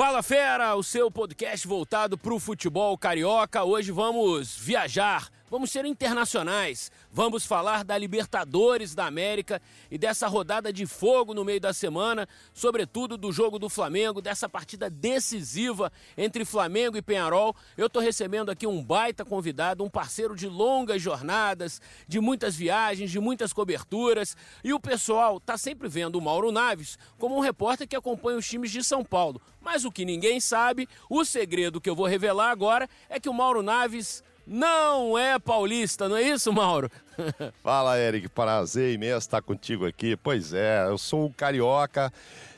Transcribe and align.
Fala 0.00 0.22
Fera, 0.22 0.74
o 0.76 0.82
seu 0.82 1.10
podcast 1.10 1.68
voltado 1.68 2.16
para 2.16 2.32
o 2.32 2.40
futebol 2.40 2.96
carioca. 2.96 3.64
Hoje 3.64 3.92
vamos 3.92 4.56
viajar, 4.56 5.28
vamos 5.50 5.72
ser 5.72 5.84
internacionais, 5.84 6.92
vamos 7.10 7.44
falar 7.44 7.82
da 7.82 7.98
Libertadores 7.98 8.94
da 8.94 9.06
América 9.06 9.60
e 9.90 9.98
dessa 9.98 10.28
rodada 10.28 10.72
de 10.72 10.86
fogo 10.86 11.34
no 11.34 11.44
meio 11.44 11.60
da 11.60 11.72
semana, 11.72 12.28
sobretudo 12.54 13.16
do 13.16 13.32
jogo 13.32 13.58
do 13.58 13.68
Flamengo, 13.68 14.22
dessa 14.22 14.48
partida 14.48 14.88
decisiva 14.88 15.92
entre 16.16 16.44
Flamengo 16.44 16.96
e 16.96 17.02
Penharol. 17.02 17.54
Eu 17.76 17.88
estou 17.88 18.00
recebendo 18.00 18.50
aqui 18.50 18.64
um 18.64 18.82
baita 18.82 19.24
convidado, 19.24 19.82
um 19.82 19.90
parceiro 19.90 20.36
de 20.36 20.46
longas 20.46 21.02
jornadas, 21.02 21.82
de 22.06 22.20
muitas 22.20 22.54
viagens, 22.54 23.10
de 23.10 23.18
muitas 23.18 23.52
coberturas. 23.52 24.36
E 24.62 24.72
o 24.72 24.78
pessoal 24.78 25.38
está 25.38 25.58
sempre 25.58 25.88
vendo 25.88 26.16
o 26.16 26.22
Mauro 26.22 26.52
Naves 26.52 26.96
como 27.18 27.36
um 27.36 27.40
repórter 27.40 27.88
que 27.88 27.96
acompanha 27.96 28.38
os 28.38 28.48
times 28.48 28.70
de 28.70 28.84
São 28.84 29.04
Paulo. 29.04 29.40
Mas 29.60 29.84
o 29.84 29.90
que 29.90 30.04
ninguém 30.04 30.38
sabe, 30.38 30.88
o 31.08 31.24
segredo 31.24 31.80
que 31.80 31.90
eu 31.90 31.96
vou 31.96 32.06
revelar 32.06 32.50
agora 32.50 32.88
é 33.08 33.18
que 33.18 33.28
o 33.28 33.34
Mauro 33.34 33.62
Naves 33.62 34.22
não 34.46 35.16
é 35.18 35.38
paulista, 35.38 36.08
não 36.08 36.16
é 36.16 36.22
isso, 36.22 36.52
Mauro? 36.52 36.90
Fala, 37.62 37.98
Eric, 37.98 38.28
prazer 38.28 38.94
imenso 38.94 39.18
estar 39.18 39.42
contigo 39.42 39.86
aqui. 39.86 40.16
Pois 40.16 40.52
é, 40.52 40.86
eu 40.86 40.98
sou 40.98 41.26
um 41.26 41.32
carioca. 41.32 42.12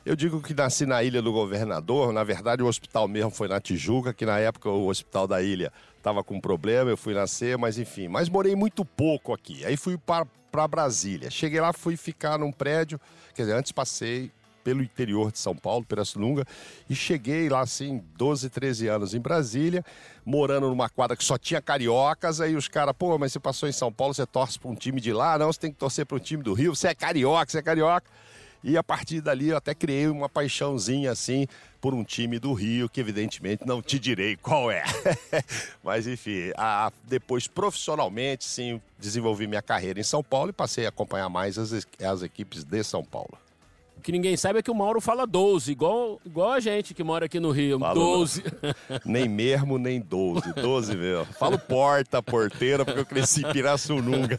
Eu 0.05 0.17
digo 0.17 0.43
que 0.43 0.55
nasci 0.55 0.85
na 0.85 1.03
Ilha 1.03 1.23
do 1.23 1.33
Governador. 1.33 2.13
Na 2.13 2.25
verdade, 2.25 2.63
o 2.63 2.67
hospital 2.67 3.07
mesmo 3.07 3.31
foi 3.31 3.49
na 3.49 3.61
Tijuca, 3.61 4.13
que 4.13 4.27
na 4.27 4.39
época 4.39 4.69
o 4.69 4.89
hospital 4.89 5.27
da 5.27 5.41
ilha 5.41 5.73
estava 5.97 6.25
com 6.25 6.41
problema, 6.41 6.91
eu 6.91 6.97
fui 6.97 7.15
nascer, 7.15 7.57
mas 7.57 7.79
enfim. 7.79 8.09
Mas 8.09 8.29
morei 8.29 8.57
muito 8.57 8.85
pouco 8.85 9.33
aqui. 9.33 9.65
Aí 9.65 9.77
fui 9.77 9.97
para 9.97 10.69
Brasília. 10.69 11.31
Cheguei 11.31 11.61
lá, 11.61 11.73
fui 11.73 11.97
ficar 11.97 12.39
num 12.39 12.51
prédio. 12.51 13.01
Quer 13.35 13.43
dizer, 13.43 13.55
antes 13.55 13.71
passei 13.71 14.31
pelo 14.63 14.83
interior 14.83 15.33
de 15.33 15.39
São 15.39 15.55
Paulo, 15.55 15.85
Pirassununga, 15.85 16.47
e 16.89 16.95
cheguei 16.95 17.49
lá 17.49 17.61
assim, 17.61 18.03
12, 18.17 18.51
13 18.51 18.89
anos 18.89 19.15
em 19.15 19.21
Brasília, 19.21 19.85
morando 20.25 20.69
numa 20.69 20.89
quadra 20.89 21.17
que 21.17 21.25
só 21.25 21.37
tinha 21.37 21.61
cariocas, 21.61 22.41
aí 22.41 22.57
os 22.57 22.69
caras, 22.69 22.95
pô, 22.97 23.19
mas 23.19 23.33
você 23.33 23.41
passou 23.41 23.69
em 23.69 23.73
São 23.73 23.93
Paulo, 23.93 24.15
você 24.15 24.27
torce 24.27 24.59
para 24.59 24.71
um 24.71 24.75
time 24.75 25.01
de 25.01 25.13
lá, 25.13 25.39
não, 25.39 25.53
você 25.53 25.61
tem 25.61 25.73
que 25.73 25.79
torcer 25.79 26.07
para 26.07 26.17
um 26.17 26.21
time 26.21 26.43
do 26.43 26.53
Rio, 26.53 26.75
você 26.75 26.89
é 26.89 26.95
carioca, 26.95 27.51
você 27.51 27.59
é 27.59 27.63
carioca. 27.63 28.09
E 28.65 28.77
a 28.77 28.83
partir 28.83 29.21
dali 29.21 29.49
eu 29.49 29.57
até 29.57 29.75
criei 29.75 30.07
uma 30.07 30.29
paixãozinha 30.29 31.11
assim 31.11 31.49
por 31.81 31.95
um 31.95 32.05
time 32.05 32.39
do 32.39 32.53
Rio, 32.53 32.89
que 32.89 33.01
evidentemente 33.01 33.67
não 33.67 33.83
te 33.83 33.99
direi 33.99 34.37
qual 34.37 34.71
é. 34.71 34.85
Mas 35.83 36.07
enfim, 36.07 36.53
a, 36.57 36.93
depois 37.03 37.49
profissionalmente, 37.49 38.45
sim, 38.45 38.81
desenvolvi 39.01 39.49
minha 39.49 39.63
carreira 39.63 39.99
em 39.99 40.05
São 40.05 40.23
Paulo 40.23 40.51
e 40.51 40.53
passei 40.53 40.87
a 40.87 40.91
acompanhar 40.91 41.29
mais 41.29 41.59
as, 41.59 41.87
as 42.01 42.23
equipes 42.23 42.63
de 42.63 42.85
São 42.85 43.05
Paulo. 43.05 43.37
O 44.03 44.05
que 44.05 44.11
ninguém 44.11 44.37
sabe 44.37 44.59
é 44.59 44.63
que 44.63 44.71
o 44.71 44.75
Mauro 44.75 45.01
fala 45.01 45.25
12, 45.25 45.71
igual, 45.71 46.21
igual 46.27 46.51
a 46.51 46.59
gente 46.59 46.93
que 46.93 47.05
mora 47.05 47.27
aqui 47.27 47.39
no 47.39 47.53
Rio. 47.53 47.79
Falo, 47.79 48.01
12. 48.01 48.43
Nem 49.07 49.29
mesmo, 49.29 49.79
nem 49.79 50.01
12. 50.01 50.55
12 50.55 50.97
mesmo. 50.97 51.25
Falo 51.35 51.57
porta, 51.57 52.21
porteira, 52.21 52.85
porque 52.85 52.99
eu 52.99 53.07
cresci 53.07 53.47
em 53.47 53.53
Pirassununga. 53.53 54.37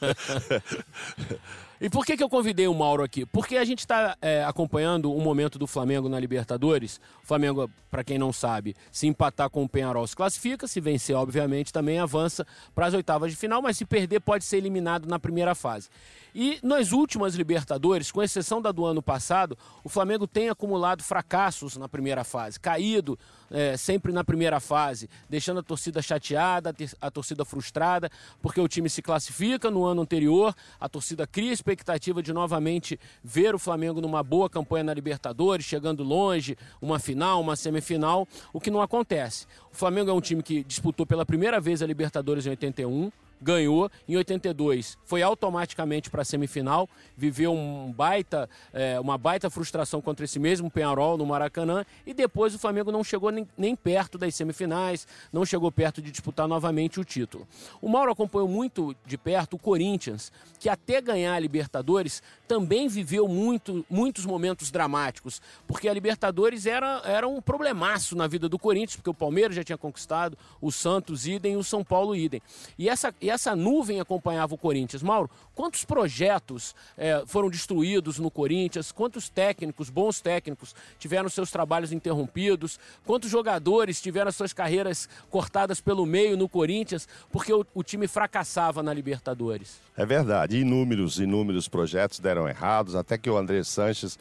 E 1.79 1.89
por 1.89 2.05
que, 2.05 2.17
que 2.17 2.23
eu 2.23 2.29
convidei 2.29 2.67
o 2.67 2.73
Mauro 2.73 3.03
aqui? 3.03 3.25
Porque 3.25 3.55
a 3.55 3.63
gente 3.63 3.79
está 3.79 4.17
é, 4.21 4.43
acompanhando 4.43 5.13
o 5.13 5.21
momento 5.21 5.57
do 5.57 5.67
Flamengo 5.67 6.09
na 6.09 6.19
Libertadores. 6.19 6.99
O 7.23 7.27
Flamengo, 7.27 7.69
para 7.89 8.03
quem 8.03 8.17
não 8.17 8.31
sabe, 8.31 8.75
se 8.91 9.07
empatar 9.07 9.49
com 9.49 9.63
o 9.63 9.69
Penharol 9.69 10.05
se 10.07 10.15
classifica, 10.15 10.67
se 10.67 10.81
vencer, 10.81 11.15
obviamente, 11.15 11.71
também 11.71 11.99
avança 11.99 12.45
para 12.75 12.85
as 12.85 12.93
oitavas 12.93 13.31
de 13.31 13.37
final, 13.37 13.61
mas 13.61 13.77
se 13.77 13.85
perder, 13.85 14.19
pode 14.19 14.43
ser 14.43 14.57
eliminado 14.57 15.07
na 15.07 15.19
primeira 15.19 15.55
fase. 15.55 15.89
E 16.35 16.59
nas 16.63 16.91
últimas 16.91 17.35
Libertadores, 17.35 18.11
com 18.11 18.21
exceção 18.21 18.61
da 18.61 18.71
do 18.71 18.85
ano 18.85 19.01
passado, 19.01 19.57
o 19.83 19.89
Flamengo 19.89 20.25
tem 20.25 20.49
acumulado 20.49 21.03
fracassos 21.03 21.77
na 21.77 21.87
primeira 21.87 22.23
fase, 22.23 22.59
caído 22.59 23.17
é, 23.51 23.77
sempre 23.77 24.11
na 24.11 24.23
primeira 24.23 24.59
fase, 24.59 25.09
deixando 25.29 25.59
a 25.59 25.63
torcida 25.63 26.01
chateada, 26.01 26.75
a 26.99 27.11
torcida 27.11 27.45
frustrada, 27.45 28.09
porque 28.41 28.59
o 28.59 28.67
time 28.67 28.89
se 28.89 29.01
classifica 29.01 29.69
no 29.69 29.85
ano 29.85 30.01
anterior, 30.01 30.55
a 30.79 30.89
torcida 30.89 31.27
cria 31.27 31.53
expectativa 31.53 32.23
de 32.23 32.33
novamente 32.33 32.99
ver 33.23 33.53
o 33.53 33.59
Flamengo 33.59 34.01
numa 34.01 34.23
boa 34.23 34.49
campanha 34.49 34.85
na 34.85 34.93
Libertadores, 34.93 35.65
chegando 35.65 36.03
longe, 36.03 36.57
uma 36.81 36.97
final, 36.97 37.41
uma 37.41 37.55
semifinal, 37.55 38.27
o 38.51 38.59
que 38.59 38.71
não 38.71 38.81
acontece. 38.81 39.45
O 39.71 39.75
Flamengo 39.75 40.09
é 40.09 40.13
um 40.13 40.21
time 40.21 40.41
que 40.41 40.63
disputou 40.63 41.05
pela 41.05 41.25
primeira 41.25 41.59
vez 41.59 41.81
a 41.83 41.85
Libertadores 41.85 42.45
em 42.47 42.49
81, 42.49 43.11
ganhou. 43.43 43.91
Em 44.07 44.15
82 44.15 44.97
foi 45.05 45.21
automaticamente 45.21 46.09
para 46.09 46.21
a 46.21 46.25
semifinal, 46.25 46.89
viveu 47.15 47.53
um 47.53 47.91
baita, 47.91 48.49
é, 48.71 48.99
uma 48.99 49.17
baita 49.17 49.49
frustração 49.49 50.01
contra 50.01 50.25
esse 50.25 50.39
mesmo 50.39 50.71
Penharol 50.71 51.17
no 51.17 51.25
Maracanã 51.25 51.85
e 52.05 52.13
depois 52.13 52.55
o 52.55 52.59
Flamengo 52.59 52.91
não 52.91 53.03
chegou 53.03 53.31
nem, 53.31 53.47
nem 53.57 53.75
perto 53.75 54.17
das 54.17 54.33
semifinais, 54.33 55.07
não 55.31 55.45
chegou 55.45 55.71
perto 55.71 56.01
de 56.01 56.09
disputar 56.09 56.47
novamente 56.47 56.99
o 56.99 57.03
título. 57.03 57.47
O 57.81 57.89
Mauro 57.89 58.11
acompanhou 58.11 58.47
muito 58.47 58.95
de 59.05 59.17
perto 59.17 59.55
o 59.55 59.59
Corinthians, 59.59 60.31
que 60.59 60.69
até 60.69 61.01
ganhar 61.01 61.35
a 61.35 61.39
Libertadores 61.39 62.23
também 62.47 62.87
viveu 62.87 63.27
muito, 63.27 63.85
muitos 63.89 64.25
momentos 64.25 64.71
dramáticos, 64.71 65.41
porque 65.67 65.89
a 65.89 65.93
Libertadores 65.93 66.65
era, 66.65 67.01
era 67.03 67.27
um 67.27 67.41
problemaço 67.41 68.15
na 68.15 68.27
vida 68.27 68.47
do 68.47 68.57
Corinthians, 68.57 68.95
porque 68.95 69.09
o 69.09 69.13
Palmeiras 69.13 69.55
já 69.55 69.63
tinha 69.63 69.77
conquistado, 69.77 70.37
o 70.61 70.71
Santos 70.71 71.27
idem 71.27 71.57
o 71.57 71.63
São 71.63 71.83
Paulo 71.83 72.15
idem. 72.15 72.41
E 72.77 72.89
essa, 72.89 73.13
e 73.19 73.29
essa 73.33 73.55
nuvem 73.55 73.99
acompanhava 73.99 74.53
o 74.53 74.57
Corinthians. 74.57 75.01
Mauro, 75.01 75.29
quantos 75.55 75.83
projetos 75.83 76.75
é, 76.97 77.23
foram 77.25 77.49
destruídos 77.49 78.19
no 78.19 78.29
Corinthians? 78.29 78.91
Quantos 78.91 79.27
técnicos, 79.27 79.89
bons 79.89 80.21
técnicos, 80.21 80.75
tiveram 80.99 81.27
seus 81.29 81.49
trabalhos 81.49 81.91
interrompidos? 81.91 82.79
Quantos 83.05 83.29
jogadores 83.29 84.01
tiveram 84.01 84.31
suas 84.31 84.53
carreiras 84.53 85.09
cortadas 85.29 85.81
pelo 85.81 86.05
meio 86.05 86.37
no 86.37 86.47
Corinthians 86.47 87.07
porque 87.31 87.51
o, 87.51 87.65
o 87.73 87.83
time 87.83 88.07
fracassava 88.07 88.83
na 88.83 88.93
Libertadores? 88.93 89.79
É 89.97 90.05
verdade. 90.05 90.57
Inúmeros, 90.57 91.19
inúmeros 91.19 91.67
projetos 91.67 92.19
deram 92.19 92.47
errados, 92.47 92.95
até 92.95 93.17
que 93.17 93.29
o 93.29 93.37
André 93.37 93.63
Sanches 93.63 94.17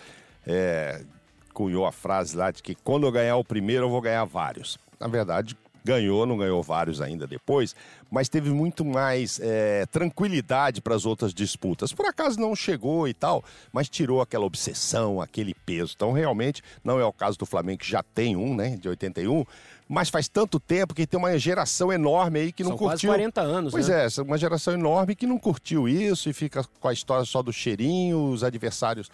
é, 0.46 1.04
cunhou 1.52 1.86
a 1.86 1.92
frase 1.92 2.36
lá 2.36 2.50
de 2.50 2.62
que 2.62 2.74
quando 2.74 3.06
eu 3.06 3.12
ganhar 3.12 3.36
o 3.36 3.44
primeiro, 3.44 3.84
eu 3.84 3.90
vou 3.90 4.00
ganhar 4.00 4.24
vários. 4.24 4.78
Na 4.98 5.08
verdade, 5.08 5.56
ganhou, 5.84 6.26
não 6.26 6.36
ganhou 6.36 6.62
vários 6.62 7.00
ainda 7.00 7.26
depois, 7.26 7.74
mas 8.10 8.28
teve 8.28 8.50
muito 8.50 8.84
mais 8.84 9.40
é, 9.42 9.86
tranquilidade 9.86 10.80
para 10.80 10.94
as 10.94 11.04
outras 11.06 11.34
disputas. 11.34 11.92
Por 11.92 12.06
acaso 12.06 12.38
não 12.40 12.54
chegou 12.54 13.08
e 13.08 13.14
tal, 13.14 13.42
mas 13.72 13.88
tirou 13.88 14.20
aquela 14.20 14.44
obsessão, 14.44 15.20
aquele 15.20 15.54
peso. 15.54 15.92
Então, 15.96 16.12
realmente, 16.12 16.62
não 16.84 17.00
é 17.00 17.04
o 17.04 17.12
caso 17.12 17.38
do 17.38 17.46
Flamengo, 17.46 17.80
que 17.80 17.90
já 17.90 18.02
tem 18.02 18.36
um, 18.36 18.54
né, 18.54 18.76
de 18.76 18.88
81, 18.88 19.44
mas 19.88 20.08
faz 20.08 20.28
tanto 20.28 20.58
tempo 20.58 20.94
que 20.94 21.06
tem 21.06 21.18
uma 21.18 21.36
geração 21.38 21.92
enorme 21.92 22.40
aí 22.40 22.52
que 22.52 22.62
não 22.62 22.70
São 22.70 22.78
curtiu. 22.78 23.10
Quase 23.10 23.18
40 23.18 23.40
anos, 23.40 23.72
Pois 23.72 23.88
né? 23.88 24.06
é, 24.06 24.22
uma 24.22 24.38
geração 24.38 24.72
enorme 24.72 25.14
que 25.14 25.26
não 25.26 25.38
curtiu 25.38 25.88
isso 25.88 26.30
e 26.30 26.32
fica 26.32 26.64
com 26.80 26.88
a 26.88 26.92
história 26.92 27.24
só 27.24 27.42
do 27.42 27.52
cheirinho, 27.52 28.30
os 28.30 28.42
adversários 28.42 29.10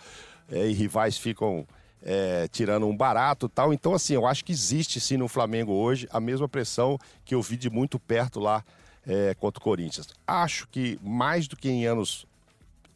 é, 0.51 0.69
e 0.69 0.73
rivais 0.73 1.19
ficam 1.19 1.67
é, 2.03 2.49
tirando 2.49 2.87
um 2.87 2.97
barato 2.97 3.49
tal. 3.49 3.73
Então, 3.73 3.95
assim, 3.95 4.15
eu 4.15 4.27
acho 4.27 4.45
que 4.45 4.53
existe 4.53 5.01
sim 5.01 5.17
no 5.17 5.29
Flamengo 5.29 5.73
hoje 5.73 6.09
a 6.11 6.21
mesma 6.21 6.49
pressão 6.49 6.99
que 7.25 7.35
eu 7.35 7.43
vi 7.43 7.57
de 7.57 7.71
muito 7.71 7.99
perto 7.99 8.41
lá 8.41 8.65
é, 9.07 9.35
contra 9.35 9.61
o 9.61 9.63
Corinthians. 9.63 10.09
Acho 10.27 10.69
que 10.69 10.99
mais 11.03 11.49
do 11.49 11.57
que 11.57 11.69
em 11.69 11.87
anos 11.87 12.27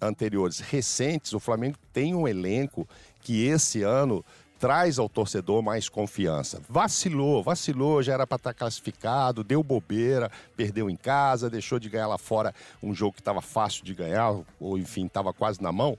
anteriores, 0.01 0.59
recentes, 0.59 1.33
o 1.33 1.41
Flamengo 1.41 1.77
tem 1.93 2.15
um 2.15 2.27
elenco 2.27 2.89
que 3.21 3.47
esse 3.47 3.83
ano 3.83 4.25
traz 4.59 4.99
ao 4.99 5.09
torcedor 5.09 5.63
mais 5.63 5.89
confiança. 5.89 6.61
Vacilou, 6.69 7.43
vacilou, 7.43 8.03
já 8.03 8.15
era 8.15 8.27
para 8.27 8.37
estar 8.37 8.53
tá 8.53 8.59
classificado, 8.59 9.43
deu 9.43 9.63
bobeira, 9.63 10.31
perdeu 10.57 10.89
em 10.89 10.97
casa, 10.97 11.51
deixou 11.51 11.81
de 11.81 11.89
ganhar 11.89 12.07
lá 12.07 12.19
fora 12.19 12.55
um 12.81 12.95
jogo 12.95 13.15
que 13.15 13.21
estava 13.21 13.41
fácil 13.41 13.84
de 13.84 13.93
ganhar, 13.93 14.33
ou 14.60 14.78
enfim, 14.78 15.07
estava 15.07 15.33
quase 15.33 15.60
na 15.60 15.72
mão 15.72 15.98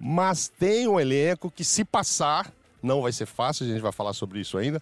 mas 0.00 0.48
tem 0.48 0.88
um 0.88 0.98
elenco 0.98 1.50
que, 1.50 1.62
se 1.62 1.84
passar, 1.84 2.50
não 2.82 3.02
vai 3.02 3.12
ser 3.12 3.26
fácil, 3.26 3.66
a 3.66 3.68
gente 3.68 3.82
vai 3.82 3.92
falar 3.92 4.14
sobre 4.14 4.40
isso 4.40 4.56
ainda. 4.56 4.80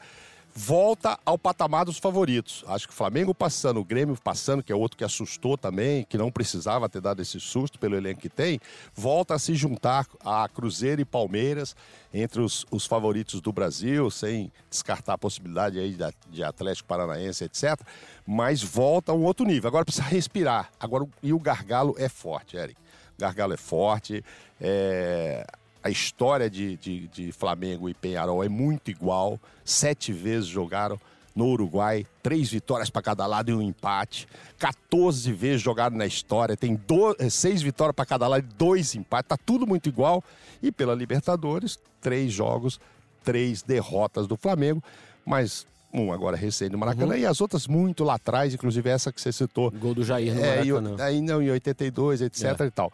Volta 0.54 1.18
ao 1.24 1.38
patamar 1.38 1.84
dos 1.84 1.98
favoritos. 1.98 2.64
Acho 2.66 2.88
que 2.88 2.92
o 2.92 2.96
Flamengo 2.96 3.34
passando, 3.34 3.78
o 3.78 3.84
Grêmio 3.84 4.16
passando, 4.22 4.62
que 4.62 4.72
é 4.72 4.74
outro 4.74 4.96
que 4.96 5.04
assustou 5.04 5.56
também, 5.56 6.04
que 6.08 6.16
não 6.16 6.30
precisava 6.30 6.88
ter 6.88 7.00
dado 7.00 7.20
esse 7.20 7.38
susto 7.38 7.78
pelo 7.78 7.96
elenco 7.96 8.20
que 8.20 8.28
tem, 8.28 8.60
volta 8.94 9.34
a 9.34 9.38
se 9.38 9.54
juntar 9.54 10.06
a 10.24 10.48
Cruzeiro 10.48 11.00
e 11.00 11.04
Palmeiras 11.04 11.76
entre 12.12 12.40
os, 12.40 12.64
os 12.70 12.86
favoritos 12.86 13.40
do 13.40 13.52
Brasil, 13.52 14.10
sem 14.10 14.50
descartar 14.70 15.14
a 15.14 15.18
possibilidade 15.18 15.78
aí 15.78 15.96
de, 16.28 16.42
Atlético 16.42 16.88
Paranaense, 16.88 17.44
etc. 17.44 17.80
Mas 18.26 18.62
volta 18.62 19.12
a 19.12 19.14
um 19.14 19.24
outro 19.24 19.46
nível. 19.46 19.68
Agora 19.68 19.84
precisa 19.84 20.08
respirar. 20.08 20.70
Agora, 20.80 21.06
e 21.22 21.32
o 21.32 21.38
gargalo 21.38 21.94
é 21.98 22.08
forte, 22.08 22.56
Eric. 22.56 22.87
Gargalo 23.18 23.52
é 23.52 23.56
forte. 23.56 24.24
É... 24.60 25.46
A 25.82 25.90
história 25.90 26.50
de, 26.50 26.76
de, 26.76 27.06
de 27.08 27.32
Flamengo 27.32 27.88
e 27.88 27.94
Penharol 27.94 28.42
é 28.42 28.48
muito 28.48 28.90
igual. 28.90 29.38
Sete 29.64 30.12
vezes 30.12 30.46
jogaram 30.46 31.00
no 31.34 31.46
Uruguai, 31.46 32.04
três 32.20 32.50
vitórias 32.50 32.90
para 32.90 33.00
cada 33.00 33.24
lado 33.26 33.50
e 33.50 33.54
um 33.54 33.62
empate. 33.62 34.26
14 34.58 35.32
vezes 35.32 35.62
jogaram 35.62 35.96
na 35.96 36.04
história, 36.04 36.56
tem 36.56 36.74
do... 36.74 37.14
É, 37.18 37.30
seis 37.30 37.62
vitórias 37.62 37.94
para 37.94 38.04
cada 38.04 38.26
lado 38.26 38.44
e 38.44 38.54
dois 38.56 38.96
empates. 38.96 39.28
Tá 39.28 39.36
tudo 39.36 39.66
muito 39.66 39.88
igual. 39.88 40.22
E 40.60 40.72
pela 40.72 40.94
Libertadores, 40.96 41.78
três 42.00 42.32
jogos, 42.32 42.80
três 43.22 43.62
derrotas 43.62 44.26
do 44.26 44.36
Flamengo. 44.36 44.82
mas 45.24 45.64
um 45.92 46.12
agora 46.12 46.36
recém 46.36 46.68
no 46.68 46.76
Maracanã 46.76 47.14
uhum. 47.14 47.20
e 47.20 47.26
as 47.26 47.40
outras 47.40 47.66
muito 47.66 48.04
lá 48.04 48.14
atrás, 48.14 48.52
inclusive 48.52 48.88
essa 48.90 49.12
que 49.12 49.20
você 49.20 49.32
citou. 49.32 49.70
Gol 49.70 49.94
do 49.94 50.04
Jair 50.04 50.34
no 50.34 50.40
é, 50.40 50.64
Maracanã. 50.64 51.04
aí 51.04 51.20
não, 51.20 51.40
em 51.40 51.50
82, 51.50 52.22
etc 52.22 52.60
é. 52.60 52.64
e 52.66 52.70
tal. 52.70 52.92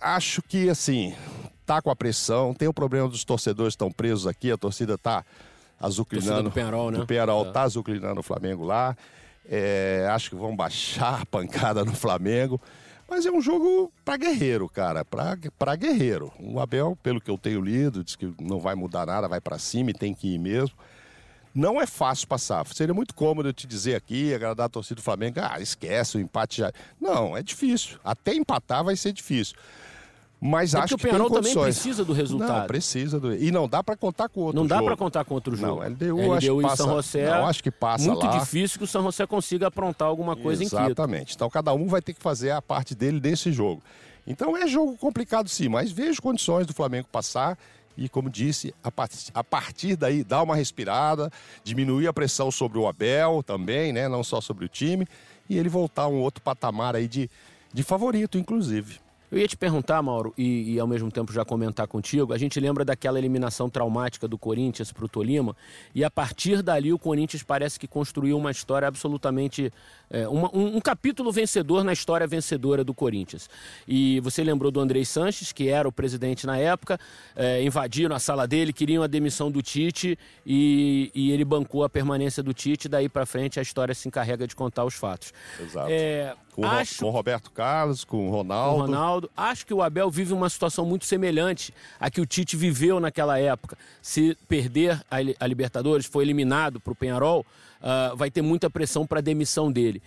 Acho 0.00 0.42
que, 0.42 0.68
assim, 0.68 1.14
tá 1.64 1.82
com 1.82 1.90
a 1.90 1.96
pressão, 1.96 2.54
tem 2.54 2.68
o 2.68 2.72
problema 2.72 3.08
dos 3.08 3.24
torcedores 3.24 3.72
estão 3.72 3.90
presos 3.90 4.26
aqui, 4.26 4.52
a 4.52 4.56
torcida 4.56 4.96
tá 4.96 5.24
azucrinando. 5.80 6.44
do 6.44 6.52
Penarol, 6.52 6.90
né? 6.90 7.00
O 7.00 7.06
Penarol 7.06 7.46
é. 7.46 7.50
tá 7.50 7.62
azucrinando 7.62 8.20
o 8.20 8.22
Flamengo 8.22 8.64
lá. 8.64 8.96
É, 9.48 10.08
acho 10.10 10.30
que 10.30 10.36
vão 10.36 10.54
baixar 10.56 11.22
a 11.22 11.26
pancada 11.26 11.84
no 11.84 11.92
Flamengo. 11.92 12.60
Mas 13.08 13.24
é 13.24 13.30
um 13.30 13.40
jogo 13.40 13.92
para 14.04 14.16
guerreiro, 14.16 14.68
cara, 14.68 15.04
para 15.04 15.76
guerreiro. 15.76 16.32
O 16.40 16.58
Abel, 16.58 16.98
pelo 17.02 17.20
que 17.20 17.30
eu 17.30 17.38
tenho 17.38 17.60
lido, 17.60 18.02
diz 18.02 18.16
que 18.16 18.34
não 18.40 18.58
vai 18.58 18.74
mudar 18.74 19.06
nada, 19.06 19.28
vai 19.28 19.40
para 19.40 19.58
cima 19.58 19.90
e 19.90 19.94
tem 19.94 20.12
que 20.12 20.34
ir 20.34 20.38
mesmo. 20.38 20.76
Não 21.56 21.80
é 21.80 21.86
fácil 21.86 22.28
passar. 22.28 22.66
Seria 22.66 22.92
muito 22.92 23.14
cômodo 23.14 23.48
eu 23.48 23.52
te 23.54 23.66
dizer 23.66 23.94
aqui, 23.94 24.34
agradar 24.34 24.66
a 24.66 24.68
torcida 24.68 24.96
do 24.96 25.02
Flamengo, 25.02 25.40
ah, 25.40 25.58
esquece, 25.58 26.18
o 26.18 26.20
empate 26.20 26.58
já. 26.58 26.70
Não, 27.00 27.34
é 27.34 27.42
difícil. 27.42 27.98
Até 28.04 28.34
empatar 28.34 28.84
vai 28.84 28.94
ser 28.94 29.10
difícil. 29.12 29.56
Mas 30.38 30.74
é 30.74 30.78
acho 30.78 30.88
que, 30.88 30.94
o 30.94 30.98
Penarol 30.98 31.30
também 31.30 31.54
precisa 31.54 32.04
do 32.04 32.12
resultado. 32.12 32.60
Não, 32.60 32.66
precisa 32.66 33.18
do. 33.18 33.34
E 33.34 33.50
não 33.50 33.66
dá 33.66 33.82
para 33.82 33.96
contar 33.96 34.28
com 34.28 34.42
outro 34.42 34.60
Não 34.60 34.66
dá 34.66 34.82
para 34.82 34.94
contar 34.98 35.24
com 35.24 35.32
outro 35.32 35.56
jogo. 35.56 35.80
Não, 35.80 35.88
LDU, 35.88 36.16
LDU 36.16 36.32
acho 36.34 36.46
que 36.46 36.62
passa, 36.62 36.76
São 36.76 36.94
José. 36.94 37.30
Não, 37.30 37.46
acho 37.46 37.62
que 37.62 37.70
passa 37.70 38.04
muito 38.04 38.26
lá. 38.26 38.38
difícil 38.38 38.78
que 38.78 38.84
o 38.84 38.86
São 38.86 39.02
José 39.04 39.26
consiga 39.26 39.68
aprontar 39.68 40.08
alguma 40.08 40.36
coisa 40.36 40.62
Exatamente. 40.62 40.88
em 40.88 40.92
Exatamente. 40.92 41.34
Então 41.34 41.48
cada 41.48 41.72
um 41.72 41.86
vai 41.88 42.02
ter 42.02 42.12
que 42.12 42.20
fazer 42.22 42.50
a 42.50 42.60
parte 42.60 42.94
dele 42.94 43.18
desse 43.18 43.50
jogo. 43.50 43.82
Então 44.26 44.54
é 44.54 44.66
jogo 44.66 44.94
complicado 44.98 45.48
sim, 45.48 45.70
mas 45.70 45.90
vejo 45.90 46.20
condições 46.20 46.66
do 46.66 46.74
Flamengo 46.74 47.08
passar 47.10 47.56
e, 47.96 48.08
como 48.08 48.28
disse, 48.28 48.74
a, 48.82 48.90
part 48.90 49.30
a 49.32 49.42
partir 49.42 49.96
daí 49.96 50.22
dar 50.22 50.42
uma 50.42 50.56
respirada, 50.56 51.30
diminuir 51.64 52.06
a 52.06 52.12
pressão 52.12 52.50
sobre 52.50 52.78
o 52.78 52.86
Abel 52.86 53.42
também, 53.42 53.92
né? 53.92 54.08
Não 54.08 54.22
só 54.22 54.40
sobre 54.40 54.64
o 54.64 54.68
time, 54.68 55.06
e 55.48 55.56
ele 55.56 55.68
voltar 55.68 56.02
a 56.02 56.08
um 56.08 56.20
outro 56.20 56.42
patamar 56.42 56.94
aí 56.94 57.08
de, 57.08 57.30
de 57.72 57.82
favorito, 57.82 58.38
inclusive. 58.38 59.05
Eu 59.30 59.38
ia 59.38 59.48
te 59.48 59.56
perguntar, 59.56 60.00
Mauro, 60.02 60.32
e, 60.38 60.74
e, 60.74 60.80
ao 60.80 60.86
mesmo 60.86 61.10
tempo 61.10 61.32
já 61.32 61.44
comentar 61.44 61.86
contigo. 61.88 62.32
A 62.32 62.38
gente 62.38 62.60
lembra 62.60 62.84
daquela 62.84 63.18
eliminação 63.18 63.68
traumática 63.68 64.28
do 64.28 64.38
Corinthians 64.38 64.92
para 64.92 65.04
o 65.04 65.08
Tolima, 65.08 65.56
e 65.94 66.04
a 66.04 66.10
partir 66.10 66.62
dali 66.62 66.92
o 66.92 66.98
Corinthians 66.98 67.42
parece 67.42 67.78
que 67.78 67.88
construiu 67.88 68.38
uma 68.38 68.50
história 68.50 68.86
absolutamente. 68.86 69.72
É, 70.08 70.28
uma, 70.28 70.48
um, 70.54 70.76
um, 70.76 70.80
capítulo 70.80 71.32
vencedor 71.32 71.82
na 71.82 71.92
história 71.92 72.26
vencedora 72.26 72.84
do 72.84 72.94
Corinthians. 72.94 73.50
E 73.88 74.20
você 74.20 74.44
lembrou 74.44 74.70
do 74.70 74.78
Andrei 74.78 75.04
Sanches, 75.04 75.52
que 75.52 75.68
era 75.68 75.88
o 75.88 75.92
presidente 75.92 76.46
na 76.46 76.56
época, 76.56 76.98
é, 77.34 77.62
invadiram 77.62 78.14
a 78.14 78.20
sala 78.20 78.46
dele, 78.46 78.72
queriam 78.72 79.02
a 79.02 79.08
demissão 79.08 79.50
do 79.50 79.60
Tite, 79.60 80.16
e, 80.46 81.10
e 81.12 81.32
ele 81.32 81.44
bancou 81.44 81.82
a 81.82 81.88
permanência 81.88 82.40
do 82.40 82.54
Tite. 82.54 82.88
Daí 82.88 83.08
para 83.08 83.26
frente 83.26 83.58
a 83.58 83.62
história 83.62 83.94
se 83.94 84.06
encarrega 84.06 84.46
de 84.46 84.54
contar 84.54 84.84
os 84.84 84.94
fatos. 84.94 85.32
Exato. 85.60 85.88
É, 85.90 86.36
com, 86.56 86.64
acho... 86.64 87.04
com 87.04 87.10
Roberto 87.10 87.50
Carlos, 87.50 88.02
com 88.02 88.28
o 88.28 88.30
Ronaldo. 88.30 88.76
Com 88.76 88.80
Ronaldo. 88.80 89.15
Acho 89.36 89.66
que 89.66 89.74
o 89.74 89.82
Abel 89.82 90.10
vive 90.10 90.32
uma 90.32 90.48
situação 90.48 90.84
muito 90.84 91.04
semelhante 91.04 91.72
à 91.98 92.10
que 92.10 92.20
o 92.20 92.26
Tite 92.26 92.56
viveu 92.56 93.00
naquela 93.00 93.38
época. 93.38 93.76
Se 94.02 94.36
perder 94.48 95.00
a, 95.10 95.46
Libertadores, 95.46 96.06
foi 96.06 96.24
eliminado 96.24 96.80
para 96.80 96.92
o 96.92 96.96
Penharol, 96.96 97.44
uh, 97.80 98.16
vai 98.16 98.30
ter 98.30 98.42
muita 98.42 98.68
pressão 98.68 99.06
para 99.06 99.18
a 99.18 99.22
demissão 99.22 99.70
dele. 99.70 100.02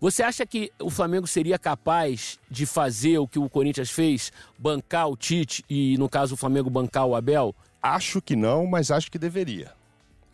Você 0.00 0.22
acha 0.22 0.44
que 0.44 0.70
o 0.80 0.90
Flamengo 0.90 1.26
seria 1.26 1.58
capaz 1.58 2.38
de 2.50 2.66
fazer 2.66 3.18
o 3.18 3.28
que 3.28 3.38
o 3.38 3.48
Corinthians 3.48 3.90
fez, 3.90 4.32
bancar 4.58 5.08
o 5.08 5.16
Tite 5.16 5.64
e, 5.68 5.96
no 5.98 6.08
caso, 6.08 6.34
o 6.34 6.36
Flamengo 6.36 6.68
bancar 6.68 7.06
o 7.06 7.14
Abel? 7.14 7.54
Acho 7.82 8.20
que 8.20 8.36
não, 8.36 8.66
mas 8.66 8.90
acho 8.90 9.10
que 9.10 9.18
deveria. 9.18 9.72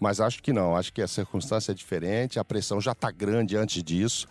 Mas 0.00 0.19
acho 0.19 0.43
que 0.43 0.53
não, 0.53 0.75
acho 0.75 0.93
que 0.93 1.03
a 1.03 1.06
circunstância 1.06 1.73
é 1.73 1.75
diferente, 1.75 2.38
a 2.38 2.44
pressão 2.44 2.81
já 2.81 2.93
está 2.93 3.11
grande 3.11 3.55
antes 3.55 3.82
disso. 3.82 4.27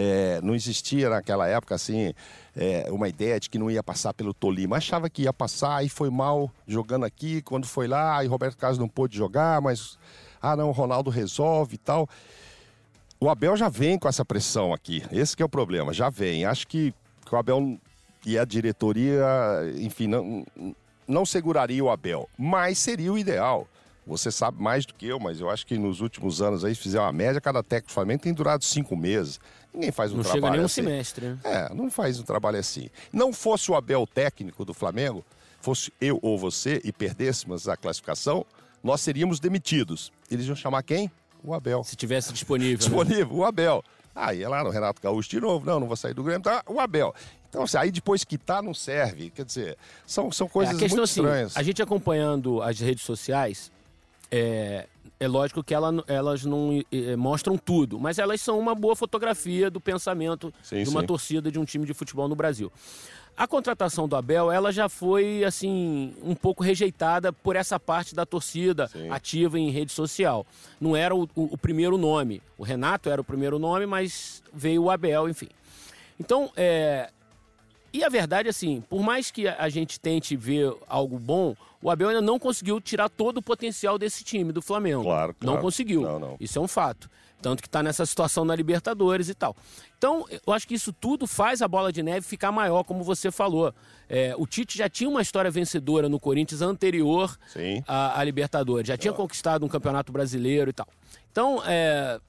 É, 0.00 0.40
não 0.42 0.54
existia 0.54 1.10
naquela 1.10 1.48
época 1.48 1.74
assim 1.74 2.14
é, 2.56 2.86
uma 2.88 3.08
ideia 3.08 3.40
de 3.40 3.50
que 3.50 3.58
não 3.58 3.68
ia 3.68 3.82
passar 3.82 4.14
pelo 4.14 4.32
Tolima. 4.32 4.76
Achava 4.76 5.10
que 5.10 5.22
ia 5.22 5.32
passar 5.32 5.84
e 5.84 5.88
foi 5.88 6.08
mal 6.08 6.52
jogando 6.68 7.04
aqui. 7.04 7.42
Quando 7.42 7.66
foi 7.66 7.88
lá, 7.88 8.22
e 8.22 8.28
Roberto 8.28 8.56
Carlos 8.56 8.78
não 8.78 8.88
pôde 8.88 9.16
jogar, 9.16 9.60
mas 9.60 9.98
ah 10.40 10.54
não, 10.54 10.68
o 10.68 10.72
Ronaldo 10.72 11.10
resolve 11.10 11.74
e 11.74 11.78
tal. 11.78 12.08
O 13.18 13.28
Abel 13.28 13.56
já 13.56 13.68
vem 13.68 13.98
com 13.98 14.06
essa 14.06 14.24
pressão 14.24 14.72
aqui. 14.72 15.02
Esse 15.10 15.34
é 15.42 15.44
o 15.44 15.48
problema, 15.48 15.92
já 15.92 16.08
vem. 16.08 16.44
Acho 16.44 16.68
que, 16.68 16.94
o 17.28 17.36
Abel 17.36 17.76
e 18.24 18.38
a 18.38 18.44
diretoria, 18.44 19.26
enfim, 19.76 20.06
não, 20.06 20.46
não 21.08 21.26
seguraria 21.26 21.82
o 21.82 21.90
Abel, 21.90 22.28
mas 22.38 22.78
seria 22.78 23.12
o 23.12 23.18
ideal. 23.18 23.66
Você 24.06 24.30
sabe 24.30 24.62
mais 24.62 24.86
do 24.86 24.94
que 24.94 25.06
eu, 25.06 25.18
mas 25.18 25.40
eu 25.40 25.50
acho 25.50 25.66
que 25.66 25.76
nos 25.76 26.00
últimos 26.00 26.40
anos 26.40 26.64
aí, 26.64 26.74
fizer 26.74 27.00
uma 27.00 27.12
média, 27.12 27.40
cada 27.40 27.62
técnico 27.64 27.88
do 27.88 27.94
Flamengo 27.94 28.22
tem 28.22 28.32
durado 28.32 28.64
cinco 28.64 28.96
meses. 28.96 29.40
Ninguém 29.72 29.92
faz 29.92 30.12
um 30.12 30.16
não 30.16 30.22
trabalho 30.22 30.42
chega 30.42 30.50
nem 30.52 30.60
um 30.62 30.66
assim. 30.66 30.82
semestre, 30.82 31.26
né? 31.26 31.38
É, 31.44 31.74
não 31.74 31.90
faz 31.90 32.18
um 32.18 32.22
trabalho 32.22 32.58
assim. 32.58 32.88
Não 33.12 33.32
fosse 33.32 33.70
o 33.70 33.74
Abel 33.74 34.06
técnico 34.06 34.64
do 34.64 34.74
Flamengo, 34.74 35.24
fosse 35.60 35.92
eu 36.00 36.18
ou 36.22 36.38
você 36.38 36.80
e 36.84 36.92
perdêssemos 36.92 37.68
a 37.68 37.76
classificação, 37.76 38.44
nós 38.82 39.00
seríamos 39.00 39.40
demitidos. 39.40 40.12
Eles 40.30 40.46
iam 40.46 40.56
chamar 40.56 40.82
quem? 40.82 41.10
O 41.42 41.54
Abel. 41.54 41.84
Se 41.84 41.96
tivesse 41.96 42.32
disponível. 42.32 42.78
Disponível, 42.78 43.28
né? 43.28 43.34
o 43.34 43.44
Abel. 43.44 43.84
Ah, 44.14 44.34
ia 44.34 44.48
lá 44.48 44.64
no 44.64 44.70
Renato 44.70 45.00
Gaúcho 45.00 45.30
de 45.30 45.40
novo. 45.40 45.64
Não, 45.64 45.78
não 45.78 45.86
vou 45.86 45.96
sair 45.96 46.14
do 46.14 46.24
Grêmio. 46.24 46.42
Tá, 46.42 46.62
o 46.66 46.80
Abel. 46.80 47.14
Então, 47.48 47.62
assim, 47.62 47.76
aí 47.76 47.90
depois 47.90 48.24
que 48.24 48.36
tá, 48.36 48.60
não 48.60 48.74
serve. 48.74 49.30
Quer 49.30 49.44
dizer, 49.44 49.78
são, 50.06 50.30
são 50.32 50.48
coisas 50.48 50.74
é, 50.74 50.76
a 50.76 50.80
questão, 50.80 50.98
muito 50.98 51.10
assim, 51.10 51.20
estranhas. 51.20 51.56
A 51.56 51.62
gente 51.62 51.80
acompanhando 51.80 52.60
as 52.60 52.80
redes 52.80 53.04
sociais, 53.04 53.70
é, 54.30 54.86
é 55.20 55.26
lógico 55.28 55.62
que 55.62 55.74
ela, 55.74 55.92
elas 56.06 56.44
não 56.44 56.82
é, 56.92 57.16
mostram 57.16 57.56
tudo, 57.56 57.98
mas 57.98 58.18
elas 58.18 58.40
são 58.40 58.58
uma 58.58 58.74
boa 58.74 58.94
fotografia 58.94 59.70
do 59.70 59.80
pensamento 59.80 60.52
sim, 60.62 60.82
de 60.82 60.88
uma 60.88 61.00
sim. 61.00 61.06
torcida 61.06 61.50
de 61.50 61.58
um 61.58 61.64
time 61.64 61.84
de 61.84 61.94
futebol 61.94 62.28
no 62.28 62.36
Brasil. 62.36 62.72
A 63.36 63.46
contratação 63.46 64.08
do 64.08 64.16
Abel, 64.16 64.50
ela 64.50 64.72
já 64.72 64.88
foi 64.88 65.44
assim 65.44 66.12
um 66.24 66.34
pouco 66.34 66.62
rejeitada 66.62 67.32
por 67.32 67.54
essa 67.54 67.78
parte 67.78 68.12
da 68.12 68.26
torcida 68.26 68.88
sim. 68.88 69.08
ativa 69.10 69.58
em 69.58 69.70
rede 69.70 69.92
social. 69.92 70.44
Não 70.80 70.96
era 70.96 71.14
o, 71.14 71.22
o, 71.36 71.54
o, 71.54 71.58
primeiro 71.58 71.96
nome. 71.96 72.42
O 72.56 72.64
Renato 72.64 73.08
era 73.08 73.20
o 73.20 73.24
primeiro 73.24 73.56
nome, 73.56 73.86
mas 73.86 74.42
veio 74.52 74.84
o 74.84 74.90
Abel, 74.90 75.28
enfim. 75.28 75.48
Então, 76.18 76.50
é, 76.56 77.10
e 77.92 78.04
a 78.04 78.08
verdade, 78.08 78.48
assim, 78.48 78.82
por 78.88 79.02
mais 79.02 79.30
que 79.30 79.48
a 79.48 79.68
gente 79.68 79.98
tente 79.98 80.36
ver 80.36 80.72
algo 80.86 81.18
bom, 81.18 81.56
o 81.82 81.90
Abel 81.90 82.08
ainda 82.08 82.20
não 82.20 82.38
conseguiu 82.38 82.80
tirar 82.80 83.08
todo 83.08 83.38
o 83.38 83.42
potencial 83.42 83.98
desse 83.98 84.24
time 84.24 84.52
do 84.52 84.60
Flamengo. 84.60 85.04
Claro, 85.04 85.34
claro. 85.34 85.56
Não 85.56 85.62
conseguiu. 85.62 86.02
Não, 86.02 86.18
não. 86.18 86.36
Isso 86.40 86.58
é 86.58 86.62
um 86.62 86.68
fato. 86.68 87.08
Tanto 87.40 87.62
que 87.62 87.68
está 87.68 87.82
nessa 87.84 88.04
situação 88.04 88.44
na 88.44 88.54
Libertadores 88.54 89.28
e 89.28 89.34
tal. 89.34 89.54
Então, 89.96 90.26
eu 90.44 90.52
acho 90.52 90.66
que 90.66 90.74
isso 90.74 90.92
tudo 90.92 91.24
faz 91.26 91.62
a 91.62 91.68
bola 91.68 91.92
de 91.92 92.02
neve 92.02 92.26
ficar 92.26 92.50
maior, 92.50 92.82
como 92.82 93.04
você 93.04 93.30
falou. 93.30 93.72
É, 94.08 94.34
o 94.36 94.44
Tite 94.44 94.76
já 94.76 94.88
tinha 94.88 95.08
uma 95.08 95.22
história 95.22 95.50
vencedora 95.50 96.08
no 96.08 96.18
Corinthians 96.18 96.62
anterior 96.62 97.38
à, 97.86 98.18
à, 98.18 98.24
Libertadores. 98.24 98.88
Já 98.88 98.96
tinha 98.96 99.12
conquistado 99.12 99.64
um 99.64 99.68
campeonato 99.68 100.10
brasileiro 100.10 100.70
e 100.70 100.72
tal. 100.72 100.88
Então, 101.30 101.62
é, 101.64 102.20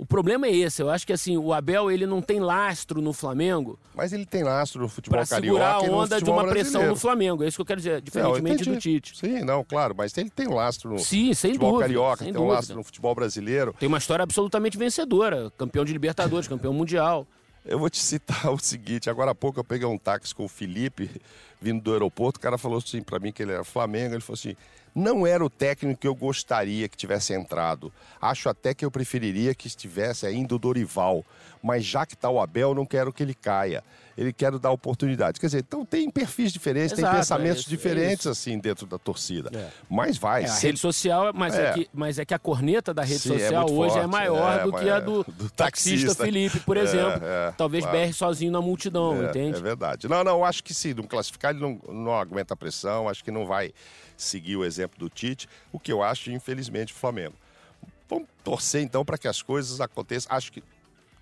o 0.00 0.06
problema 0.06 0.46
é 0.46 0.56
esse. 0.56 0.80
Eu 0.80 0.88
acho 0.88 1.06
que 1.06 1.12
assim, 1.12 1.36
o 1.36 1.52
Abel 1.52 1.90
ele 1.90 2.06
não 2.06 2.22
tem 2.22 2.40
lastro 2.40 3.02
no 3.02 3.12
Flamengo. 3.12 3.78
Mas 3.94 4.14
ele 4.14 4.24
tem 4.24 4.42
lastro 4.42 4.80
no 4.80 4.88
futebol 4.88 5.18
pra 5.18 5.26
carioca. 5.26 5.58
segurar 5.58 5.74
a 5.74 5.80
onda 5.94 6.18
de 6.18 6.30
uma 6.30 6.46
pressão 6.46 6.86
no 6.86 6.96
Flamengo. 6.96 7.44
É 7.44 7.48
isso 7.48 7.58
que 7.58 7.60
eu 7.60 7.66
quero 7.66 7.80
dizer, 7.80 8.00
diferentemente 8.00 8.66
não, 8.66 8.76
do 8.76 8.80
Tite. 8.80 9.18
Sim, 9.18 9.44
não, 9.44 9.62
claro, 9.62 9.94
mas 9.94 10.16
ele 10.16 10.30
tem 10.30 10.48
lastro 10.48 10.92
no 10.92 10.98
Sim, 10.98 11.34
futebol 11.34 11.72
dúvida, 11.72 11.86
carioca, 11.86 12.16
tem 12.16 12.24
tem 12.28 12.32
dúvida. 12.32 12.50
um 12.50 12.54
lastro 12.54 12.76
no 12.76 12.82
futebol 12.82 13.14
brasileiro. 13.14 13.74
Tem 13.78 13.86
uma 13.86 13.98
história 13.98 14.22
absolutamente 14.22 14.78
vencedora. 14.78 15.52
Campeão 15.58 15.84
de 15.84 15.92
Libertadores, 15.92 16.48
campeão 16.48 16.72
mundial. 16.72 17.26
Eu 17.64 17.78
vou 17.78 17.90
te 17.90 17.98
citar 17.98 18.48
o 18.52 18.58
seguinte: 18.58 19.10
agora 19.10 19.32
há 19.32 19.34
pouco 19.34 19.60
eu 19.60 19.64
peguei 19.64 19.86
um 19.86 19.98
táxi 19.98 20.34
com 20.34 20.44
o 20.44 20.48
Felipe, 20.48 21.10
vindo 21.60 21.82
do 21.82 21.92
aeroporto. 21.92 22.38
O 22.38 22.42
cara 22.42 22.56
falou 22.56 22.78
assim 22.78 23.02
para 23.02 23.18
mim 23.18 23.32
que 23.32 23.42
ele 23.42 23.52
era 23.52 23.64
Flamengo. 23.64 24.14
Ele 24.14 24.22
falou 24.22 24.38
assim: 24.38 24.56
não 24.94 25.26
era 25.26 25.44
o 25.44 25.50
técnico 25.50 26.00
que 26.00 26.08
eu 26.08 26.14
gostaria 26.14 26.88
que 26.88 26.96
tivesse 26.96 27.32
entrado. 27.32 27.92
Acho 28.20 28.48
até 28.48 28.74
que 28.74 28.84
eu 28.84 28.90
preferiria 28.90 29.54
que 29.54 29.66
estivesse 29.66 30.26
ainda 30.26 30.54
o 30.54 30.58
Dorival. 30.58 31.24
Mas 31.62 31.84
já 31.84 32.06
que 32.06 32.14
está 32.14 32.28
o 32.28 32.40
Abel, 32.40 32.74
não 32.74 32.86
quero 32.86 33.12
que 33.12 33.22
ele 33.22 33.34
caia. 33.34 33.84
Ele 34.20 34.34
quer 34.34 34.52
dar 34.58 34.70
oportunidade. 34.70 35.40
Quer 35.40 35.46
dizer, 35.46 35.60
então 35.60 35.82
tem 35.82 36.10
perfis 36.10 36.52
diferentes, 36.52 36.92
Exato, 36.92 37.10
tem 37.10 37.20
pensamentos 37.20 37.56
é 37.56 37.60
isso, 37.60 37.70
diferentes 37.70 38.26
é 38.26 38.28
assim 38.28 38.58
dentro 38.58 38.86
da 38.86 38.98
torcida. 38.98 39.50
É. 39.54 39.70
Mas 39.88 40.18
vai. 40.18 40.44
É, 40.44 40.46
a 40.46 40.54
rede 40.54 40.78
social, 40.78 41.32
mas 41.32 41.54
é. 41.54 41.70
é. 41.70 41.72
que, 41.72 41.88
mas 41.90 42.18
é 42.18 42.24
que 42.26 42.34
a 42.34 42.38
corneta 42.38 42.92
da 42.92 43.02
rede 43.02 43.20
Sim, 43.20 43.36
é 43.36 43.38
social 43.38 43.70
hoje 43.70 43.92
é 43.92 44.02
forte, 44.02 44.04
é 44.04 44.06
maior 44.06 44.64
do 44.64 44.72
que 44.74 44.90
a 44.90 45.00
do, 45.00 45.24
do 45.24 45.48
taxista, 45.48 46.08
taxista 46.08 46.14
Felipe, 46.22 46.60
por 46.60 46.76
exemplo. 46.76 47.22
Talvez 47.56 47.82
claro. 47.82 47.98
berre 47.98 48.12
sozinho 48.12 48.52
na 48.52 48.60
multidão, 48.60 49.24
entende? 49.24 49.56
É 49.56 49.62
verdade. 49.62 50.06
Não, 50.06 50.22
não, 50.22 50.44
acho 50.44 50.62
que 50.62 50.74
se 50.74 50.92
não 50.92 51.04
classificar, 51.04 51.52
ele 51.52 51.60
não, 51.60 51.80
não 51.90 52.14
aguenta 52.14 52.52
a 52.52 52.56
pressão, 52.56 53.08
acho 53.08 53.24
que 53.24 53.30
não 53.30 53.46
vai 53.46 53.72
seguir 54.18 54.56
o 54.56 54.66
exemplo 54.66 54.98
do 54.98 55.08
Tite, 55.08 55.48
o 55.72 55.80
que 55.80 55.90
eu 55.90 56.02
acho, 56.02 56.30
infelizmente, 56.30 56.92
o 56.92 56.96
Flamengo. 56.96 57.34
Vamos 58.06 58.28
torcer 58.44 58.82
então 58.82 59.02
para 59.02 59.16
que 59.16 59.26
as 59.26 59.40
coisas 59.40 59.80
aconteçam. 59.80 60.36
Acho 60.36 60.52
que 60.52 60.62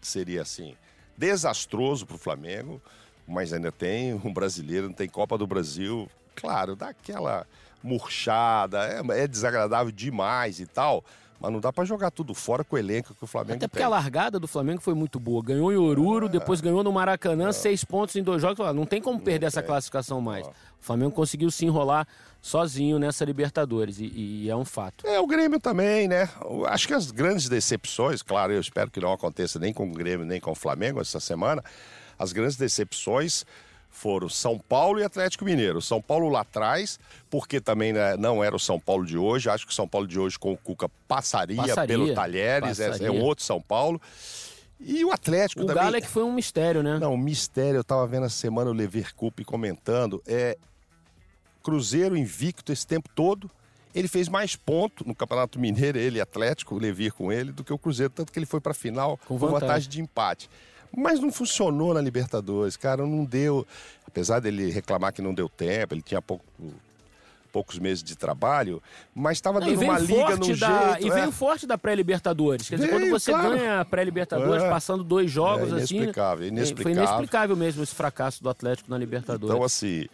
seria 0.00 0.42
assim 0.42 0.74
desastroso 1.18 2.06
para 2.06 2.14
o 2.14 2.18
Flamengo, 2.18 2.80
mas 3.26 3.52
ainda 3.52 3.72
tem 3.72 4.14
um 4.14 4.32
brasileiro, 4.32 4.86
não 4.86 4.94
tem 4.94 5.08
Copa 5.08 5.36
do 5.36 5.46
Brasil, 5.46 6.08
claro, 6.36 6.76
dá 6.76 6.90
aquela 6.90 7.44
murchada, 7.82 8.86
é, 8.86 9.22
é 9.22 9.26
desagradável 9.26 9.90
demais 9.92 10.60
e 10.60 10.66
tal. 10.66 11.04
Mas 11.40 11.52
não 11.52 11.60
dá 11.60 11.72
para 11.72 11.84
jogar 11.84 12.10
tudo 12.10 12.34
fora 12.34 12.64
com 12.64 12.74
o 12.74 12.78
elenco 12.78 13.14
que 13.14 13.22
o 13.22 13.26
Flamengo 13.26 13.56
Até 13.56 13.68
porque 13.68 13.78
tem. 13.78 13.86
a 13.86 13.88
largada 13.88 14.40
do 14.40 14.48
Flamengo 14.48 14.80
foi 14.80 14.92
muito 14.94 15.20
boa. 15.20 15.42
Ganhou 15.42 15.72
em 15.72 15.76
Oruro, 15.76 16.26
É. 16.26 16.28
depois 16.28 16.60
ganhou 16.60 16.82
no 16.82 16.90
Maracanã, 16.92 17.52
seis 17.52 17.84
pontos 17.84 18.16
em 18.16 18.22
dois 18.22 18.42
jogos. 18.42 18.58
Não 18.74 18.84
tem 18.84 19.00
como 19.00 19.20
perder 19.20 19.46
essa 19.46 19.62
classificação 19.62 20.20
mais. 20.20 20.46
O 20.46 20.52
Flamengo 20.80 21.12
conseguiu 21.12 21.50
se 21.50 21.64
enrolar 21.64 22.06
sozinho 22.40 22.98
nessa 22.98 23.24
Libertadores, 23.24 23.98
e, 23.98 24.06
e 24.44 24.50
é 24.50 24.56
um 24.56 24.64
fato. 24.64 25.06
É, 25.06 25.18
o 25.20 25.26
Grêmio 25.26 25.58
também, 25.60 26.06
né? 26.08 26.28
Acho 26.66 26.86
que 26.88 26.94
as 26.94 27.10
grandes 27.10 27.48
decepções, 27.48 28.22
claro, 28.22 28.52
eu 28.52 28.60
espero 28.60 28.90
que 28.90 29.00
não 29.00 29.12
aconteça 29.12 29.58
nem 29.58 29.72
com 29.72 29.88
o 29.88 29.92
Grêmio, 29.92 30.24
nem 30.26 30.40
com 30.40 30.50
o 30.52 30.54
Flamengo 30.54 31.00
essa 31.00 31.20
semana. 31.20 31.62
As 32.18 32.32
grandes 32.32 32.56
decepções 32.56 33.44
foram 33.90 34.28
São 34.28 34.58
Paulo 34.58 35.00
e 35.00 35.04
Atlético 35.04 35.44
Mineiro. 35.44 35.80
São 35.82 36.00
Paulo 36.00 36.28
lá 36.28 36.40
atrás, 36.42 36.98
porque 37.28 37.60
também 37.60 37.92
né, 37.92 38.16
não 38.16 38.42
era 38.44 38.54
o 38.54 38.58
São 38.60 38.78
Paulo 38.78 39.04
de 39.04 39.18
hoje. 39.18 39.50
Acho 39.50 39.66
que 39.66 39.72
o 39.72 39.74
São 39.74 39.88
Paulo 39.88 40.06
de 40.06 40.18
hoje 40.18 40.38
com 40.38 40.52
o 40.52 40.56
Cuca 40.56 40.88
passaria, 41.08 41.56
Passaria, 41.56 41.86
pelo 41.86 42.14
Talheres, 42.14 42.78
é- 42.78 42.84
é, 42.84 42.88
passaria. 42.90 43.12
um 43.12 43.20
outro 43.22 43.44
São 43.44 43.60
Paulo. 43.60 44.00
E 44.80 45.04
o 45.04 45.10
Atlético 45.10 45.62
O 45.62 45.66
também. 45.66 45.82
Galo 45.82 45.96
é 45.96 46.00
que 46.00 46.06
foi 46.06 46.22
um 46.22 46.32
mistério, 46.32 46.82
né? 46.84 46.98
Não, 47.00 47.16
mistério, 47.16 47.78
eu 47.78 47.84
tava 47.84 48.06
vendo 48.06 48.26
essa 48.26 48.36
semana 48.36 48.70
o 48.70 48.72
Lever 48.72 49.12
Cup 49.16 49.40
comentando, 49.44 50.22
é 50.24 50.56
Cruzeiro 51.62 52.16
invicto 52.16 52.72
esse 52.72 52.86
tempo 52.86 53.08
todo. 53.14 53.50
Ele 53.94 54.06
fez 54.06 54.28
mais 54.28 54.54
ponto 54.54 55.06
no 55.06 55.14
Campeonato 55.14 55.58
Mineiro, 55.58 55.98
ele 55.98 56.20
Atlético, 56.20 56.74
o 56.76 56.78
Levir 56.78 57.12
com 57.12 57.32
ele, 57.32 57.50
do 57.50 57.64
que 57.64 57.72
o 57.72 57.78
Cruzeiro, 57.78 58.12
tanto 58.14 58.30
que 58.32 58.38
ele 58.38 58.46
foi 58.46 58.60
pra 58.60 58.72
final 58.72 59.16
Com 59.18 59.26
com 59.26 59.38
vantagem. 59.38 59.60
vantagem 59.68 59.90
de 59.90 60.00
empate. 60.00 60.48
Mas 60.96 61.20
não 61.20 61.30
funcionou 61.30 61.92
na 61.94 62.00
Libertadores, 62.00 62.76
cara, 62.76 63.06
não 63.06 63.24
deu. 63.24 63.66
Apesar 64.06 64.40
dele 64.40 64.70
reclamar 64.70 65.12
que 65.12 65.20
não 65.22 65.34
deu 65.34 65.48
tempo, 65.48 65.94
ele 65.94 66.02
tinha 66.02 66.20
pouco- 66.20 66.44
poucos 67.52 67.78
meses 67.78 68.02
de 68.02 68.14
trabalho, 68.16 68.82
mas 69.14 69.38
estava 69.38 69.58
dando 69.60 69.80
uma 69.80 69.98
liga 69.98 70.36
no 70.36 70.56
da, 70.56 70.92
jeito. 70.92 71.06
E 71.06 71.10
é. 71.10 71.14
veio 71.14 71.32
forte 71.32 71.66
da 71.66 71.78
pré-Libertadores. 71.78 72.68
Quer 72.68 72.76
dizer, 72.76 72.88
Veio, 72.88 73.00
quando 73.00 73.10
você 73.10 73.30
claro. 73.32 73.50
ganha 73.50 73.80
a 73.80 73.84
pré-Libertadores 73.84 74.62
É. 74.62 74.68
passando 74.68 75.02
dois 75.02 75.30
jogos 75.30 75.72
É 75.72 75.76
assim. 75.82 75.96
inexplicável, 75.96 76.44
é, 76.44 76.48
inexplicável. 76.48 76.94
Foi 76.94 77.02
inexplicável 77.04 77.56
mesmo 77.56 77.82
esse 77.82 77.94
fracasso 77.94 78.42
do 78.42 78.48
Atlético 78.50 78.90
na 78.90 78.98
Libertadores. 78.98 79.54
Então, 79.54 79.64
assim, 79.64 80.06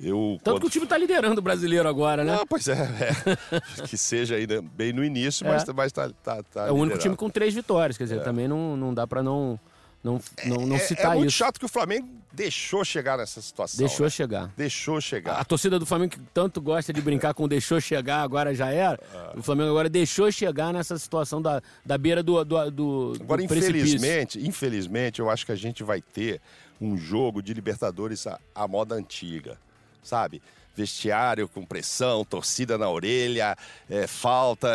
eu. 0.00 0.38
Tanto 0.42 0.54
quando- 0.56 0.60
que 0.62 0.66
o 0.66 0.70
time 0.70 0.86
tá 0.86 0.96
liderando 0.96 1.38
o 1.40 1.42
brasileiro 1.42 1.88
agora, 1.88 2.24
né? 2.24 2.38
Ah, 2.40 2.46
pois 2.48 2.66
é, 2.68 2.74
é. 3.82 3.86
que 3.86 3.96
seja 3.96 4.36
ainda 4.36 4.62
bem 4.62 4.92
no 4.92 5.04
início, 5.04 5.46
mas, 5.46 5.68
É. 5.68 5.72
mas 5.72 5.92
tá, 5.92 6.10
tá, 6.24 6.42
tá 6.42 6.66
é 6.68 6.70
o 6.70 6.74
único 6.74 6.98
time 6.98 7.14
com 7.16 7.28
três 7.28 7.52
vitórias. 7.54 7.96
Quer 7.98 8.04
dizer, 8.04 8.22
também 8.24 8.48
não, 8.48 8.76
não 8.76 8.94
dá 8.94 9.06
pra 9.06 9.22
não, 9.22 9.60
não, 10.02 10.20
não, 10.46 10.66
não 10.66 10.76
é, 10.76 10.78
citar 10.78 11.12
é 11.12 11.14
muito 11.16 11.28
isso. 11.28 11.38
chato 11.38 11.58
que 11.58 11.64
o 11.64 11.68
Flamengo 11.68 12.08
deixou 12.32 12.84
chegar 12.84 13.18
nessa 13.18 13.40
situação. 13.42 13.78
Deixou 13.78 14.06
né? 14.06 14.10
chegar. 14.10 14.52
Deixou 14.56 14.98
A 14.98 15.00
chegar. 15.00 15.44
torcida 15.44 15.78
do 15.78 15.84
Flamengo 15.84 16.12
que 16.12 16.20
tanto 16.32 16.60
gosta 16.60 16.92
de 16.92 17.00
brincar 17.00 17.34
com 17.34 17.48
deixou 17.48 17.80
chegar, 17.80 18.22
agora 18.22 18.54
já 18.54 18.70
era. 18.70 18.98
É. 19.34 19.38
O 19.38 19.42
Flamengo 19.42 19.70
agora 19.70 19.88
deixou 19.88 20.30
chegar 20.30 20.72
nessa 20.72 20.96
situação 20.98 21.42
da, 21.42 21.60
da 21.84 21.98
beira 21.98 22.22
do, 22.22 22.44
do, 22.44 22.70
do, 22.70 23.12
Agora, 23.20 23.42
do 23.42 23.48
precipício. 23.48 23.96
infelizmente, 23.96 24.46
infelizmente, 24.46 25.20
eu 25.20 25.28
acho 25.28 25.44
que 25.44 25.52
a 25.52 25.56
gente 25.56 25.82
vai 25.82 26.00
ter 26.00 26.40
um 26.80 26.96
jogo 26.96 27.42
de 27.42 27.52
Libertadores 27.52 28.26
à, 28.26 28.38
à 28.54 28.68
moda 28.68 28.94
antiga, 28.94 29.58
sabe? 30.02 30.40
Vestiário 30.78 31.48
com 31.48 31.66
pressão, 31.66 32.24
torcida 32.24 32.78
na 32.78 32.88
orelha, 32.88 33.56
é, 33.90 34.06
falta, 34.06 34.68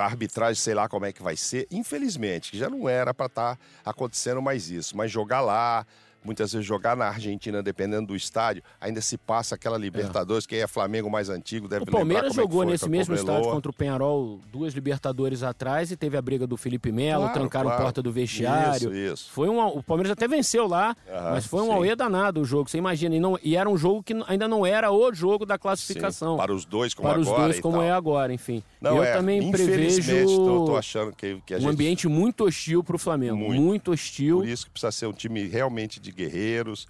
a 0.00 0.04
arbitragem, 0.04 0.60
sei 0.60 0.74
lá 0.74 0.88
como 0.88 1.06
é 1.06 1.12
que 1.12 1.22
vai 1.22 1.36
ser. 1.36 1.68
Infelizmente, 1.70 2.58
já 2.58 2.68
não 2.68 2.88
era 2.88 3.14
para 3.14 3.26
estar 3.26 3.58
acontecendo 3.84 4.42
mais 4.42 4.68
isso. 4.68 4.96
Mas 4.96 5.12
jogar 5.12 5.40
lá, 5.42 5.86
muitas 6.24 6.52
vezes 6.52 6.66
jogar 6.66 6.96
na 6.96 7.06
Argentina, 7.06 7.62
dependendo 7.62 8.08
do 8.08 8.16
estádio, 8.16 8.62
ainda 8.80 9.00
se 9.00 9.16
passa 9.18 9.54
aquela 9.54 9.76
Libertadores, 9.76 10.46
que 10.46 10.54
aí 10.54 10.62
é 10.62 10.66
Flamengo 10.66 11.10
mais 11.10 11.28
antigo, 11.28 11.68
deve 11.68 11.82
O 11.82 11.86
Palmeiras 11.86 12.28
como 12.28 12.40
é 12.40 12.44
que 12.44 12.50
jogou 12.50 12.62
foi 12.62 12.72
nesse 12.72 12.84
a 12.84 12.88
mesmo 12.88 13.14
estádio 13.14 13.50
contra 13.50 13.70
o 13.70 13.74
Penharol 13.74 14.40
duas 14.50 14.72
Libertadores 14.74 15.42
atrás 15.42 15.90
e 15.90 15.96
teve 15.96 16.16
a 16.16 16.22
briga 16.22 16.46
do 16.46 16.56
Felipe 16.56 16.90
Melo, 16.90 17.24
Claro, 17.24 17.34
trancaram 17.34 17.68
claro. 17.70 17.82
porta 17.82 18.02
do 18.02 18.10
vestiário. 18.12 18.92
Isso, 18.94 19.12
isso. 19.12 19.30
Foi 19.30 19.48
um, 19.48 19.64
o 19.66 19.82
Palmeiras 19.82 20.12
até 20.12 20.26
venceu 20.26 20.66
lá, 20.66 20.96
mas 21.32 21.46
foi 21.46 21.62
um 21.62 21.72
auê 21.72 21.94
danado 21.94 22.40
o 22.40 22.44
jogo, 22.44 22.70
você 22.70 22.78
imagina. 22.78 23.14
E, 23.16 23.20
não, 23.20 23.38
e 23.42 23.56
era 23.56 23.68
um 23.68 23.76
jogo 23.76 24.02
que 24.02 24.14
ainda 24.26 24.48
não 24.48 24.64
era 24.64 24.90
o 24.90 25.12
jogo 25.12 25.44
da 25.44 25.58
classificação. 25.58 26.32
Sim, 26.32 26.38
para 26.38 26.52
os 26.54 26.64
dois, 26.64 26.94
como 26.94 27.08
Para 27.08 27.20
os 27.20 27.28
agora 27.28 27.42
dois, 27.44 27.58
e 27.58 27.62
como 27.62 27.76
tal. 27.76 27.82
é 27.84 27.90
agora, 27.90 28.32
enfim. 28.32 28.62
Não, 28.80 28.96
Eu 28.96 29.04
é, 29.04 29.12
também 29.12 29.50
prevejo 29.50 30.36
tô, 30.36 30.64
tô 30.66 30.76
achando 30.76 31.12
que, 31.12 31.40
que 31.46 31.54
a 31.54 31.56
um 31.58 31.60
gente... 31.60 31.70
ambiente 31.70 32.08
muito 32.08 32.44
hostil 32.44 32.82
para 32.82 32.96
o 32.96 32.98
Flamengo. 32.98 33.36
Muito. 33.36 33.60
Muito, 33.60 33.92
hostil. 33.92 34.38
Por 34.38 34.48
isso 34.48 34.66
que 34.66 34.70
precisa 34.70 34.92
ser 34.92 35.06
um 35.06 35.12
time 35.12 35.46
realmente 35.46 36.00
de 36.00 36.12
guerreiros, 36.14 36.86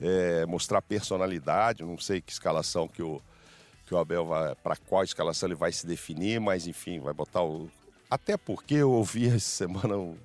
é, 0.00 0.46
mostrar 0.46 0.82
personalidade. 0.82 1.84
Não 1.84 1.98
sei 1.98 2.20
que 2.20 2.32
escalação 2.32 2.88
que 2.88 3.02
o, 3.02 3.20
que 3.86 3.94
o 3.94 3.98
Abel 3.98 4.26
vai. 4.26 4.54
Para 4.56 4.76
qual 4.76 5.04
escalação 5.04 5.48
ele 5.48 5.54
vai 5.54 5.72
se 5.72 5.86
definir, 5.86 6.40
mas 6.40 6.66
enfim, 6.66 7.00
vai 7.00 7.12
botar 7.12 7.42
o. 7.42 7.68
Até 8.10 8.36
porque 8.36 8.74
eu 8.74 8.90
ouvi 8.90 9.26
essa 9.28 9.40
semana 9.40 9.96
um 9.96 10.16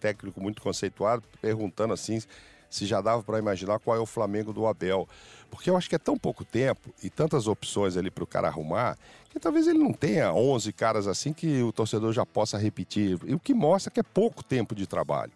técnico 0.00 0.40
muito 0.40 0.60
conceituado 0.60 1.22
perguntando 1.40 1.94
assim 1.94 2.20
se 2.68 2.86
já 2.86 3.00
dava 3.00 3.22
para 3.22 3.38
imaginar 3.38 3.78
qual 3.78 3.96
é 3.96 4.00
o 4.00 4.06
Flamengo 4.06 4.52
do 4.52 4.66
Abel. 4.66 5.08
Porque 5.48 5.70
eu 5.70 5.76
acho 5.76 5.88
que 5.88 5.94
é 5.94 5.98
tão 5.98 6.18
pouco 6.18 6.44
tempo 6.44 6.92
e 7.02 7.08
tantas 7.08 7.46
opções 7.46 7.96
ali 7.96 8.10
para 8.10 8.24
o 8.24 8.26
cara 8.26 8.48
arrumar 8.48 8.98
que 9.34 9.40
talvez 9.40 9.66
ele 9.66 9.80
não 9.80 9.92
tenha 9.92 10.32
11 10.32 10.72
caras 10.72 11.08
assim 11.08 11.32
que 11.32 11.60
o 11.62 11.72
torcedor 11.72 12.12
já 12.12 12.24
possa 12.24 12.56
repetir. 12.56 13.18
E 13.26 13.34
o 13.34 13.38
que 13.38 13.52
mostra 13.52 13.90
que 13.90 13.98
é 13.98 14.02
pouco 14.02 14.44
tempo 14.44 14.74
de 14.74 14.86
trabalho. 14.86 15.32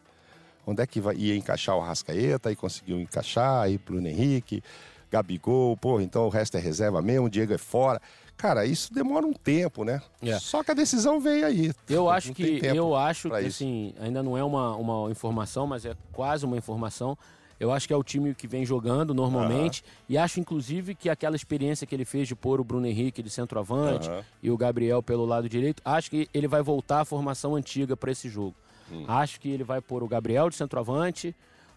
Onde 0.68 0.82
é 0.82 0.86
que 0.86 1.00
ia 1.16 1.34
encaixar 1.34 1.74
o 1.78 1.80
Rascaeta, 1.80 2.50
aí 2.50 2.54
conseguiu 2.54 3.00
encaixar, 3.00 3.62
aí 3.62 3.78
Bruno 3.78 4.06
Henrique, 4.06 4.62
Gabigol, 5.10 5.74
pô, 5.78 5.98
então 5.98 6.26
o 6.26 6.28
resto 6.28 6.58
é 6.58 6.60
reserva 6.60 7.00
mesmo, 7.00 7.24
o 7.24 7.30
Diego 7.30 7.54
é 7.54 7.58
fora. 7.58 7.98
Cara, 8.36 8.66
isso 8.66 8.92
demora 8.92 9.24
um 9.24 9.32
tempo, 9.32 9.82
né? 9.82 10.02
É. 10.20 10.38
Só 10.38 10.62
que 10.62 10.70
a 10.70 10.74
decisão 10.74 11.18
veio 11.20 11.46
aí. 11.46 11.72
Eu 11.88 12.10
acho 12.10 12.28
Não 12.28 12.34
que 12.34 12.60
eu 12.62 12.94
acho 12.94 13.30
que 13.30 13.38
isso. 13.38 13.46
assim, 13.46 13.94
ainda 13.98 14.22
não 14.22 14.36
é 14.36 14.44
uma, 14.44 14.76
uma 14.76 15.10
informação, 15.10 15.66
mas 15.66 15.86
é 15.86 15.96
quase 16.12 16.44
uma 16.44 16.58
informação. 16.58 17.16
Eu 17.58 17.72
acho 17.72 17.88
que 17.88 17.94
é 17.94 17.96
o 17.96 18.04
time 18.04 18.34
que 18.34 18.46
vem 18.46 18.66
jogando 18.66 19.14
normalmente 19.14 19.82
e 20.06 20.18
acho 20.18 20.38
inclusive 20.38 20.94
que 20.94 21.08
aquela 21.08 21.34
experiência 21.34 21.86
que 21.86 21.94
ele 21.94 22.04
fez 22.04 22.28
de 22.28 22.36
pôr 22.36 22.60
o 22.60 22.64
Bruno 22.64 22.86
Henrique 22.86 23.22
de 23.22 23.30
centroavante 23.30 24.08
Aham. 24.08 24.22
e 24.42 24.50
o 24.50 24.56
Gabriel 24.56 25.02
pelo 25.02 25.24
lado 25.24 25.48
direito, 25.48 25.82
acho 25.82 26.10
que 26.10 26.28
ele 26.34 26.46
vai 26.46 26.62
voltar 26.62 27.00
à 27.00 27.04
formação 27.06 27.56
antiga 27.56 27.96
para 27.96 28.12
esse 28.12 28.28
jogo. 28.28 28.54
Hum. 28.92 29.04
Acho 29.06 29.40
que 29.40 29.48
ele 29.50 29.64
vai 29.64 29.80
pôr 29.80 30.02
o 30.02 30.08
Gabriel 30.08 30.48
de 30.50 30.56
centroavante, 30.56 31.34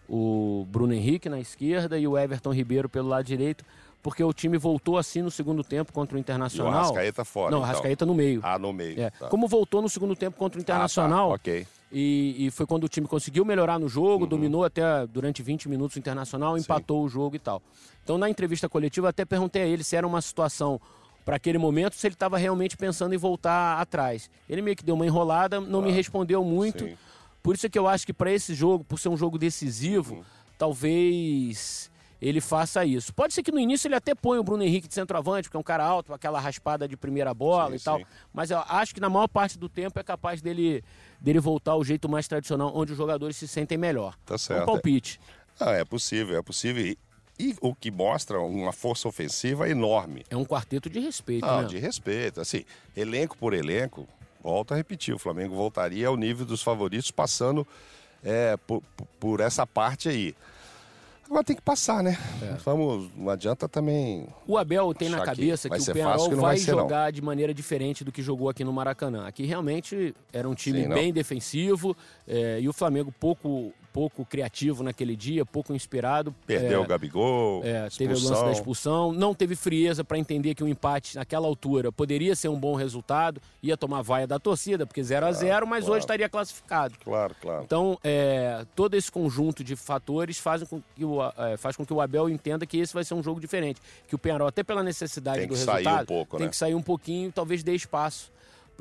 o 0.08 0.66
Bruno 0.70 0.92
Henrique 0.92 1.28
na 1.28 1.40
esquerda 1.40 1.98
e 1.98 2.06
o 2.06 2.16
Everton 2.18 2.52
Ribeiro 2.52 2.88
pelo 2.88 3.08
lado 3.08 3.24
direito, 3.24 3.64
porque 4.02 4.22
o 4.22 4.32
time 4.32 4.58
voltou 4.58 4.98
assim 4.98 5.22
no 5.22 5.30
segundo 5.30 5.62
tempo 5.62 5.92
contra 5.92 6.16
o 6.16 6.18
E 6.18 6.20
o 6.20 6.20
Internacional. 6.20 6.72
Rascaeta 6.84 7.24
fora. 7.24 7.50
Não, 7.52 7.58
o 7.58 7.62
então. 7.62 7.72
Rascaeta 7.72 8.04
no 8.04 8.14
meio. 8.14 8.40
Ah, 8.42 8.58
no 8.58 8.72
meio. 8.72 9.00
É, 9.00 9.10
tá. 9.10 9.28
Como 9.28 9.46
voltou 9.46 9.80
no 9.80 9.88
segundo 9.88 10.16
tempo 10.16 10.36
contra 10.36 10.58
o 10.58 10.62
Internacional, 10.62 11.26
Ah, 11.28 11.28
tá. 11.28 11.34
Ok. 11.36 11.66
e, 11.92 12.46
e 12.46 12.50
foi 12.50 12.66
quando 12.66 12.84
o 12.84 12.88
time 12.88 13.06
conseguiu 13.06 13.44
melhorar 13.44 13.78
no 13.78 13.84
Uhum. 13.84 13.88
jogo, 13.88 14.26
dominou 14.26 14.64
até 14.64 15.06
durante 15.06 15.40
20 15.42 15.68
minutos 15.68 15.94
o 15.96 15.98
Internacional, 16.00 16.58
empatou 16.58 17.04
o 17.04 17.08
jogo 17.08 17.36
e 17.36 17.38
tal. 17.38 17.62
Então, 18.02 18.18
na 18.18 18.28
entrevista 18.28 18.68
coletiva, 18.68 19.08
até 19.10 19.24
perguntei 19.24 19.62
a 19.62 19.66
ele 19.66 19.84
se 19.84 19.94
era 19.94 20.04
uma 20.06 20.20
situação 20.20 20.80
para 21.24 21.36
aquele 21.36 21.58
momento, 21.58 21.94
se 21.94 22.06
ele 22.06 22.14
estava 22.14 22.36
realmente 22.38 22.76
pensando 22.76 23.14
em 23.14 23.18
voltar 23.18 23.80
atrás. 23.80 24.28
Ele 24.48 24.60
meio 24.62 24.76
que 24.76 24.84
deu 24.84 24.94
uma 24.94 25.06
enrolada, 25.06 25.60
não 25.60 25.80
me 25.82 25.90
respondeu 25.92 26.44
muito. 26.44 26.84
sim. 26.84 26.96
Por 27.42 27.56
isso 27.56 27.66
é 27.66 27.68
que 27.68 27.78
eu 27.78 27.88
acho 27.88 28.06
que 28.06 28.12
para 28.12 28.30
esse 28.32 28.54
jogo, 28.54 28.84
por 28.84 28.98
ser 29.00 29.08
um 29.08 29.16
jogo 29.16 29.36
decisivo, 29.36 30.14
Uhum. 30.14 30.22
talvez 30.56 31.90
ele 32.20 32.40
faça 32.40 32.84
isso. 32.84 33.12
Pode 33.12 33.34
ser 33.34 33.42
que 33.42 33.50
no 33.50 33.58
início 33.58 33.88
ele 33.88 33.96
até 33.96 34.14
ponha 34.14 34.40
o 34.40 34.44
Bruno 34.44 34.62
Henrique 34.62 34.86
de 34.86 34.94
centroavante, 34.94 35.48
porque 35.48 35.56
é 35.56 35.60
um 35.60 35.62
cara 35.64 35.84
alto, 35.84 36.06
com 36.08 36.14
aquela 36.14 36.38
raspada 36.38 36.86
de 36.86 36.96
primeira 36.96 37.34
bola 37.34 37.70
Sim, 37.70 37.76
e 37.76 37.80
tal. 37.80 37.98
sim. 37.98 38.04
Mas 38.32 38.50
eu 38.52 38.60
acho 38.68 38.94
que 38.94 39.00
na 39.00 39.10
maior 39.10 39.26
parte 39.26 39.58
do 39.58 39.68
tempo 39.68 39.98
é 39.98 40.04
capaz 40.04 40.40
dele, 40.40 40.84
dele 41.20 41.40
voltar 41.40 41.72
ao 41.72 41.82
jeito 41.82 42.08
mais 42.08 42.28
tradicional, 42.28 42.70
onde 42.76 42.92
os 42.92 42.98
jogadores 42.98 43.36
se 43.36 43.48
sentem 43.48 43.76
melhor. 43.76 44.14
Tá 44.24 44.36
É 44.36 44.38
certo. 44.38 44.62
um 44.62 44.66
palpite. 44.66 45.18
Ah, 45.58 45.72
é 45.72 45.84
possível, 45.84 46.38
é 46.38 46.42
possível. 46.42 46.96
E, 47.38 47.56
o 47.60 47.74
que 47.74 47.90
mostra 47.90 48.38
uma 48.40 48.72
força 48.72 49.08
ofensiva 49.08 49.68
enorme. 49.68 50.24
É 50.30 50.36
um 50.36 50.44
quarteto 50.44 50.88
de 50.88 51.00
respeito, 51.00 51.44
Não, 51.46 51.62
né? 51.62 51.68
de 51.68 51.78
respeito. 51.78 52.40
Assim, 52.40 52.64
elenco 52.96 53.36
por 53.36 53.52
elenco, 53.54 54.06
volto 54.42 54.72
a 54.72 54.76
repetir, 54.76 55.14
o 55.14 55.18
Flamengo 55.18 55.54
voltaria 55.54 56.06
ao 56.08 56.16
nível 56.16 56.44
dos 56.46 56.62
favoritos, 56.62 57.10
passando 57.10 57.66
é, 58.22 58.56
por, 58.58 58.82
por- 59.18 59.40
essa 59.40 59.66
parte 59.66 60.08
aí. 60.08 60.34
Agora 61.24 61.42
tem 61.44 61.56
que 61.56 61.62
passar, 61.62 62.02
né? 62.02 62.18
É. 62.42 62.56
Vamos, 62.62 63.10
não 63.16 63.30
adianta 63.30 63.66
também. 63.66 64.26
O 64.46 64.58
Abel 64.58 64.92
tem 64.92 65.08
na 65.08 65.20
que 65.20 65.24
cabeça 65.24 65.68
que, 65.70 65.78
vai 65.78 65.80
o 65.80 65.94
Penarol 65.94 66.28
que 66.28 66.34
não 66.34 66.42
vai, 66.42 66.50
vai 66.56 66.58
ser, 66.58 66.72
não. 66.72 66.80
jogar 66.80 67.10
de 67.10 67.22
maneira 67.22 67.54
diferente 67.54 68.04
do 68.04 68.12
que 68.12 68.20
jogou 68.20 68.50
aqui 68.50 68.62
no 68.62 68.72
Maracanã. 68.72 69.26
Aqui 69.26 69.46
realmente 69.46 70.14
era 70.30 70.46
um 70.46 70.54
time 70.54 70.82
Sim, 70.82 70.88
não. 70.88 70.94
bem 70.94 71.10
defensivo 71.10 71.96
é, 72.28 72.60
e 72.60 72.68
o 72.68 72.72
Flamengo 72.72 73.10
pouco, 73.18 73.72
pouco 73.92 74.24
criativo 74.24 74.82
naquele 74.82 75.14
dia, 75.14 75.44
pouco 75.44 75.74
inspirado. 75.74 76.34
Perdeu 76.46 76.80
é, 76.80 76.84
o 76.84 76.86
Gabigol. 76.86 77.62
É, 77.64 77.88
teve 77.90 78.14
o 78.14 78.18
lance 78.18 78.44
da 78.44 78.52
expulsão, 78.52 79.12
não 79.12 79.34
teve 79.34 79.54
frieza 79.54 80.02
para 80.02 80.18
entender 80.18 80.54
que 80.54 80.62
o 80.62 80.66
um 80.66 80.68
empate 80.68 81.16
naquela 81.16 81.46
altura 81.46 81.92
poderia 81.92 82.34
ser 82.34 82.48
um 82.48 82.58
bom 82.58 82.74
resultado, 82.74 83.40
ia 83.62 83.76
tomar 83.76 84.02
vaia 84.02 84.26
da 84.26 84.38
torcida, 84.38 84.86
porque 84.86 85.02
0 85.02 85.26
a 85.26 85.32
0 85.32 85.66
mas 85.66 85.80
claro. 85.80 85.92
hoje 85.94 86.04
estaria 86.04 86.28
classificado. 86.28 86.94
Claro, 87.04 87.34
claro. 87.40 87.62
Então, 87.64 87.98
é, 88.02 88.64
todo 88.74 88.94
esse 88.94 89.10
conjunto 89.10 89.62
de 89.62 89.76
fatores 89.76 90.38
faz 90.38 90.62
com, 90.64 90.80
que 90.94 91.04
o, 91.04 91.18
é, 91.36 91.56
faz 91.56 91.76
com 91.76 91.84
que 91.84 91.92
o 91.92 92.00
Abel 92.00 92.28
entenda 92.28 92.64
que 92.64 92.78
esse 92.78 92.94
vai 92.94 93.04
ser 93.04 93.14
um 93.14 93.22
jogo 93.22 93.40
diferente. 93.40 93.80
Que 94.08 94.14
o 94.14 94.18
Penarol, 94.18 94.48
até 94.48 94.62
pela 94.62 94.82
necessidade 94.82 95.40
tem 95.40 95.48
do 95.48 95.54
resultado, 95.54 96.02
um 96.02 96.06
pouco, 96.06 96.36
tem 96.36 96.46
né? 96.46 96.50
que 96.50 96.56
sair 96.56 96.74
um 96.74 96.82
pouquinho, 96.82 97.30
talvez 97.30 97.62
dê 97.62 97.74
espaço 97.74 98.32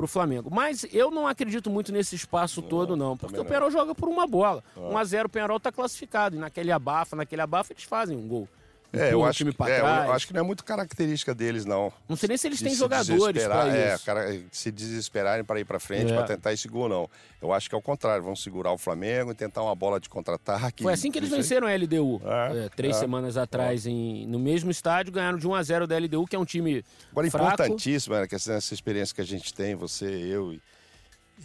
para 0.01 0.05
o 0.05 0.07
Flamengo. 0.07 0.49
Mas 0.51 0.85
eu 0.91 1.11
não 1.11 1.27
acredito 1.27 1.69
muito 1.69 1.91
nesse 1.91 2.15
espaço 2.15 2.61
Não, 2.61 2.67
todo, 2.67 2.95
não. 2.95 3.15
Porque 3.15 3.35
também 3.35 3.45
o 3.45 3.47
Penarol 3.47 3.69
joga 3.69 3.93
por 3.93 4.09
uma 4.09 4.25
bola. 4.25 4.63
Ah. 4.75 4.89
1 4.89 4.97
a 4.97 5.03
0 5.03 5.25
o 5.27 5.29
Penarol 5.29 5.57
está 5.57 5.71
classificado. 5.71 6.35
E 6.35 6.39
naquele 6.39 6.71
abafa, 6.71 7.15
naquele 7.15 7.41
abafa, 7.41 7.73
eles 7.73 7.83
fazem 7.83 8.17
um 8.17 8.27
gol. 8.27 8.47
É, 8.93 9.13
eu 9.13 9.23
acho, 9.23 9.45
que, 9.45 9.63
é, 9.63 9.79
eu 9.79 10.11
acho 10.11 10.27
que 10.27 10.33
não 10.33 10.41
é 10.41 10.43
muito 10.43 10.65
característica 10.65 11.33
deles, 11.33 11.63
não. 11.63 11.93
Não 12.09 12.17
sei 12.17 12.27
nem 12.27 12.37
se 12.37 12.47
eles 12.47 12.57
de 12.57 12.65
têm 12.65 12.73
se 12.73 12.79
jogadores 12.79 13.43
para 13.45 13.77
é, 13.77 13.95
isso. 13.95 14.05
cara, 14.05 14.43
se 14.51 14.69
desesperarem 14.69 15.45
para 15.45 15.61
ir 15.61 15.65
para 15.65 15.79
frente, 15.79 16.11
É. 16.11 16.15
para 16.15 16.23
tentar 16.27 16.51
esse 16.51 16.67
gol, 16.67 16.89
não. 16.89 17.09
Eu 17.41 17.53
acho 17.53 17.69
que 17.69 17.75
é 17.75 17.77
o 17.77 17.81
contrário, 17.81 18.21
vão 18.21 18.35
segurar 18.35 18.73
o 18.73 18.77
Flamengo 18.77 19.31
e 19.31 19.33
tentar 19.35 19.63
uma 19.63 19.73
bola 19.73 19.97
de 19.97 20.09
contra-ataque. 20.09 20.83
Foi 20.83 20.91
assim 20.91 21.09
que 21.09 21.17
eles 21.19 21.29
venceram 21.29 21.67
a 21.67 21.73
LDU. 21.73 22.21
É, 22.25 22.65
é, 22.65 22.69
três 22.69 22.97
é. 22.97 22.99
semanas 22.99 23.37
atrás, 23.37 23.85
em, 23.85 24.27
no 24.27 24.37
mesmo 24.37 24.69
estádio, 24.69 25.13
ganharam 25.13 25.37
de 25.37 25.47
1 25.47 25.55
a 25.55 25.63
0 25.63 25.87
da 25.87 25.97
LDU, 25.97 26.27
que 26.27 26.35
é 26.35 26.39
um 26.39 26.45
time 26.45 26.83
Agora, 27.11 27.31
fraco. 27.31 27.47
importantíssimo, 27.53 28.15
né, 28.15 28.27
que 28.27 28.35
essa, 28.35 28.53
essa 28.53 28.73
experiência 28.73 29.15
que 29.15 29.21
a 29.21 29.25
gente 29.25 29.53
tem, 29.53 29.73
você, 29.73 30.05
eu 30.05 30.51
e, 30.53 30.61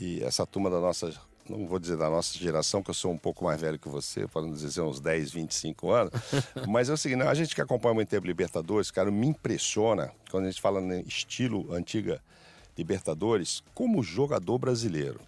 e 0.00 0.22
essa 0.24 0.44
turma 0.44 0.68
da 0.68 0.80
nossa, 0.80 1.12
não 1.48 1.66
vou 1.66 1.78
dizer 1.78 1.96
da 1.96 2.08
nossa 2.10 2.36
geração, 2.38 2.82
que 2.82 2.90
eu 2.90 2.94
sou 2.94 3.12
um 3.12 3.18
pouco 3.18 3.44
mais 3.44 3.60
velho 3.60 3.78
que 3.78 3.88
você, 3.88 4.26
para 4.26 4.42
não 4.42 4.52
dizer 4.52 4.80
uns 4.80 5.00
10, 5.00 5.32
25 5.32 5.90
anos, 5.90 6.12
mas 6.68 6.88
é 6.88 6.92
o 6.92 6.96
seguinte, 6.96 7.18
não, 7.18 7.28
a 7.28 7.34
gente 7.34 7.54
que 7.54 7.60
acompanha 7.60 7.94
muito 7.94 8.08
tempo 8.08 8.26
Libertadores, 8.26 8.90
cara, 8.90 9.10
me 9.10 9.26
impressiona, 9.26 10.12
quando 10.30 10.44
a 10.44 10.50
gente 10.50 10.60
fala 10.60 10.80
em 10.80 11.00
estilo 11.06 11.72
antiga 11.72 12.20
Libertadores, 12.76 13.62
como 13.74 14.00
o 14.00 14.02
jogador 14.02 14.58
brasileiro, 14.58 15.20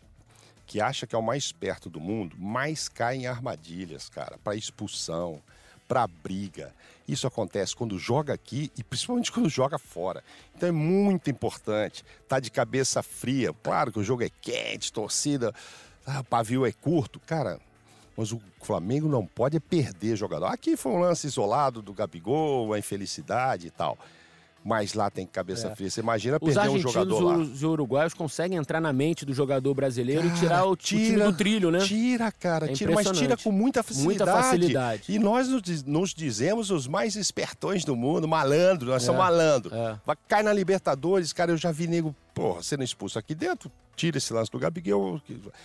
que 0.67 0.81
acha 0.81 1.07
que 1.07 1.15
é 1.15 1.19
o 1.19 1.23
mais 1.23 1.51
perto 1.51 1.89
do 1.89 1.99
mundo, 1.99 2.37
mais 2.39 2.89
cai 2.89 3.17
em 3.17 3.27
armadilhas, 3.27 4.09
cara, 4.11 4.39
para 4.45 4.55
expulsão, 4.55 5.43
para 5.89 6.07
briga. 6.07 6.75
Isso 7.09 7.27
acontece 7.27 7.75
quando 7.75 7.99
joga 7.99 8.35
aqui 8.35 8.71
e 8.77 8.85
principalmente 8.85 9.33
quando 9.33 9.49
joga 9.49 9.79
fora. 9.79 10.23
Então 10.55 10.69
é 10.69 10.73
muito 10.73 11.31
importante 11.31 12.05
estar 12.23 12.37
tá 12.37 12.41
de 12.41 12.51
cabeça 12.51 13.03
fria. 13.03 13.55
Claro 13.63 13.91
que 13.91 13.99
o 13.99 14.05
jogo 14.05 14.23
é 14.23 14.29
quente, 14.43 14.93
torcida, 14.93 15.55
ah, 16.09 16.21
o 16.21 16.25
pavio 16.25 16.65
é 16.67 16.73
curto, 16.73 17.21
cara. 17.21 17.61
Mas 18.17 18.33
o 18.33 18.41
Flamengo 18.63 19.09
não 19.09 19.25
pode 19.25 19.61
perder 19.61 20.17
jogador. 20.17 20.47
Aqui 20.47 20.77
foi 20.77 20.91
um 20.93 20.99
lance 20.99 21.27
isolado 21.27 21.81
do 21.81 21.93
Gabigol, 21.93 22.73
a 22.73 22.79
infelicidade 22.79 23.69
e 23.69 23.71
tal. 23.71 23.97
Mas 24.65 24.93
lá 24.93 25.09
tem 25.09 25.25
cabeça 25.25 25.69
É. 25.69 25.75
fria. 25.77 25.89
Você 25.89 26.01
imagina 26.01 26.37
Os 26.43 26.53
perder 26.53 26.69
um 26.71 26.79
jogador 26.81 27.21
lá. 27.21 27.35
e 27.37 27.41
os 27.43 27.63
uruguaios 27.63 28.13
conseguem 28.13 28.59
entrar 28.59 28.81
na 28.81 28.93
mente 28.93 29.25
do 29.25 29.33
jogador 29.33 29.73
brasileiro 29.73 30.27
e 30.27 30.31
Cara, 30.31 30.41
tirar 30.41 30.65
o, 30.65 30.73
o 30.73 30.77
time 30.77 31.07
tira- 31.11 31.25
do 31.31 31.33
trilho, 31.37 31.71
né? 31.71 31.79
Tira, 31.79 32.33
cara, 32.33 32.67
É 32.69 32.73
tira, 32.75 32.93
mas 32.93 33.09
tira 33.13 33.37
com 33.37 33.53
muita 33.53 33.85
facilidade. 33.85 34.19
Muita 34.19 34.27
facilidade. 34.43 35.03
E 35.15 35.19
nós 35.21 35.49
nos, 35.49 35.63
diz- 35.63 35.85
nos 35.85 36.13
dizemos 36.13 36.71
os 36.73 36.89
mais 36.89 37.15
espertões 37.15 37.85
do 37.85 37.95
mundo, 37.95 38.27
malandro, 38.27 38.89
nós 38.91 39.05
somos 39.05 39.21
É, 39.21 39.25
malandro. 39.25 39.75
é. 39.75 39.97
Vai 40.05 40.17
cai 40.27 40.43
na 40.43 40.53
Libertadores, 40.53 41.33
cara, 41.33 41.53
eu 41.53 41.57
já 41.57 41.71
vi 41.71 41.87
nego, 41.87 42.15
porra, 42.39 42.63
sendo 42.63 42.83
expulso 42.85 43.19
aqui 43.19 43.35
dentro. 43.35 43.71
Tira 43.97 44.17
esse 44.17 44.33
lance 44.33 44.51
do 44.51 44.59
Gabigol. 44.59 45.21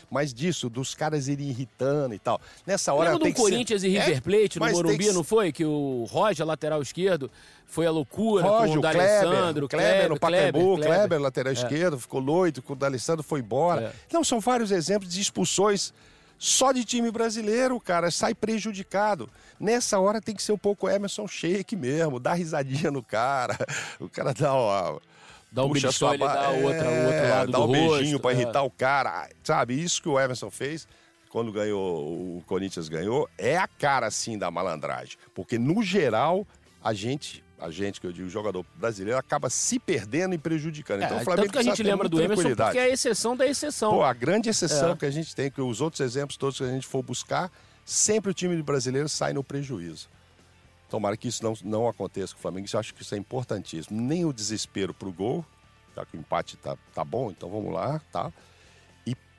Mas 0.10 0.34
disso, 0.34 0.68
dos 0.70 0.96
caras 0.96 1.28
irem 1.28 1.50
irritando 1.50 2.16
e 2.16 2.20
tal. 2.20 2.42
Nessa 2.66 2.92
hora 2.92 3.12
Lembra 3.12 3.30
do 3.30 3.36
Corinthians 3.36 3.82
ser... 3.82 3.88
e 3.88 3.92
River 3.92 4.18
É, 4.18 4.22
Plate 4.22 4.60
no 4.60 4.66
mas 4.66 4.74
tem 4.74 4.84
Morumbi, 4.84 5.06
que 5.06 5.12
não 5.12 5.24
foi? 5.24 5.52
Que 5.52 5.64
o 5.64 6.06
Roger, 6.10 6.46
lateral 6.46 6.82
esquerdo, 6.82 7.30
foi 7.68 7.86
a 7.86 7.92
loucura 7.92 8.44
Roger, 8.44 8.74
com 8.74 8.80
o 8.80 8.82
D'Alessandro, 8.82 9.30
Kleber, 9.30 9.64
o 9.64 9.70
Kleber 9.70 10.10
no 10.10 10.20
Pacaembu, 10.20 10.76
Kleber, 10.78 10.98
Kleber, 10.98 11.22
lateral 11.22 11.54
É. 11.54 11.56
esquerdo, 11.56 12.00
ficou 12.00 12.20
loito, 12.20 12.62
com 12.64 12.74
o 12.74 12.76
D'Alessandro 12.76 13.24
foi 13.24 13.40
embora. 13.40 13.82
É. 13.82 13.94
Não, 14.12 14.24
são 14.24 14.40
vários 14.40 14.72
exemplos 14.72 15.14
de 15.14 15.22
expulsões 15.22 15.94
só 16.40 16.72
de 16.72 16.84
time 16.84 17.10
brasileiro, 17.12 17.80
cara, 17.80 18.12
sai 18.12 18.34
prejudicado. 18.34 19.30
Nessa 19.60 20.00
hora 20.00 20.20
tem 20.20 20.36
que 20.36 20.44
ser 20.44 20.52
um 20.52 20.58
pouco 20.58 20.90
Emerson 20.90 21.28
Sheik 21.28 21.76
mesmo, 21.76 22.20
dar 22.20 22.34
risadinha 22.34 22.92
no 22.92 23.02
cara, 23.04 23.58
o 24.00 24.10
cara 24.10 24.34
dá 24.34 24.54
uma... 24.54 25.02
Dá 25.54 25.64
um 25.64 25.70
puxa 25.70 25.82
beliscão, 25.84 26.08
sua 26.08 26.16
ele 26.16 26.24
ba- 26.26 26.34
dá 26.34 26.50
o 26.50 26.54
é, 26.56 26.66
outro 26.66 27.30
lado 27.30 27.52
dá 27.52 27.60
um 27.64 27.72
beijinho 27.72 27.92
rosto, 28.14 28.20
pra 28.20 28.32
é. 28.32 28.34
irritar 28.34 28.64
o 28.64 28.72
cara, 28.72 29.30
sabe? 29.44 29.80
Isso 29.82 30.02
que 30.02 30.10
o 30.10 30.20
Emerson 30.20 30.50
fez 30.50 30.88
quando 31.30 31.52
ganhou, 31.52 32.38
o 32.38 32.44
Corinthians 32.48 32.90
ganhou, 32.90 33.30
é 33.38 33.56
a 33.58 33.68
cara, 33.68 34.08
assim, 34.08 34.38
da 34.38 34.50
malandragem. 34.52 35.18
Porque, 35.34 35.58
no 35.60 35.82
geral, 35.84 36.46
a 36.84 36.94
gente, 36.94 37.44
a 37.60 37.72
gente, 37.72 38.00
que 38.02 38.06
eu 38.08 38.12
digo, 38.12 38.30
jogador 38.30 38.64
brasileiro, 38.76 39.18
acaba 39.18 39.50
se 39.50 39.80
perdendo 39.80 40.36
e 40.36 40.38
prejudicando. 40.38 41.02
É, 41.02 41.06
Então, 41.06 41.18
o 41.18 41.24
Flamengo 41.24 41.48
tanto 41.48 41.54
que 41.54 41.58
a 41.60 41.64
gente 41.64 41.82
lembra 41.84 42.08
do 42.10 42.22
Emerson 42.22 42.56
porque 42.56 42.78
é 42.78 42.84
a 42.84 42.90
exceção 42.90 43.36
da 43.36 43.48
exceção. 43.48 43.92
Pô, 43.94 44.04
a 44.04 44.14
grande 44.14 44.50
exceção 44.50 44.92
É. 44.92 44.96
que 44.96 45.06
a 45.06 45.12
gente 45.12 45.36
tem, 45.36 45.50
que 45.50 45.62
os 45.62 45.82
outros 45.82 46.02
exemplos 46.02 46.38
todos 46.38 46.58
que 46.58 46.64
a 46.64 46.68
gente 46.68 46.86
for 46.86 47.02
buscar, 47.02 47.52
sempre 47.86 48.30
o 48.30 48.34
time 48.34 48.62
brasileiro 48.62 49.10
sai 49.10 49.34
no 49.34 49.44
prejuízo. 49.44 50.10
Tomara 50.94 51.18
que 51.18 51.28
isso 51.28 51.44
não, 51.44 51.56
não 51.64 51.88
aconteça 51.88 52.36
com 52.36 52.38
o 52.38 52.42
Flamengo, 52.44 52.68
isso 52.68 52.76
eu 52.76 52.80
acho 52.80 52.94
que 52.94 53.02
isso 53.02 53.16
é 53.16 53.18
importantíssimo. 53.18 54.00
Nem 54.00 54.26
o 54.26 54.32
desespero 54.32 54.94
pro 54.94 55.12
gol, 55.12 55.44
já 55.96 56.06
que 56.06 56.16
o 56.16 56.20
empate 56.20 56.56
tá, 56.56 56.78
tá 56.94 57.04
bom, 57.04 57.32
então 57.32 57.50
vamos 57.50 57.74
lá, 57.74 58.00
tá? 58.12 58.32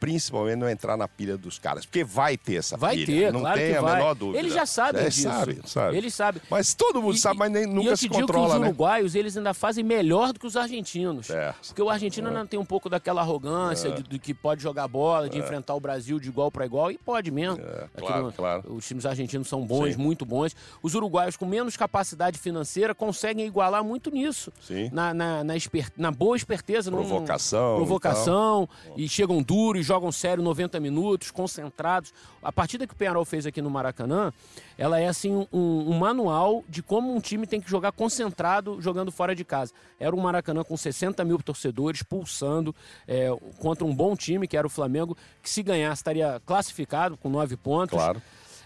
Principalmente 0.05 0.57
não 0.57 0.69
entrar 0.69 0.97
na 0.97 1.09
pilha 1.09 1.37
dos 1.37 1.59
caras, 1.59 1.87
porque 1.87 2.05
vai 2.05 2.37
ter 2.37 2.57
essa 2.57 2.77
Vai 2.77 2.97
pilha, 2.97 3.07
ter, 3.27 3.33
não 3.33 3.41
claro 3.41 3.59
tem 3.59 3.75
a 3.77 3.81
vai. 3.81 3.95
menor 3.97 4.15
dúvida. 4.15 4.39
Eles 4.39 4.53
já 4.53 4.67
sabem 4.67 5.03
É, 5.03 5.09
disso. 5.09 5.23
Sabe, 5.23 5.61
sabe. 5.65 5.97
Eles 5.97 6.15
sabem. 6.15 6.43
Mas 6.51 6.75
todo 6.75 7.01
mundo 7.01 7.15
E- 7.17 7.19
sabe, 7.19 7.39
mas 7.39 7.51
nem, 7.51 7.67
nunca 7.67 7.97
se 7.97 8.09
controla, 8.09 8.49
que 8.51 8.55
os 8.57 8.61
né? 8.61 8.67
uruguaios, 8.69 9.15
eles 9.15 9.37
ainda 9.37 9.55
fazem 9.55 9.83
melhor 9.83 10.33
do 10.33 10.39
que 10.41 10.47
os 10.47 10.57
argentinos. 10.57 11.31
É. 11.31 11.55
Porque 11.67 11.81
o 11.81 11.89
argentino 11.89 12.29
ainda 12.29 12.45
tem 12.47 12.59
um 12.61 12.65
pouco 12.67 12.89
daquela 12.91 13.23
arrogância 13.23 13.91
de, 13.93 14.03
de 14.03 14.19
que 14.19 14.35
pode 14.35 14.63
jogar 14.63 14.87
bola, 14.89 15.29
de 15.29 15.39
enfrentar 15.39 15.75
o 15.75 15.81
Brasil 15.81 16.21
de 16.21 16.29
igual 16.29 16.51
para 16.51 16.67
igual, 16.67 16.91
e 16.91 16.99
pode 16.99 17.31
mesmo. 17.31 17.61
É, 17.63 17.89
claro, 17.97 18.25
no- 18.25 18.33
claro. 18.33 18.75
Os 18.75 18.87
times 18.87 19.07
argentinos 19.07 19.49
são 19.49 19.65
bons, 19.65 19.95
Sim. 19.95 20.01
muito 20.01 20.27
bons. 20.27 20.55
Os 20.83 20.95
uruguaios, 20.95 21.37
com 21.37 21.47
menos 21.47 21.77
capacidade 21.77 22.39
financeira, 22.39 22.95
conseguem 22.95 23.47
igualar 23.47 23.83
muito 23.83 24.11
nisso. 24.11 24.53
Sim. 24.61 24.91
Na, 24.93 25.15
na, 25.15 25.43
na, 25.45 25.57
esper- 25.57 25.91
na 25.97 26.11
boa 26.11 26.37
esperteza. 26.37 26.91
num- 26.91 26.99
Provocação 26.99 27.75
e 27.75 27.77
Provocação. 27.77 28.69
E, 28.97 29.09
chegam 29.09 29.43
duros, 29.43 29.87
jogam 29.95 30.11
sério 30.11 30.43
90 30.43 30.81
minutos, 30.81 31.31
concentrados. 31.31 32.13
A 32.43 32.51
partida 32.51 32.87
que 32.87 32.93
o 32.93 32.97
Penharol 32.97 33.25
fez 33.25 33.47
aqui 33.47 33.63
no 33.63 33.71
Maracanã, 33.71 34.33
ela 34.77 34.99
é 34.99 35.07
assim 35.07 35.47
um, 35.53 35.91
um 35.91 35.97
manual 35.97 36.65
de 36.69 36.83
como 36.83 37.15
um 37.15 37.21
time 37.21 37.47
tem 37.47 37.61
que 37.61 37.71
jogar 37.71 37.93
concentrado 37.93 38.81
jogando 38.81 39.13
fora 39.13 39.35
de 39.35 39.45
casa. 39.45 39.73
Era 39.99 40.15
um 40.15 40.21
Maracanã 40.21 40.65
com 40.65 40.77
60 40.77 41.25
mil 41.25 41.39
torcedores 41.39 42.03
pulsando 42.03 42.75
é, 43.07 43.29
contra 43.59 43.85
um 43.85 43.95
bom 43.95 44.17
time, 44.17 44.49
que 44.49 44.57
era 44.57 44.67
o 44.67 44.71
Flamengo, 44.71 45.17
que 45.41 45.49
se 45.49 45.63
ganhasse 45.63 46.01
estaria 46.01 46.41
classificado 46.45 47.17
com 47.17 47.29
nove 47.29 47.57
pontos. 47.57 47.97
Claro. 47.97 48.21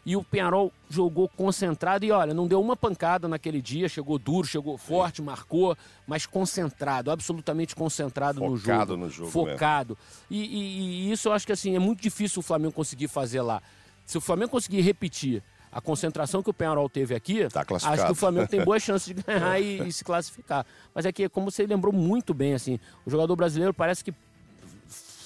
E 0.09 0.17
o 0.17 0.25
Penharol 0.25 0.73
jogou 0.89 1.29
concentrado 1.29 2.03
e 2.03 2.11
olha, 2.11 2.33
não 2.33 2.47
deu 2.47 2.59
uma 2.63 2.75
pancada 2.75 3.29
naquele 3.29 3.61
dia, 3.61 3.91
chegou 3.91 4.19
duro, 4.19 4.47
chegou 4.47 4.79
forte, 4.79 5.21
marcou, 5.21 5.77
mas 6.07 6.25
concentrado, 6.25 7.11
absolutamente 7.11 7.77
concentrado 7.77 8.41
no 8.41 8.57
jogo. 8.57 8.59
Focado 8.73 8.97
no 8.97 9.11
jogo 9.11 9.31
Focado. 9.31 9.99
E, 10.31 10.41
e- 10.43 11.09
e 11.09 11.13
isso 11.13 11.29
eu 11.29 11.33
acho 11.35 11.45
que 11.45 11.53
assim, 11.53 11.77
é 11.77 11.79
muito 11.79 12.01
difícil 12.01 12.41
o 12.41 12.43
Flamengo 12.43 12.73
conseguir 12.73 13.07
fazer 13.09 13.43
lá. 13.43 13.61
Se 14.07 14.17
o 14.17 14.21
Flamengo 14.23 14.51
conseguir 14.51 14.81
repetir 14.81 15.43
a 15.71 15.79
concentração 15.79 16.43
que 16.43 16.49
o 16.49 16.55
Penharol 16.55 16.89
teve 16.89 17.15
aqui, 17.15 17.47
Tá 17.51 17.63
acho 17.93 18.07
que 18.07 18.13
o 18.13 18.15
Flamengo 18.15 18.49
tem 18.49 18.65
boas 18.65 18.83
chances 18.83 19.15
de 19.15 19.23
ganhar 19.23 19.61
e, 19.61 19.87
e 19.89 19.93
se 19.93 20.03
classificar. 20.03 20.65
Mas 20.95 21.05
é 21.05 21.13
que, 21.13 21.29
como 21.29 21.51
você 21.51 21.67
lembrou 21.67 21.93
muito 21.93 22.33
bem, 22.33 22.55
assim, 22.55 22.81
o 23.05 23.11
jogador 23.11 23.37
brasileiro 23.37 23.75
parece 23.75 24.03
que 24.03 24.15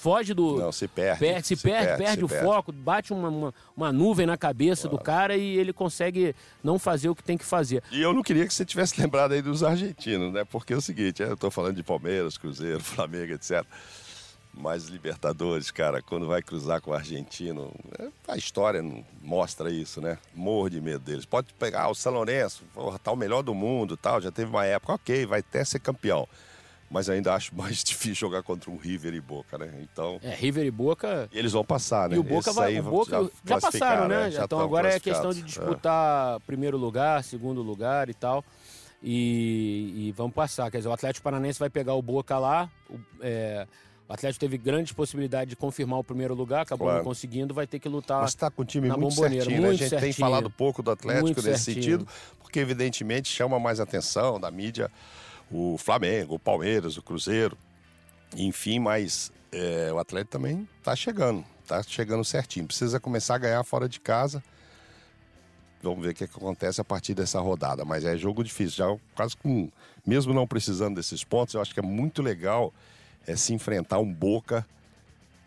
foge 0.03 0.33
do. 0.33 0.57
Não, 0.57 0.71
se 0.71 0.85
perde. 0.85 1.19
Perde, 1.19 1.47
se, 1.47 1.55
perde, 1.55 1.97
perde, 1.97 2.17
se 2.17 2.23
o 2.25 2.27
foco, 2.27 2.73
bate 2.73 3.13
uma, 3.13 3.29
uma, 3.29 3.53
uma 3.75 3.91
nuvem 3.93 4.25
na 4.25 4.35
cabeça 4.35 4.89
do 4.89 4.99
cara 4.99 5.37
e 5.37 5.57
ele 5.57 5.71
consegue 5.71 6.35
não 6.61 6.77
fazer 6.77 7.07
o 7.07 7.15
que 7.15 7.23
tem 7.23 7.37
que 7.37 7.45
fazer. 7.45 7.81
E 7.89 8.01
eu 8.01 8.13
não 8.13 8.21
queria 8.21 8.45
que 8.45 8.53
você 8.53 8.65
tivesse 8.65 8.99
lembrado 9.01 9.31
aí 9.31 9.41
dos 9.41 9.63
argentinos, 9.63 10.33
né? 10.33 10.43
Porque 10.43 10.73
é 10.73 10.75
o 10.75 10.81
seguinte, 10.81 11.23
eu 11.23 11.37
tô 11.37 11.49
falando 11.49 11.77
de 11.77 11.83
Palmeiras, 11.83 12.37
Cruzeiro, 12.37 12.81
Flamengo, 12.83 13.33
etc. 13.33 13.63
Mas 14.53 14.85
Libertadores, 14.85 15.71
cara, 15.71 16.01
quando 16.01 16.27
vai 16.27 16.41
cruzar 16.41 16.81
com 16.81 16.91
o 16.91 16.93
argentino, 16.93 17.73
é, 17.97 18.09
a 18.27 18.35
história 18.35 18.83
mostra 19.21 19.71
isso, 19.71 20.01
né? 20.01 20.17
Morro 20.35 20.69
de 20.69 20.81
medo 20.81 20.99
deles. 20.99 21.25
Pode 21.25 21.53
pegar 21.53 21.89
o 21.89 21.95
São 21.95 22.11
Lourenço, 22.13 22.63
tá 23.01 23.11
o 23.11 23.15
melhor 23.15 23.41
do 23.41 23.53
mundo 23.53 23.95
tal, 23.95 24.19
já 24.19 24.31
teve 24.31 24.49
uma 24.49 24.65
época, 24.65 24.93
ok, 24.93 25.25
vai 25.25 25.39
até 25.39 25.63
ser 25.63 25.79
campeão. 25.79 26.27
Mas 26.93 27.09
ainda 27.09 27.33
acho 27.33 27.53
mais 27.57 27.83
difícil 27.83 28.13
jogar 28.15 28.43
contra 28.43 28.69
um 28.69 28.77
River 28.77 29.13
e 29.15 29.19
Boca, 29.19 29.57
né? 29.57 29.73
Então, 29.81 30.19
É, 30.21 30.29
River 30.35 30.63
e 30.65 30.71
Boca. 30.71 31.27
eles 31.33 31.51
vão 31.51 31.65
passar, 31.65 32.07
né? 32.07 32.15
E 32.15 32.19
o 32.19 32.23
Boca 32.23 32.51
Esses 32.51 32.55
vai. 32.55 32.79
O 32.79 32.83
Boca, 32.83 33.11
já, 33.11 33.29
classificaram, 33.59 33.61
passaram, 34.03 34.07
né? 34.07 34.29
Já 34.31 34.45
então 34.45 34.59
tão 34.59 34.61
agora 34.61 34.89
é 34.89 34.99
questão 34.99 35.31
de 35.31 35.39
classificados. 35.41 35.53
disputar 35.71 36.39
primeiro 36.41 36.77
lugar, 36.77 37.23
segundo 37.23 37.61
lugar 37.63 38.09
e 38.09 38.13
tal. 38.13 38.45
E, 39.01 40.07
e 40.07 40.11
vamos 40.15 40.33
passar. 40.33 40.69
Quer 40.71 40.77
dizer, 40.77 40.89
o 40.89 40.93
Atlético 40.93 41.23
Paranaense 41.23 41.59
vai 41.59 41.69
pegar 41.69 41.93
o 41.93 42.01
Boca 42.01 42.37
lá. 42.37 42.69
o- 42.89 42.99
é, 43.21 43.67
o 44.07 44.13
Atlético 44.13 44.39
teve 44.41 44.57
grandes 44.57 44.91
possibilidades 44.93 45.49
de 45.49 45.55
confirmar 45.55 45.97
o 45.99 46.03
primeiro 46.03 46.33
lugar, 46.35 46.61
acabou 46.61 46.85
Claro. 46.87 46.99
não 46.99 47.05
conseguindo, 47.05 47.53
vai 47.53 47.65
ter 47.65 47.79
que 47.79 47.89
lutar. 47.89 48.21
Mas 48.21 48.31
está 48.31 48.51
com 48.51 48.61
um 48.61 48.65
time 48.65 48.89
muito 48.89 49.11
certinho, 49.15 49.45
né? 49.49 49.55
A 49.57 49.61
muito 49.61 49.71
gente 49.79 49.89
tem 49.89 49.99
certinho. 49.99 50.13
falado 50.15 50.49
pouco 50.49 50.83
do 50.83 50.91
Atlético 50.91 51.25
Muito 51.25 51.41
nesse 51.41 51.63
certinho. 51.65 51.83
sentido, 51.99 52.07
porque 52.39 52.59
evidentemente 52.59 53.27
chama 53.29 53.59
mais 53.59 53.79
atenção 53.79 54.39
da 54.39 54.51
mídia 54.51 54.91
o 55.51 55.77
Flamengo, 55.77 56.35
o 56.35 56.39
Palmeiras, 56.39 56.97
o 56.97 57.01
Cruzeiro, 57.01 57.57
enfim, 58.35 58.79
mas 58.79 59.31
é, 59.51 59.91
o 59.93 59.99
Atlético 59.99 60.31
também 60.31 60.67
está 60.79 60.95
chegando, 60.95 61.43
está 61.61 61.81
chegando 61.83 62.23
certinho. 62.23 62.65
Precisa 62.65 62.99
começar 62.99 63.35
a 63.35 63.37
ganhar 63.39 63.63
fora 63.63 63.87
de 63.87 63.99
casa. 63.99 64.43
Vamos 65.81 66.03
ver 66.03 66.11
o 66.11 66.13
que, 66.15 66.25
que 66.27 66.37
acontece 66.37 66.79
a 66.79 66.83
partir 66.83 67.13
dessa 67.13 67.39
rodada. 67.41 67.83
Mas 67.83 68.05
é 68.05 68.15
jogo 68.17 68.43
difícil. 68.43 68.77
Já 68.77 68.97
quase 69.15 69.35
com. 69.35 69.69
Mesmo 70.05 70.33
não 70.33 70.47
precisando 70.47 70.95
desses 70.95 71.23
pontos, 71.23 71.53
eu 71.55 71.61
acho 71.61 71.73
que 71.73 71.79
é 71.79 71.83
muito 71.83 72.21
legal 72.21 72.73
é, 73.27 73.35
se 73.35 73.53
enfrentar 73.53 73.99
um 73.99 74.11
Boca 74.11 74.65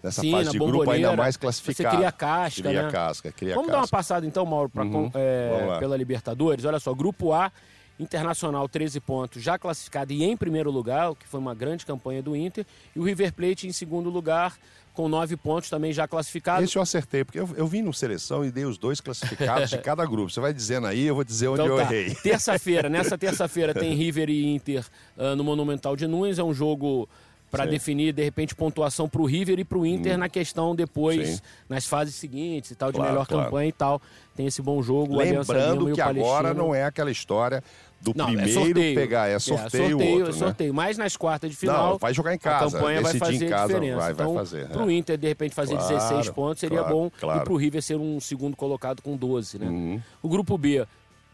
nessa 0.02 0.20
Sim, 0.20 0.30
fase 0.30 0.50
de 0.50 0.58
grupo 0.58 0.90
ainda 0.90 1.16
mais 1.16 1.34
você 1.34 1.40
classificado. 1.40 1.96
cria 1.96 2.12
casca, 2.12 2.62
Cria 2.62 2.82
né? 2.84 2.90
casca, 2.90 3.32
cria 3.32 3.54
Vamos 3.54 3.68
dar 3.70 3.76
uma 3.78 3.82
casca. 3.82 3.96
passada 3.96 4.26
então, 4.26 4.44
Mauro, 4.46 4.68
pra, 4.70 4.84
Uhum. 4.84 5.10
é, 5.14 5.78
pela 5.80 5.96
Libertadores. 5.96 6.64
Olha 6.66 6.78
só, 6.78 6.94
Grupo 6.94 7.32
A, 7.32 7.50
Internacional 7.98 8.68
13 8.68 9.00
pontos, 9.00 9.42
já 9.42 9.58
classificado 9.58 10.12
e 10.12 10.22
em 10.22 10.36
primeiro 10.36 10.70
lugar, 10.70 11.10
o 11.10 11.16
que 11.16 11.26
foi 11.26 11.40
uma 11.40 11.54
grande 11.54 11.86
campanha 11.86 12.22
do 12.22 12.36
Inter. 12.36 12.66
E 12.94 12.98
o 12.98 13.02
River 13.02 13.32
Plate 13.32 13.66
em 13.66 13.72
segundo 13.72 14.10
lugar, 14.10 14.56
com 14.92 15.08
9 15.08 15.36
pontos, 15.36 15.70
também 15.70 15.92
já 15.92 16.06
classificado. 16.06 16.62
Esse 16.62 16.76
eu 16.76 16.82
acertei, 16.82 17.24
porque 17.24 17.38
eu, 17.38 17.48
eu 17.56 17.66
vim 17.66 17.82
no 17.82 17.92
seleção 17.92 18.44
e 18.44 18.50
dei 18.50 18.64
os 18.64 18.76
dois 18.76 19.00
classificados 19.00 19.70
de 19.70 19.78
cada 19.82 20.04
grupo. 20.04 20.30
Você 20.30 20.40
vai 20.40 20.52
dizendo 20.52 20.86
aí, 20.86 21.06
eu 21.06 21.14
vou 21.14 21.24
dizer 21.24 21.48
onde 21.48 21.62
Então 21.62 21.78
eu 21.78 21.86
tá. 21.86 21.94
errei. 21.94 22.14
Terça-feira, 22.16 22.88
nessa 22.88 23.16
terça-feira 23.18 23.72
tem 23.72 23.94
River 23.94 24.28
e 24.28 24.54
Inter 24.54 24.84
ah, 25.16 25.34
no 25.34 25.44
Monumental 25.44 25.96
de 25.96 26.06
Nunes. 26.06 26.38
É 26.38 26.44
um 26.44 26.52
jogo 26.52 27.08
para. 27.50 27.64
Hum. 27.64 27.70
definir, 27.70 28.12
de 28.12 28.22
repente, 28.22 28.54
pontuação 28.54 29.08
para 29.08 29.20
o 29.20 29.26
River 29.26 29.58
e 29.58 29.64
para 29.64 29.78
o 29.78 29.84
Inter 29.86 30.16
na 30.16 30.28
questão 30.28 30.74
depois, 30.74 31.28
Sim. 31.28 31.40
nas 31.68 31.86
fases 31.86 32.14
seguintes 32.14 32.70
e 32.70 32.74
tal, 32.74 32.90
de 32.90 32.96
Claro, 32.96 33.12
melhor 33.12 33.26
claro. 33.26 33.44
campanha 33.44 33.68
e 33.68 33.72
tal. 33.72 34.00
Tem 34.34 34.46
esse 34.46 34.60
bom 34.62 34.82
jogo. 34.82 35.16
Lembrando 35.16 35.92
que 35.92 36.00
agora 36.00 36.52
não 36.54 36.74
é 36.74 36.84
aquela 36.84 37.10
história 37.10 37.62
do 38.00 38.12
Não, 38.14 38.26
primeiro 38.26 38.50
é 38.50 38.52
sorteio. 38.52 38.94
pegar, 38.94 39.28
é 39.28 39.38
sorteio, 39.38 39.98
o 39.98 40.02
outro, 40.04 40.22
é 40.24 40.32
né? 40.32 40.32
sorteio. 40.32 40.74
Mas 40.74 40.98
nas 40.98 41.16
quartas 41.16 41.50
de 41.50 41.56
final, 41.56 41.92
Não, 41.92 41.98
vai 41.98 42.12
jogar 42.12 42.32
em 42.32 42.36
a 42.36 42.38
casa, 42.38 42.76
campanha 42.78 43.00
vai 43.00 43.12
decidir 43.14 43.34
em 43.34 43.38
fazer 43.38 43.48
casa, 43.50 43.66
diferença. 43.68 43.96
vai- 43.96 44.12
vai 44.14 44.26
então, 44.26 44.34
fazer, 44.34 44.68
para 44.68 44.82
é. 44.82 44.84
o 44.84 44.90
Inter, 44.90 45.16
de 45.18 45.26
repente, 45.28 45.54
fazer 45.54 45.76
Claro, 45.76 45.94
16 45.94 46.30
pontos 46.30 46.60
seria 46.60 46.82
bom. 46.84 47.06
E 47.06 47.40
para 47.40 47.52
o 47.52 47.56
River 47.56 47.82
ser 47.82 47.96
um 47.96 48.20
segundo 48.20 48.54
colocado 48.56 49.00
com 49.02 49.16
12, 49.16 49.58
né? 49.58 49.66
Uhum. 49.66 50.00
O 50.22 50.28
grupo 50.28 50.56
B, 50.58 50.86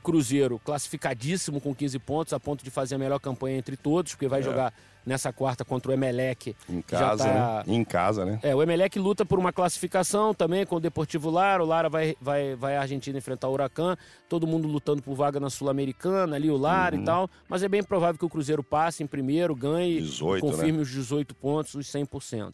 Cruzeiro, 0.04 0.60
classificadíssimo 0.64 1.60
com 1.60 1.74
15 1.74 1.98
pontos, 1.98 2.32
a 2.32 2.40
ponto 2.40 2.64
de 2.64 2.70
fazer 2.70 2.94
a 2.94 2.98
melhor 2.98 3.18
campanha 3.20 3.56
entre 3.58 3.76
todos, 3.76 4.12
porque 4.12 4.26
vai 4.28 4.42
jogar 4.42 4.72
nessa 5.04 5.32
quarta 5.32 5.64
contra 5.64 5.90
o 5.90 5.94
Emelec. 5.94 6.54
É. 6.68 6.72
Em 6.72 6.80
casa, 6.82 7.24
tá- 7.24 7.64
né? 7.66 7.74
Em 7.74 7.84
casa, 7.84 8.24
né? 8.24 8.38
É, 8.42 8.54
o 8.54 8.62
Emelec 8.62 8.98
luta 8.98 9.24
por 9.24 9.38
uma 9.38 9.52
classificação 9.52 10.32
também 10.32 10.64
com 10.64 10.76
o 10.76 10.80
Deportivo 10.80 11.30
Lara. 11.30 11.62
O 11.62 11.66
Lara 11.66 11.88
vai, 11.88 12.16
vai, 12.20 12.54
vai 12.54 12.76
à 12.76 12.80
Argentina 12.82 13.18
enfrentar 13.18 13.48
o 13.48 13.52
Huracan. 13.52 13.96
Todo 14.28 14.46
mundo 14.46 14.68
lutando 14.68 15.02
por 15.02 15.14
vaga 15.14 15.38
na 15.40 15.50
Sul-Americana, 15.50 16.36
ali 16.36 16.50
o 16.50 16.56
Lara 16.56 16.94
Uhum. 16.96 17.02
e 17.02 17.04
tal. 17.04 17.30
Mas 17.48 17.62
é 17.62 17.68
bem 17.68 17.82
provável 17.82 18.18
que 18.18 18.24
o 18.24 18.28
Cruzeiro 18.28 18.62
passe 18.62 19.02
em 19.02 19.06
primeiro, 19.06 19.54
ganhe, 19.54 20.00
18, 20.00 20.40
confirme 20.40 20.80
os 20.80 20.88
18 20.90 21.34
pontos, 21.34 21.74
os 21.74 21.86
100%. 21.86 22.52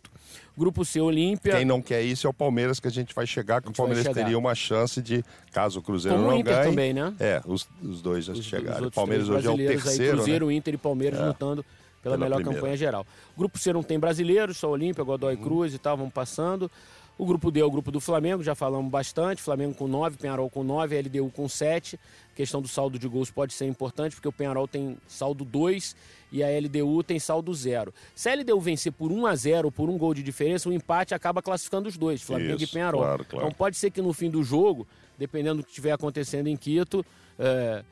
Grupo 0.56 0.84
C, 0.84 1.00
Olímpia. 1.00 1.56
Quem 1.56 1.64
não 1.64 1.80
quer 1.80 2.02
isso 2.02 2.26
é 2.26 2.30
o 2.30 2.34
Palmeiras, 2.34 2.80
que 2.80 2.88
a 2.88 2.90
gente 2.90 3.14
vai 3.14 3.26
chegar, 3.26 3.62
que 3.62 3.68
o 3.68 3.72
Palmeiras 3.72 4.06
teria 4.12 4.36
uma 4.38 4.54
chance 4.54 5.00
de, 5.00 5.24
caso 5.52 5.78
o 5.78 5.82
Cruzeiro 5.82 6.16
Como 6.16 6.28
o 6.28 6.32
não 6.32 6.38
Inter 6.38 6.54
ganhe... 6.54 6.68
também, 6.70 6.92
né? 6.92 7.14
É, 7.20 7.40
os, 7.46 7.68
os 7.82 8.02
dois 8.02 8.24
já 8.24 8.32
os, 8.32 8.40
os 8.40 8.44
chegaram. 8.44 8.80
O 8.80 8.84
outros 8.84 8.94
Palmeiras 8.94 9.28
hoje 9.28 9.46
é 9.46 9.50
o 9.50 9.56
terceiro, 9.56 10.02
aí, 10.02 10.16
Cruzeiro, 10.16 10.46
né? 10.46 10.54
Inter 10.54 10.74
e 10.74 10.76
Palmeiras 10.76 11.20
lutando 11.20 11.64
pela, 12.02 12.14
Pela 12.14 12.24
melhor 12.24 12.36
primeira. 12.36 12.60
campanha 12.60 12.76
geral. 12.76 13.06
Grupo 13.36 13.58
C 13.58 13.72
não 13.72 13.82
tem 13.82 13.98
brasileiros, 13.98 14.56
só 14.56 14.70
Olímpia, 14.70 15.02
Godoy 15.04 15.34
Uhum. 15.36 15.42
Cruz 15.42 15.74
e 15.74 15.78
tal, 15.78 15.96
vamos 15.96 16.12
passando. 16.12 16.70
O 17.16 17.26
grupo 17.26 17.50
D 17.50 17.58
é 17.58 17.64
o 17.64 17.70
grupo 17.70 17.90
do 17.90 18.00
Flamengo, 18.00 18.44
já 18.44 18.54
falamos 18.54 18.88
bastante. 18.92 19.42
Flamengo 19.42 19.74
com 19.74 19.88
9, 19.88 20.16
Penharol 20.18 20.48
com 20.48 20.62
9, 20.62 20.96
LDU 21.02 21.30
com 21.34 21.48
7. 21.48 21.98
questão 22.36 22.62
do 22.62 22.68
saldo 22.68 22.96
de 22.96 23.08
gols 23.08 23.28
pode 23.28 23.52
ser 23.52 23.66
importante, 23.66 24.14
porque 24.14 24.28
o 24.28 24.32
Penharol 24.32 24.68
tem 24.68 24.96
saldo 25.08 25.44
2 25.44 25.96
e 26.30 26.44
a 26.44 26.46
LDU 26.60 27.02
tem 27.02 27.18
saldo 27.18 27.52
0. 27.52 27.92
Se 28.14 28.28
a 28.30 28.34
LDU 28.36 28.60
vencer 28.60 28.92
por 28.92 29.10
1 29.10 29.26
a 29.26 29.34
0 29.34 29.66
ou 29.66 29.72
por 29.72 29.90
um 29.90 29.98
gol 29.98 30.14
de 30.14 30.22
diferença, 30.22 30.68
o 30.68 30.72
empate 30.72 31.12
acaba 31.12 31.42
classificando 31.42 31.88
os 31.88 31.96
dois, 31.96 32.22
Flamengo 32.22 32.54
Isso, 32.62 32.64
e 32.66 32.68
Penharol. 32.68 33.00
claro, 33.00 33.24
claro. 33.24 33.46
Então 33.46 33.56
pode 33.58 33.76
ser 33.76 33.90
que 33.90 34.00
no 34.00 34.12
fim 34.12 34.30
do 34.30 34.44
jogo, 34.44 34.86
dependendo 35.18 35.56
do 35.56 35.64
que 35.64 35.70
estiver 35.70 35.90
acontecendo 35.90 36.46
em 36.46 36.56
Quito, 36.56 37.04
é, 37.36 37.82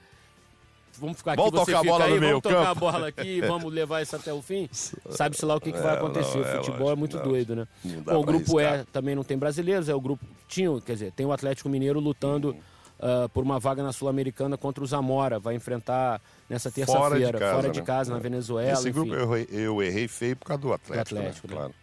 Vamos 1.00 1.16
ficar 1.18 1.32
aqui, 1.32 1.42
Vamos 1.42 1.60
tocar 1.60 1.78
a 1.78 1.82
bola 1.84 2.04
aí, 2.04 2.10
no 2.10 2.16
vamos 2.16 2.28
meio 2.28 2.40
tocar 2.40 2.60
a 2.62 2.64
campo. 2.66 2.80
bola 2.80 3.08
aqui, 3.08 3.40
vamos 3.46 3.72
levar 3.72 4.02
isso 4.02 4.16
até 4.16 4.32
o 4.32 4.42
fim. 4.42 4.68
Sabe-se 5.10 5.44
lá 5.44 5.54
o 5.56 5.60
que, 5.60 5.72
que 5.72 5.78
vai 5.80 5.94
É, 5.94 5.98
acontecer. 5.98 6.38
não, 6.38 6.44
o 6.44 6.48
é 6.48 6.56
futebol 6.56 6.90
é 6.92 6.96
muito 6.96 7.16
não. 7.16 7.24
doido, 7.24 7.56
né? 7.56 7.68
Bom, 8.04 8.20
o 8.20 8.24
grupo 8.24 8.60
E 8.60 8.84
também 8.92 9.14
não 9.14 9.24
tem 9.24 9.36
brasileiros, 9.36 9.88
é 9.88 9.94
o 9.94 10.00
grupo. 10.00 10.24
Tinha, 10.48 10.80
quer 10.80 10.92
dizer, 10.94 11.12
tem 11.12 11.24
o 11.26 11.32
Atlético 11.32 11.68
Mineiro 11.68 12.00
lutando 12.00 12.56
ah, 12.98 13.28
por 13.32 13.42
uma 13.44 13.58
vaga 13.58 13.82
na 13.82 13.92
Sul-Americana 13.92 14.56
contra 14.56 14.82
o 14.82 14.86
Zamora. 14.86 15.38
Vai 15.38 15.54
enfrentar 15.54 16.20
nessa 16.48 16.70
terça-feira, 16.70 17.38
fora 17.52 17.70
de 17.70 17.82
casa, 17.82 18.10
né? 18.10 18.16
na 18.16 18.22
Venezuela. 18.22 18.72
Esse 18.72 18.88
enfim. 18.88 19.00
grupo 19.00 19.14
eu 19.14 19.36
errei, 19.36 19.48
eu 19.50 19.82
errei 19.82 20.08
feio 20.08 20.36
por 20.36 20.46
causa 20.46 20.62
do 20.62 20.72
Atlético, 20.72 21.16
Atlético, 21.18 21.46
né? 21.48 21.54
né? 21.54 21.60
Claro. 21.60 21.74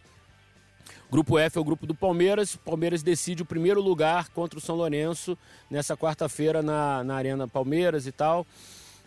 Grupo 1.12 1.38
F 1.38 1.58
é 1.60 1.62
o 1.62 1.64
grupo 1.64 1.86
do 1.86 1.94
Palmeiras. 1.94 2.56
Palmeiras 2.56 3.04
decide 3.04 3.44
o 3.44 3.46
primeiro 3.46 3.80
lugar 3.80 4.30
contra 4.30 4.58
o 4.58 4.62
São 4.62 4.76
Lourenço 4.76 5.38
nessa 5.70 5.96
quarta-feira 5.96 6.64
na, 6.64 7.04
na 7.04 7.14
Arena 7.16 7.48
Palmeiras 7.48 8.08
e 8.08 8.12
tal. 8.12 8.48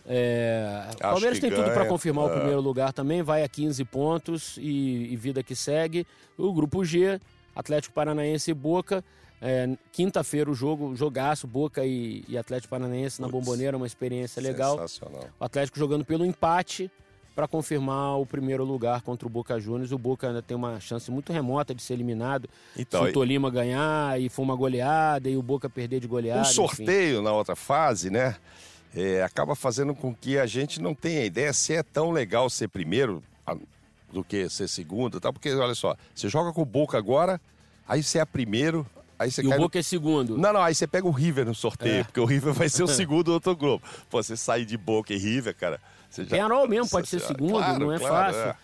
É, 0.07 0.85
Acho 0.87 0.97
Palmeiras 0.97 1.39
tem 1.39 1.49
tudo 1.49 1.65
para 1.65 1.75
ganha, 1.75 1.89
confirmar 1.89 2.25
o 2.25 2.29
é. 2.29 2.35
primeiro 2.35 2.61
lugar 2.61 2.93
também, 2.93 3.21
vai 3.21 3.43
a 3.43 3.49
15 3.49 3.83
pontos 3.85 4.57
e, 4.57 5.09
e 5.11 5.15
vida 5.17 5.43
que 5.43 5.53
segue. 5.53 6.07
O 6.37 6.53
grupo 6.53 6.85
G, 6.85 7.19
Atlético 7.55 7.93
Paranaense 7.93 8.51
e 8.51 8.53
Boca. 8.53 9.03
É, 9.41 9.69
Quinta-feira 9.91 10.49
o 10.49 10.53
jogo, 10.53 10.95
jogaço, 10.95 11.45
Boca 11.45 11.85
e, 11.85 12.23
e 12.27 12.37
Atlético 12.37 12.69
Paranaense 12.69 13.21
na 13.21 13.27
Putz, 13.27 13.45
Bomboneira, 13.45 13.75
uma 13.75 13.85
experiência 13.85 14.41
legal. 14.41 14.77
Sensacional. 14.79 15.25
O 15.39 15.43
Atlético 15.43 15.77
jogando 15.77 16.05
pelo 16.05 16.25
empate 16.25 16.89
para 17.35 17.47
confirmar 17.47 18.17
o 18.17 18.25
primeiro 18.25 18.63
lugar 18.63 19.03
contra 19.03 19.27
o 19.27 19.29
Boca 19.29 19.59
Juniors. 19.59 19.91
O 19.91 19.97
Boca 19.99 20.27
ainda 20.27 20.41
tem 20.41 20.57
uma 20.57 20.79
chance 20.79 21.11
muito 21.11 21.31
remota 21.31 21.75
de 21.75 21.83
ser 21.83 21.93
eliminado. 21.93 22.49
Então, 22.75 23.03
se 23.03 23.09
o 23.11 23.13
Tolima 23.13 23.51
ganhar 23.51 24.19
e 24.19 24.27
for 24.27 24.41
uma 24.41 24.55
goleada 24.55 25.29
e 25.29 25.37
o 25.37 25.43
Boca 25.43 25.69
perder 25.69 25.99
de 25.99 26.07
goleada. 26.07 26.39
Um 26.39 26.43
enfim. 26.43 26.53
sorteio 26.53 27.21
na 27.21 27.31
outra 27.31 27.55
fase, 27.55 28.09
né? 28.09 28.37
É, 28.99 29.21
acaba 29.23 29.55
fazendo 29.55 29.93
com 29.93 30.13
que 30.15 30.37
a 30.39 30.45
gente 30.47 30.81
não 30.81 30.95
tenha 30.95 31.23
ideia 31.23 31.53
se 31.53 31.73
é 31.73 31.83
tão 31.83 32.09
legal 32.11 32.49
ser 32.49 32.67
primeiro 32.67 33.23
do 34.11 34.23
que 34.23 34.47
ser 34.49 34.67
segundo, 34.67 35.19
tal. 35.19 35.31
Porque 35.33 35.53
olha 35.53 35.75
só, 35.75 35.95
você 36.15 36.27
joga 36.29 36.51
com 36.53 36.61
o 36.61 36.65
Boca 36.65 36.97
agora, 36.97 37.39
aí 37.87 38.01
você 38.01 38.19
é 38.19 38.25
primeiro, 38.25 38.87
aí 39.19 39.29
você 39.29 39.41
E 39.41 39.45
o 39.45 39.49
cai 39.49 39.57
no- 39.57 39.65
Boca 39.65 39.77
é 39.77 39.81
segundo. 39.83 40.37
Não, 40.37 40.53
não, 40.53 40.61
aí 40.61 40.73
você 40.73 40.87
pega 40.87 41.05
o 41.05 41.11
River 41.11 41.45
no 41.45 41.53
sorteio, 41.53 41.95
É. 41.99 42.03
porque 42.05 42.19
o 42.19 42.25
River 42.25 42.53
vai 42.53 42.69
ser 42.69 42.83
o 42.83 42.87
segundo 42.89 43.25
do 43.25 43.33
outro 43.33 43.55
grupo. 43.55 43.85
Pô, 44.09 44.23
você 44.23 44.35
sair 44.37 44.65
de 44.65 44.77
Boca 44.77 45.13
e 45.13 45.17
River, 45.17 45.53
cara. 45.55 45.79
Você 46.09 46.23
já... 46.23 46.29
Penarol 46.29 46.67
mesmo 46.67 46.89
pode 46.89 47.07
ser 47.09 47.17
Nossa 47.17 47.27
segundo, 47.27 47.59
Senhora, 47.61 47.79
não 47.79 47.91
é 47.91 47.99
claro, 47.99 48.33
fácil. 48.33 48.49
é. 48.49 48.55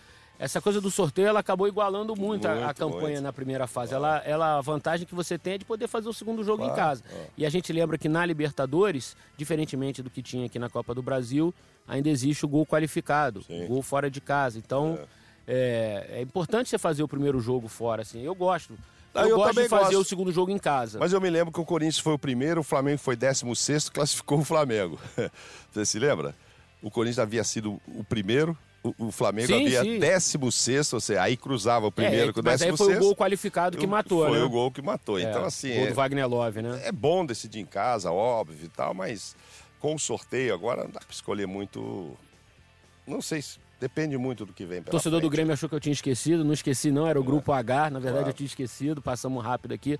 Essa 0.44 0.60
coisa 0.60 0.80
do 0.80 0.90
sorteio, 0.90 1.28
ela 1.28 1.40
acabou 1.40 1.66
igualando 1.66 2.14
muito, 2.14 2.46
a- 2.46 2.52
a, 2.52 2.64
Muito, 2.66 2.76
campanha 2.76 3.00
muito. 3.08 3.22
na 3.22 3.32
primeira 3.32 3.66
fase. 3.66 3.94
Ela, 3.94 4.18
ela, 4.26 4.58
a 4.58 4.60
vantagem 4.60 5.06
que 5.06 5.14
você 5.14 5.38
tem 5.38 5.54
é 5.54 5.58
de 5.58 5.64
poder 5.64 5.88
fazer 5.88 6.08
o 6.08 6.12
segundo 6.12 6.44
jogo 6.44 6.64
em 6.64 6.74
casa. 6.74 7.02
é. 7.10 7.26
E 7.38 7.46
a 7.46 7.50
gente 7.50 7.72
lembra 7.72 7.96
que 7.96 8.08
na 8.08 8.24
Libertadores, 8.26 9.16
diferentemente 9.36 10.02
do 10.02 10.10
que 10.10 10.22
tinha 10.22 10.46
aqui 10.46 10.58
na 10.58 10.68
Copa 10.68 10.94
do 10.94 11.02
Brasil, 11.02 11.54
ainda 11.88 12.08
existe 12.08 12.44
o 12.44 12.48
gol 12.48 12.66
qualificado, 12.66 13.42
Sim. 13.42 13.66
gol 13.66 13.82
fora 13.82 14.10
de 14.10 14.20
casa. 14.20 14.58
Então, 14.58 14.98
é. 15.46 16.06
é 16.18 16.20
importante 16.22 16.68
você 16.68 16.78
fazer 16.78 17.02
o 17.02 17.08
primeiro 17.08 17.40
jogo 17.40 17.66
fora, 17.68 18.02
assim. 18.02 18.20
Eu 18.22 18.34
gosto. 18.34 18.74
Eu, 19.14 19.28
eu 19.28 19.36
gosto 19.36 19.62
de 19.62 19.68
fazer 19.68 19.84
gosto. 19.94 20.00
o 20.00 20.04
segundo 20.04 20.32
jogo 20.32 20.50
em 20.50 20.58
casa. 20.58 20.98
Mas 20.98 21.12
eu 21.12 21.20
me 21.20 21.30
lembro 21.30 21.52
que 21.52 21.60
o 21.60 21.64
Corinthians 21.64 22.00
foi 22.00 22.14
o 22.14 22.18
primeiro, 22.18 22.60
o 22.60 22.64
Flamengo 22.64 22.98
foi 22.98 23.14
16 23.14 23.88
classificou 23.88 24.40
o 24.40 24.44
Flamengo. 24.44 24.98
Você 25.70 25.86
se 25.86 25.98
lembra? 25.98 26.34
O 26.82 26.90
Corinthians 26.90 27.20
havia 27.20 27.44
sido 27.44 27.80
o 27.86 28.02
primeiro, 28.04 28.58
o, 28.84 29.06
o 29.06 29.10
Flamengo 29.10 29.46
Sim, 29.48 29.64
havia 29.66 29.82
sim. 29.82 29.98
16, 29.98 30.92
ou 30.92 31.00
seja, 31.00 31.22
aí 31.22 31.36
cruzava 31.36 31.86
o 31.86 31.92
primeiro 31.92 32.30
É, 32.30 32.32
com 32.32 32.40
o 32.40 32.44
mas 32.44 32.60
aí 32.62 32.70
16. 32.70 32.76
foi 32.90 32.96
o 32.96 33.00
gol 33.00 33.16
qualificado 33.16 33.78
que 33.78 33.86
matou, 33.86 34.26
Foi 34.28 34.38
né? 34.38 34.44
o 34.44 34.48
gol 34.50 34.70
que 34.70 34.82
matou. 34.82 35.18
É, 35.18 35.22
Então, 35.22 35.44
assim, 35.44 35.74
gol 35.74 35.84
é, 35.84 35.88
do 35.88 35.94
Wagner 35.94 36.28
Love, 36.28 36.62
né? 36.62 36.80
é 36.84 36.92
bom 36.92 37.24
decidir 37.24 37.60
em 37.60 37.66
casa, 37.66 38.12
óbvio 38.12 38.66
e 38.66 38.68
tal, 38.68 38.92
mas 38.94 39.34
com 39.80 39.94
o 39.94 39.98
sorteio 39.98 40.52
agora 40.54 40.84
não 40.84 40.90
dá 40.90 41.00
pra 41.00 41.10
escolher 41.10 41.46
muito. 41.46 42.16
Não 43.06 43.20
sei 43.22 43.42
se. 43.42 43.58
Depende 43.80 44.16
muito 44.16 44.46
do 44.46 44.52
que 44.52 44.64
vem 44.64 44.78
O 44.78 44.82
pela 44.84 44.92
torcedor 44.92 45.18
do 45.20 45.24
frente. 45.26 45.32
Grêmio 45.36 45.52
achou 45.52 45.68
que 45.68 45.74
eu 45.74 45.80
tinha 45.80 45.92
esquecido, 45.92 46.44
não 46.44 46.52
esqueci 46.54 46.90
não, 46.90 47.06
era 47.06 47.20
o 47.20 47.24
grupo 47.24 47.52
H, 47.52 47.90
na 47.90 47.98
verdade 47.98 48.22
Claro. 48.24 48.28
eu 48.30 48.32
tinha 48.32 48.46
esquecido, 48.46 49.02
passamos 49.02 49.44
rápido 49.44 49.72
aqui. 49.74 49.98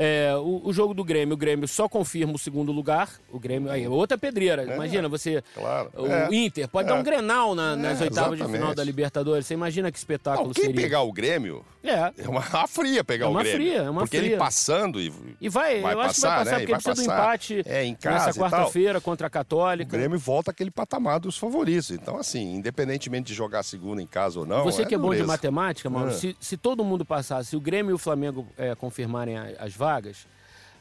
É, 0.00 0.32
o, 0.36 0.60
o, 0.64 0.72
jogo 0.72 0.94
do 0.94 1.02
Grêmio, 1.02 1.34
o 1.34 1.36
Grêmio 1.36 1.66
só 1.66 1.88
confirma 1.88 2.32
o 2.32 2.38
segundo 2.38 2.70
lugar. 2.70 3.10
O 3.32 3.38
Grêmio, 3.40 3.68
aí, 3.68 3.88
outra 3.88 4.16
pedreira. 4.16 4.62
É, 4.62 4.76
Imagina, 4.76 5.08
você. 5.08 5.42
Claro. 5.52 5.90
O 5.96 6.06
é, 6.06 6.28
Inter 6.30 6.68
pode 6.68 6.88
dar 6.88 6.94
um 6.94 7.00
é. 7.00 7.02
grenal 7.02 7.52
na, 7.52 7.74
nas 7.74 8.00
oitavas 8.00 8.34
exatamente. 8.34 8.46
de 8.46 8.52
final 8.52 8.74
da 8.76 8.84
Libertadores. 8.84 9.44
Você 9.44 9.54
imagina 9.54 9.90
que 9.90 9.98
espetáculo 9.98 10.46
Não, 10.46 10.54
quem 10.54 10.66
seria. 10.66 10.80
pegar 10.80 11.02
o 11.02 11.12
Grêmio. 11.12 11.64
É. 11.82 12.12
É 12.16 12.28
uma 12.28 12.42
fria 12.68 13.02
pegar 13.02 13.26
é 13.26 13.28
uma 13.28 13.40
o 13.40 13.42
Grêmio. 13.42 13.60
Fria, 13.60 13.82
é 13.82 13.90
uma 13.90 14.00
porque 14.02 14.18
fria. 14.18 14.30
ele 14.30 14.38
passando 14.38 15.00
e. 15.00 15.12
E 15.40 15.48
vai, 15.48 15.80
vai 15.80 15.94
eu 15.94 15.98
passar, 15.98 16.06
acho 16.06 16.14
que 16.14 16.20
vai 16.20 16.38
passar, 16.38 16.44
né? 16.44 16.58
porque 16.58 16.72
vai 16.72 16.80
precisa 16.80 17.06
passar. 17.08 17.16
do 17.16 17.22
empate 17.22 17.62
é, 17.66 17.84
em 17.84 17.94
casa 17.94 18.26
nessa 18.26 18.40
quarta-feira 18.40 19.00
contra 19.00 19.26
a 19.26 19.30
Católica. 19.30 19.96
O 19.96 19.98
Grêmio 19.98 20.18
volta 20.18 20.52
aquele 20.52 20.70
patamar 20.70 21.18
dos 21.18 21.36
favoritos. 21.36 21.90
Então, 21.90 22.18
assim, 22.18 22.54
independentemente 22.54 23.26
de 23.26 23.34
jogar 23.34 23.64
segunda 23.64 24.00
em 24.00 24.06
casa 24.06 24.38
ou 24.38 24.46
não. 24.46 24.62
Você 24.62 24.82
é 24.82 24.84
que 24.84 24.94
é 24.94 24.98
dureza. 24.98 25.22
bom 25.22 25.26
de 25.26 25.26
matemática, 25.26 25.90
Mauro, 25.90 26.10
É. 26.10 26.14
se, 26.14 26.36
se 26.38 26.56
todo 26.56 26.84
mundo 26.84 27.04
passar, 27.04 27.44
se 27.44 27.56
o 27.56 27.60
Grêmio 27.60 27.90
e 27.90 27.94
o 27.94 27.98
Flamengo 27.98 28.46
é, 28.56 28.74
confirmarem 28.74 29.36
as 29.36 29.74
vagas, 29.74 29.87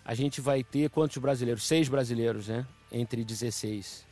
a 0.06 0.14
gente 0.14 0.40
vai 0.42 0.64
ter 0.64 0.90
quantos 0.90 1.18
brasileiros? 1.18 1.66
Seis 1.66 1.88
brasileiros, 1.88 2.48
né? 2.48 2.66
Entre 2.92 3.24
16. 3.24 4.06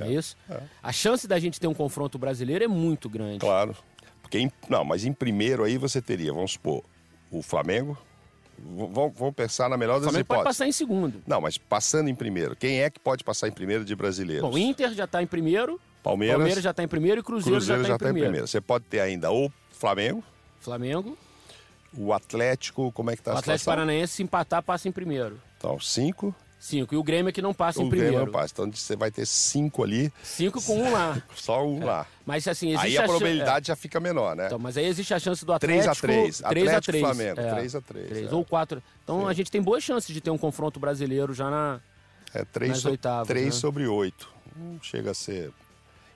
É, 0.00 0.10
isso? 0.12 0.36
A 0.82 0.92
chance 0.92 1.26
da 1.28 1.38
gente 1.38 1.60
ter 1.60 1.66
um 1.66 1.74
confronto 1.74 2.18
brasileiro 2.18 2.64
é 2.64 2.68
muito 2.68 3.08
grande. 3.08 3.38
Claro. 3.40 3.76
Porque 4.22 4.38
em- 4.38 4.50
não, 4.68 4.84
mas 4.84 5.04
em 5.04 5.12
primeiro 5.12 5.62
aí 5.64 5.76
você 5.76 6.00
teria, 6.00 6.32
vamos 6.32 6.52
supor, 6.52 6.82
o 7.30 7.42
Flamengo. 7.42 7.96
Vamos, 8.58 9.12
vamos 9.18 9.34
pensar 9.34 9.68
na 9.68 9.76
melhor 9.76 9.96
O 9.96 10.00
das 10.00 10.04
Flamengo 10.10 10.26
pode 10.26 10.40
hipóteses. 10.40 10.58
passar 10.58 10.68
em 10.68 10.72
segundo. 10.72 11.22
Não, 11.26 11.40
mas 11.40 11.58
passando 11.58 12.08
em 12.08 12.14
primeiro, 12.14 12.54
quem 12.56 12.80
é 12.82 12.88
que 12.88 13.00
pode 13.00 13.24
passar 13.24 13.48
em 13.48 13.52
primeiro 13.52 13.84
de 13.84 13.94
brasileiros? 13.96 14.48
Bom, 14.48 14.56
Inter 14.56 14.94
já 14.94 15.04
está 15.04 15.20
em 15.22 15.26
primeiro, 15.26 15.78
Palmeiras, 16.02 16.36
Palmeiras 16.36 16.62
já 16.64 16.70
está 16.70 16.82
em 16.84 16.88
primeiro 16.88 17.20
e 17.20 17.24
Cruzeiro, 17.24 17.56
Cruzeiro 17.58 17.82
já 17.84 17.94
está 17.94 17.94
em, 17.94 17.96
está 17.96 18.08
em 18.08 18.12
primeiro. 18.12 18.26
primeiro. 18.30 18.46
Você 18.46 18.60
pode 18.60 18.84
ter 18.84 19.00
ainda 19.00 19.30
o 19.32 19.50
Flamengo, 19.72 20.22
Flamengo, 20.60 21.18
o 21.96 22.12
Atlético, 22.12 22.90
como 22.92 23.10
é 23.10 23.16
que 23.16 23.22
tá 23.22 23.32
o 23.32 23.36
a 23.36 23.38
Atlético 23.38 23.58
situação? 23.60 23.72
Paranaense, 23.84 24.14
se 24.14 24.22
empatar, 24.22 24.62
passa 24.62 24.88
em 24.88 24.92
primeiro. 24.92 25.40
Então, 25.58 25.78
cinco. 25.80 26.34
Cinco. 26.58 26.94
E 26.94 26.96
o 26.96 27.02
Grêmio 27.02 27.28
é 27.28 27.32
que 27.32 27.42
não 27.42 27.52
passa 27.52 27.82
em 27.82 27.86
o 27.86 27.90
Grêmio 27.90 28.06
primeiro. 28.08 28.26
não 28.26 28.32
passa. 28.32 28.54
Então 28.54 28.72
você 28.72 28.96
vai 28.96 29.10
ter 29.10 29.26
cinco 29.26 29.82
ali, 29.84 30.10
Cinco 30.22 30.62
com 30.62 30.78
um 30.82 30.92
lá. 30.92 31.22
só 31.36 31.62
um 31.66 31.84
lá. 31.84 32.06
Mas 32.24 32.48
assim, 32.48 32.68
existe 32.70 32.86
Aí 32.86 32.96
a 32.96 33.02
chan- 33.02 33.06
probabilidade 33.08 33.66
já 33.68 33.76
fica 33.76 34.00
menor, 34.00 34.34
né? 34.34 34.46
Então, 34.46 34.58
mas 34.58 34.78
aí 34.78 34.86
existe 34.86 35.12
a 35.12 35.18
chance 35.18 35.44
do 35.44 35.58
3 35.58 35.86
Atlético. 35.86 36.06
a 36.06 36.08
3. 36.08 36.38
3 36.38 36.42
a 36.44 36.48
Atlético 36.78 36.92
3. 36.92 37.04
Flamengo, 37.04 37.40
é. 37.40 37.54
3 37.54 37.74
a 37.74 37.80
3, 37.82 38.08
Três, 38.08 38.32
é. 38.32 38.34
Ou 38.34 38.44
4. 38.46 38.82
Então 39.02 39.20
Sim. 39.20 39.26
a 39.28 39.32
gente 39.34 39.50
tem 39.50 39.60
boas 39.60 39.82
chances 39.84 40.12
de 40.14 40.20
ter 40.22 40.30
um 40.30 40.38
confronto 40.38 40.80
brasileiro 40.80 41.34
já 41.34 41.50
na. 41.50 41.80
É 42.32 42.44
3, 42.46 42.70
Nas 42.70 42.78
so, 42.80 42.88
oitavas, 42.90 43.28
três 43.28 43.44
né? 43.46 43.52
sobre 43.52 43.86
8. 43.86 44.28
Não 44.56 44.82
chega 44.82 45.10
a 45.10 45.14
ser 45.14 45.52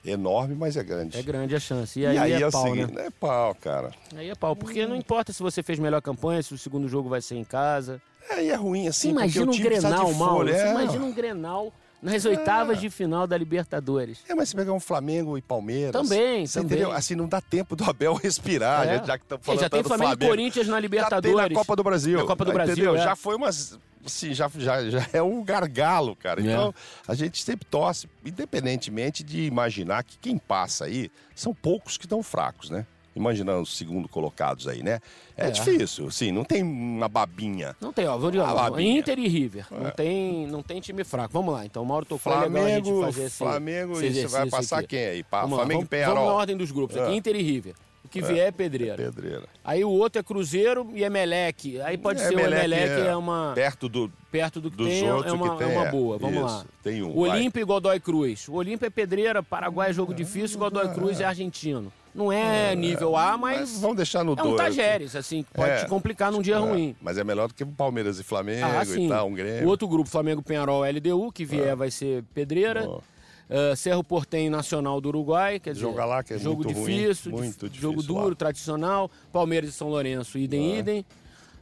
enorme, 0.05 0.55
mas 0.55 0.75
é 0.77 0.83
grande. 0.83 1.17
É 1.17 1.21
grande 1.21 1.55
a 1.55 1.59
chance. 1.59 1.99
E 1.99 2.03
E 2.03 2.05
aí, 2.07 2.17
aí, 2.17 2.33
é, 2.33 2.41
é 2.41 2.49
pau, 2.51 2.63
seguinte, 2.67 2.93
né? 2.93 3.05
é 3.07 3.09
pau, 3.09 3.55
cara. 3.55 3.91
Aí 4.15 4.29
é 4.29 4.35
pau. 4.35 4.55
Porque 4.55 4.85
não 4.85 4.95
importa 4.95 5.31
se 5.33 5.41
você 5.41 5.61
fez 5.63 5.79
melhor 5.79 6.01
campanha, 6.01 6.41
se 6.41 6.53
o 6.53 6.57
segundo 6.57 6.87
jogo 6.87 7.09
vai 7.09 7.21
ser 7.21 7.35
em 7.35 7.43
casa. 7.43 8.01
É, 8.29 8.43
e 8.43 8.49
é 8.49 8.55
ruim 8.55 8.87
assim, 8.87 9.09
imagina 9.09 9.51
um 9.51 9.57
Grenal. 9.57 10.07
Você 10.13 10.51
é, 10.51 10.71
imagina 10.71 11.03
um 11.05 11.11
Grenal 11.11 11.73
nas 12.01 12.23
oitavas 12.25 12.79
de 12.79 12.89
final 12.89 13.25
da 13.27 13.35
Libertadores. 13.37 14.19
É, 14.29 14.35
mas 14.35 14.49
se 14.49 14.55
pegar 14.55 14.71
um 14.71 14.79
Flamengo 14.79 15.37
e 15.37 15.41
Palmeiras. 15.41 15.91
Também, 15.91 16.45
você 16.45 16.59
também. 16.59 16.77
entendeu? 16.77 16.91
Assim, 16.95 17.15
não 17.15 17.27
dá 17.27 17.41
tempo 17.41 17.75
do 17.75 17.83
Abel 17.83 18.13
respirar, 18.21 18.87
É. 18.87 18.97
já, 18.99 19.03
já 19.03 19.17
que 19.17 19.25
estamos 19.25 19.43
É, 19.43 19.45
falando 19.45 19.61
já 19.61 19.69
tem 19.69 19.83
Flamengo 19.83 20.23
e 20.23 20.27
Corinthians 20.27 20.67
na 20.67 20.73
Já 20.73 20.77
tem 20.77 20.81
Libertadores. 20.81 21.49
na 21.49 21.55
Copa 21.55 21.75
do 21.75 21.83
Brasil. 21.83 22.19
Na 22.19 22.25
Copa 22.25 22.45
do 22.45 22.53
Brasil, 22.53 22.73
Entendeu? 22.75 22.95
é. 22.95 23.03
Já 23.03 23.15
foi 23.15 23.35
umas. 23.35 23.77
Assim, 24.05 24.33
já, 24.33 24.49
já, 24.55 24.89
já 24.89 25.07
é 25.13 25.21
um 25.21 25.43
gargalo, 25.43 26.15
cara. 26.15 26.41
É. 26.41 26.45
Então, 26.45 26.73
a 27.07 27.13
gente 27.13 27.41
sempre 27.43 27.65
torce, 27.69 28.07
independentemente 28.25 29.23
de 29.23 29.43
imaginar 29.45 30.03
que 30.03 30.17
quem 30.17 30.37
passa 30.37 30.85
aí 30.85 31.11
são 31.35 31.53
poucos 31.53 31.97
que 31.97 32.05
estão 32.05 32.23
fracos, 32.23 32.69
né? 32.69 32.85
Imaginando 33.15 33.61
os 33.63 33.75
segundo 33.75 34.07
colocados 34.07 34.67
aí, 34.67 34.81
né? 34.81 34.99
É, 35.35 35.47
É. 35.47 35.51
difícil, 35.51 36.07
assim, 36.07 36.31
não 36.31 36.45
tem 36.45 36.63
uma 36.63 37.09
babinha. 37.09 37.75
Não 37.81 37.91
tem, 37.91 38.07
ó. 38.07 38.17
Vou 38.17 38.31
dizer. 38.31 38.45
Inter 38.79 39.19
e 39.19 39.27
River. 39.27 39.65
Não, 39.71 39.91
tem, 39.91 40.47
não 40.47 40.63
tem 40.63 40.79
time 40.79 41.03
fraco. 41.03 41.33
Vamos 41.33 41.53
lá. 41.53 41.65
Então, 41.65 41.83
Mauro 41.83 42.05
tocou 42.05 42.31
é 42.31 42.47
legal 42.47 42.63
a 42.63 42.69
gente 42.69 42.83
Flamengo, 42.85 43.05
fazer 43.05 43.23
esse 43.25 43.37
Flamengo, 43.37 43.93
esse 44.01 44.05
e 44.05 44.13
você 44.21 44.27
vai 44.27 44.49
passar 44.49 44.79
aqui. 44.79 44.87
quem 44.89 45.05
aí? 45.05 45.25
Vamos 45.29 45.51
lá, 45.51 45.57
Flamengo 45.57 45.81
e 45.81 45.85
vamos, 45.85 45.89
vamos 45.89 45.89
na 45.89 45.89
Penharol. 45.89 46.27
ordem 46.35 46.55
dos 46.55 46.71
grupos 46.71 46.95
aqui. 46.95 47.11
É. 47.11 47.15
Inter 47.15 47.35
e 47.35 47.41
River. 47.41 47.73
O 48.09 48.11
que 48.11 48.21
vier 48.23 48.47
é 48.47 48.51
pedreira. 48.51 48.95
Pedreira. 48.95 49.43
Aí 49.63 49.85
o 49.85 49.89
outro 49.91 50.19
é 50.19 50.23
Cruzeiro 50.23 50.89
e 50.95 51.03
Emelec. 51.03 51.79
Aí 51.81 51.95
pode 51.95 52.19
ser 52.19 52.35
o 52.35 52.39
Emelec 52.39 52.91
é, 53.07 53.15
uma... 53.15 53.51
Perto 53.53 53.87
do, 53.87 54.11
Perto 54.31 54.59
do 54.59 54.71
que 54.71 54.77
tem, 54.77 55.05
é 55.05 55.13
outros 55.13 55.33
uma, 55.33 55.55
tem. 55.55 55.67
é 55.67 55.77
uma 55.77 55.87
é. 55.87 55.91
boa. 55.91 56.17
Vamos 56.17 56.35
Isso, 56.35 56.45
lá. 56.45 56.65
Tem 56.81 57.03
um. 57.03 57.15
Olímpia 57.15 57.61
e 57.61 57.63
Godoy 57.63 57.99
Cruz. 57.99 58.47
O 58.47 58.53
Olímpia 58.53 58.87
é 58.87 58.89
pedreira, 58.89 59.43
Paraguai 59.43 59.91
é 59.91 59.93
jogo 59.93 60.13
difícil, 60.13 60.57
Godoy 60.57 60.89
Cruz 60.89 61.21
é 61.21 61.25
argentino. 61.25 61.93
Não 62.13 62.31
é 62.31 62.75
nível 62.75 63.15
A, 63.15 63.37
mas, 63.37 63.79
vamos 63.79 63.97
deixar 63.97 64.23
no 64.23 64.33
é 64.37 64.43
um. 64.43 64.55
Tajeres, 64.55 65.15
assim, 65.15 65.43
que 65.43 65.51
pode 65.53 65.71
É. 65.71 65.83
te 65.83 65.87
complicar 65.87 66.31
num 66.31 66.41
dia 66.41 66.55
É, 66.55 66.59
ruim. 66.59 66.95
Mas 66.99 67.17
é 67.17 67.23
melhor 67.23 67.47
do 67.47 67.53
que 67.53 67.63
Palmeiras 67.63 68.19
e 68.19 68.23
Flamengo 68.23 68.65
Ah, 68.65 68.83
e 68.83 69.07
tal, 69.07 69.27
um 69.27 69.33
Grêmio. 69.33 69.67
O 69.67 69.69
outro 69.69 69.87
grupo, 69.87 70.09
Flamengo, 70.09 70.41
Penharol, 70.41 70.83
LDU, 70.83 71.31
que 71.31 71.45
vier 71.45 71.75
vai 71.75 71.91
ser 71.91 72.23
pedreira. 72.33 72.87
Ó. 72.89 73.01
Uh, 73.49 73.75
Cerro 73.75 74.03
Portenho 74.03 74.51
Nacional 74.51 75.01
do 75.01 75.09
Uruguai, 75.09 75.59
quer 75.59 75.73
dizer, 75.73 75.81
Jogar 75.81 76.05
lá 76.05 76.23
que 76.23 76.33
é 76.35 76.37
jogo 76.37 76.63
muito 76.63 76.77
ruim, 76.79 76.95
difícil, 76.97 77.31
muito 77.31 77.67
dif- 77.67 77.81
jogo 77.81 77.95
difícil 77.95 78.15
duro, 78.15 78.29
lá. 78.29 78.35
tradicional. 78.35 79.09
Palmeiras 79.31 79.71
e 79.71 79.73
São 79.73 79.89
Lourenço, 79.89 80.37
idem, 80.37 80.75
É. 80.75 80.79
idem. 80.79 81.05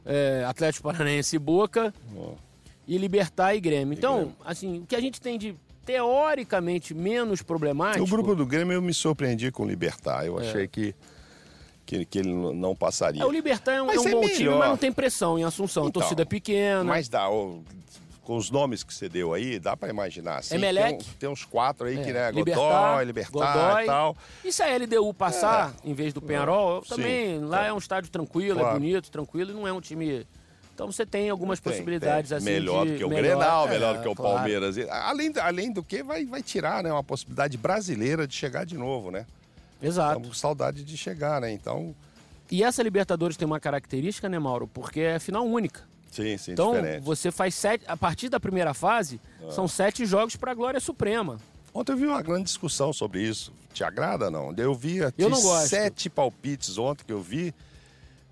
É, 0.04 0.44
Atlético 0.46 0.82
Paranaense 0.90 1.36
e 1.36 1.38
Boca. 1.38 1.94
Ó. 2.14 2.32
E 2.86 2.98
Libertar 2.98 3.54
e 3.54 3.60
Grêmio. 3.60 3.94
Então, 3.96 4.16
Grêmio. 4.16 4.36
assim, 4.44 4.78
o 4.80 4.86
que 4.86 4.94
a 4.96 5.00
gente 5.00 5.18
tem 5.20 5.38
de 5.38 5.54
teoricamente 5.86 6.92
menos 6.92 7.40
problemático. 7.42 8.04
O 8.04 8.06
grupo 8.06 8.34
do 8.34 8.44
Grêmio 8.44 8.74
eu 8.74 8.82
me 8.82 8.92
surpreendi 8.92 9.50
com 9.50 9.62
o 9.64 9.66
Libertar. 9.66 10.26
Eu 10.26 10.38
achei 10.38 10.68
que, 10.68 10.94
que, 11.86 12.04
que 12.04 12.18
ele 12.18 12.32
não 12.54 12.76
passaria. 12.76 13.22
É, 13.22 13.24
o 13.26 13.30
Libertar 13.30 13.72
é 13.72 13.82
um, 13.82 13.90
é 13.90 13.98
um 13.98 14.06
é 14.08 14.10
bom 14.10 14.20
time, 14.22 14.38
melhor. 14.40 14.58
mas 14.58 14.68
não 14.68 14.76
tem 14.76 14.92
pressão 14.92 15.38
em 15.38 15.44
Assunção. 15.44 15.88
Então, 15.88 16.02
torcida 16.02 16.26
pequena. 16.26 16.84
Mas 16.84 17.08
dá, 17.08 17.28
ó, 17.30 17.56
com 18.28 18.36
os 18.36 18.50
nomes 18.50 18.84
que 18.84 18.92
você 18.92 19.08
deu 19.08 19.32
aí, 19.32 19.58
dá 19.58 19.74
pra 19.74 19.88
imaginar. 19.88 20.40
Assim, 20.40 20.56
Emelec. 20.56 21.02
Tem, 21.02 21.14
tem 21.20 21.28
uns 21.30 21.46
quatro 21.46 21.86
aí 21.86 21.96
que, 21.96 22.10
É, 22.10 22.12
né? 22.12 22.30
Libertar, 22.30 22.90
Godoy, 22.90 23.04
Libertar 23.06 23.82
e 23.82 23.86
tal. 23.86 24.14
E 24.44 24.52
se 24.52 24.62
a 24.62 24.76
LDU 24.76 25.14
passar, 25.14 25.74
em 25.82 25.94
vez 25.94 26.12
do 26.12 26.20
Penharol, 26.20 26.82
Sim. 26.84 26.88
também, 26.90 27.40
lá 27.40 27.64
é 27.64 27.72
um 27.72 27.78
estádio 27.78 28.10
tranquilo, 28.10 28.58
é 28.58 28.62
Claro. 28.64 28.78
bonito, 28.78 29.10
tranquilo, 29.10 29.52
e 29.52 29.54
não 29.54 29.66
é 29.66 29.72
um 29.72 29.80
time... 29.80 30.26
Então 30.74 30.92
você 30.92 31.06
tem 31.06 31.30
algumas 31.30 31.58
Tem, 31.58 31.72
possibilidades 31.72 32.28
tem. 32.28 32.36
assim 32.36 32.44
Melhor 32.44 32.84
de- 32.84 32.92
do 32.92 32.98
que 32.98 33.04
o 33.04 33.08
melhor- 33.08 33.22
Grenal, 33.38 33.66
é, 33.66 33.70
melhor 33.70 33.96
do 33.96 34.02
que 34.02 34.08
o 34.08 34.14
claro. 34.14 34.34
Palmeiras. 34.36 34.76
Além, 34.90 35.32
além 35.40 35.72
do 35.72 35.82
que, 35.82 36.02
vai, 36.02 36.26
vai 36.26 36.42
tirar 36.42 36.82
né, 36.84 36.92
uma 36.92 37.02
possibilidade 37.02 37.56
brasileira 37.56 38.26
de 38.28 38.34
chegar 38.34 38.66
de 38.66 38.76
novo, 38.76 39.10
né? 39.10 39.24
Exato. 39.82 40.08
Estamos 40.10 40.28
com 40.28 40.34
saudade 40.34 40.84
de 40.84 40.96
chegar, 40.98 41.40
né? 41.40 41.50
Então, 41.50 41.94
E 42.50 42.62
essa 42.62 42.82
Libertadores 42.82 43.38
tem 43.38 43.46
uma 43.46 43.58
característica, 43.58 44.28
né, 44.28 44.38
Mauro? 44.38 44.68
Porque 44.68 45.00
é 45.00 45.18
final 45.18 45.46
única. 45.46 45.80
Sim, 46.10 46.36
sim, 46.38 46.52
Então, 46.52 46.72
diferente. 46.72 47.02
você 47.02 47.30
faz 47.30 47.54
sete. 47.54 47.84
A 47.86 47.96
partir 47.96 48.28
da 48.28 48.38
primeira 48.40 48.74
fase, 48.74 49.20
Ah. 49.46 49.50
são 49.52 49.66
sete 49.68 50.04
jogos 50.06 50.36
para 50.36 50.50
a 50.52 50.54
Glória 50.54 50.80
Suprema. 50.80 51.38
Ontem 51.74 51.92
eu 51.92 51.96
vi 51.96 52.06
uma 52.06 52.22
grande 52.22 52.44
discussão 52.44 52.92
sobre 52.92 53.22
isso. 53.22 53.52
Te 53.72 53.84
agrada 53.84 54.30
não? 54.30 54.52
Eu 54.56 54.74
vi 54.74 54.96
Eu 55.16 55.28
não 55.30 55.40
gosto. 55.40 55.68
sete 55.68 56.08
palpites 56.10 56.78
ontem 56.78 57.04
que 57.04 57.12
eu 57.12 57.20
vi. 57.22 57.54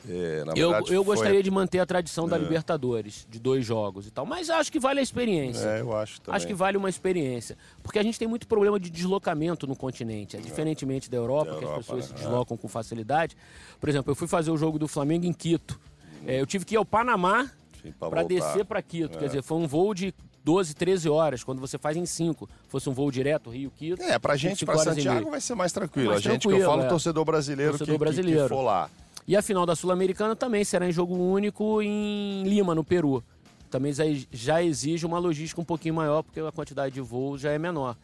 É, 0.08 0.44
na 0.44 0.52
Eu, 0.52 0.70
verdade, 0.70 0.94
eu 0.94 1.02
gostaria 1.02 1.42
de 1.42 1.50
manter 1.50 1.80
a 1.80 1.86
tradição 1.86 2.28
da 2.28 2.36
É. 2.36 2.38
Libertadores, 2.38 3.26
de 3.28 3.40
dois 3.40 3.64
jogos 3.66 4.06
e 4.06 4.10
tal. 4.10 4.24
Mas 4.24 4.48
acho 4.48 4.70
que 4.70 4.78
vale 4.78 5.00
a 5.00 5.02
experiência. 5.02 5.66
É, 5.66 5.80
eu 5.80 5.96
acho 5.96 6.20
também. 6.20 6.36
Acho 6.36 6.46
que 6.46 6.54
vale 6.54 6.76
uma 6.76 6.88
experiência. 6.88 7.56
Porque 7.82 7.98
a 7.98 8.02
gente 8.04 8.16
tem 8.18 8.28
muito 8.28 8.46
problema 8.46 8.78
de 8.78 8.88
deslocamento 8.88 9.66
no 9.66 9.74
continente. 9.74 10.36
É, 10.36 10.40
diferentemente 10.40 11.10
da 11.10 11.16
Europa, 11.16 11.50
Da 11.52 11.58
que 11.58 11.64
Europa, 11.64 11.80
as 11.80 11.86
pessoas 11.86 12.10
né? 12.10 12.16
se 12.16 12.22
deslocam 12.22 12.56
com 12.56 12.68
facilidade. 12.68 13.36
Por 13.80 13.88
exemplo, 13.88 14.10
eu 14.12 14.14
fui 14.14 14.28
fazer 14.28 14.50
o 14.52 14.56
jogo 14.56 14.78
do 14.78 14.86
Flamengo 14.86 15.26
em 15.26 15.32
Quito. 15.32 15.78
É, 16.24 16.40
eu 16.40 16.46
tive 16.46 16.64
que 16.64 16.74
ir 16.74 16.78
ao 16.78 16.84
Panamá 16.84 17.50
para 17.92 18.22
descer 18.22 18.64
para 18.64 18.80
Quito. 18.82 19.18
Quer 19.18 19.26
dizer, 19.26 19.42
foi 19.42 19.58
um 19.58 19.66
voo 19.66 19.94
de 19.94 20.14
12, 20.44 20.74
13 20.74 21.08
horas, 21.08 21.42
quando 21.42 21.60
você 21.60 21.76
faz 21.76 21.96
em 21.96 22.06
5. 22.06 22.48
Fosse 22.68 22.88
um 22.88 22.92
voo 22.92 23.10
direto, 23.10 23.50
Rio-Quito. 23.50 24.00
É, 24.02 24.18
pra 24.18 24.36
gente, 24.36 24.64
25 24.64 24.72
pra 24.72 24.80
horas 24.80 24.96
e 24.96 25.02
Santiago 25.02 25.30
vai 25.30 25.40
ser 25.40 25.54
mais 25.54 25.72
tranquilo. 25.72 26.10
Mais 26.10 26.18
a 26.26 26.30
gente, 26.30 26.42
que 26.42 26.46
eu 26.46 26.50
tranquilo, 26.52 26.70
falo, 26.70 26.82
é. 26.84 26.88
torcedor 26.88 27.24
brasileiro, 27.24 27.72
Torcedor 27.72 27.94
que, 27.94 27.98
que- 27.98 28.04
brasileiro. 28.04 28.42
que 28.44 28.48
for 28.48 28.62
lá. 28.62 28.88
E 29.26 29.36
a 29.36 29.42
final 29.42 29.66
da 29.66 29.74
Sul-Americana 29.74 30.36
também 30.36 30.62
será 30.62 30.88
em 30.88 30.92
jogo 30.92 31.16
único 31.16 31.82
em 31.82 32.44
Lima, 32.44 32.74
no 32.76 32.84
Peru. 32.84 33.24
Também 33.68 33.92
já 34.30 34.62
exige 34.62 35.04
uma 35.04 35.18
logística 35.18 35.60
um 35.60 35.64
pouquinho 35.64 35.94
maior, 35.96 36.22
porque 36.22 36.38
a 36.38 36.52
quantidade 36.52 36.94
de 36.94 37.00
voos 37.00 37.40
já 37.40 37.50
é 37.50 37.58
menor. 37.58 37.96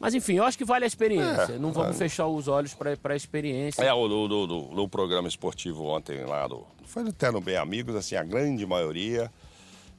Mas 0.00 0.12
enfim, 0.14 0.34
eu 0.34 0.44
acho 0.44 0.58
que 0.58 0.64
vale 0.64 0.84
a 0.84 0.86
experiência. 0.88 1.54
É, 1.54 1.58
Não 1.58 1.72
vamos 1.72 1.96
é. 1.96 1.98
fechar 1.98 2.26
os 2.26 2.46
olhos 2.48 2.74
para 2.74 2.96
a 3.12 3.16
experiência. 3.16 3.82
É, 3.82 3.92
o 3.92 4.06
do, 4.08 4.28
do, 4.28 4.46
do- 4.46 4.74
no 4.74 4.88
programa 4.88 5.28
esportivo 5.28 5.84
ontem 5.84 6.24
lá, 6.24 6.46
do, 6.46 6.66
foi 6.84 7.08
até 7.08 7.30
no 7.30 7.40
Bem 7.40 7.56
Amigos, 7.56 7.94
assim, 7.96 8.14
a 8.16 8.22
grande 8.22 8.66
maioria 8.66 9.30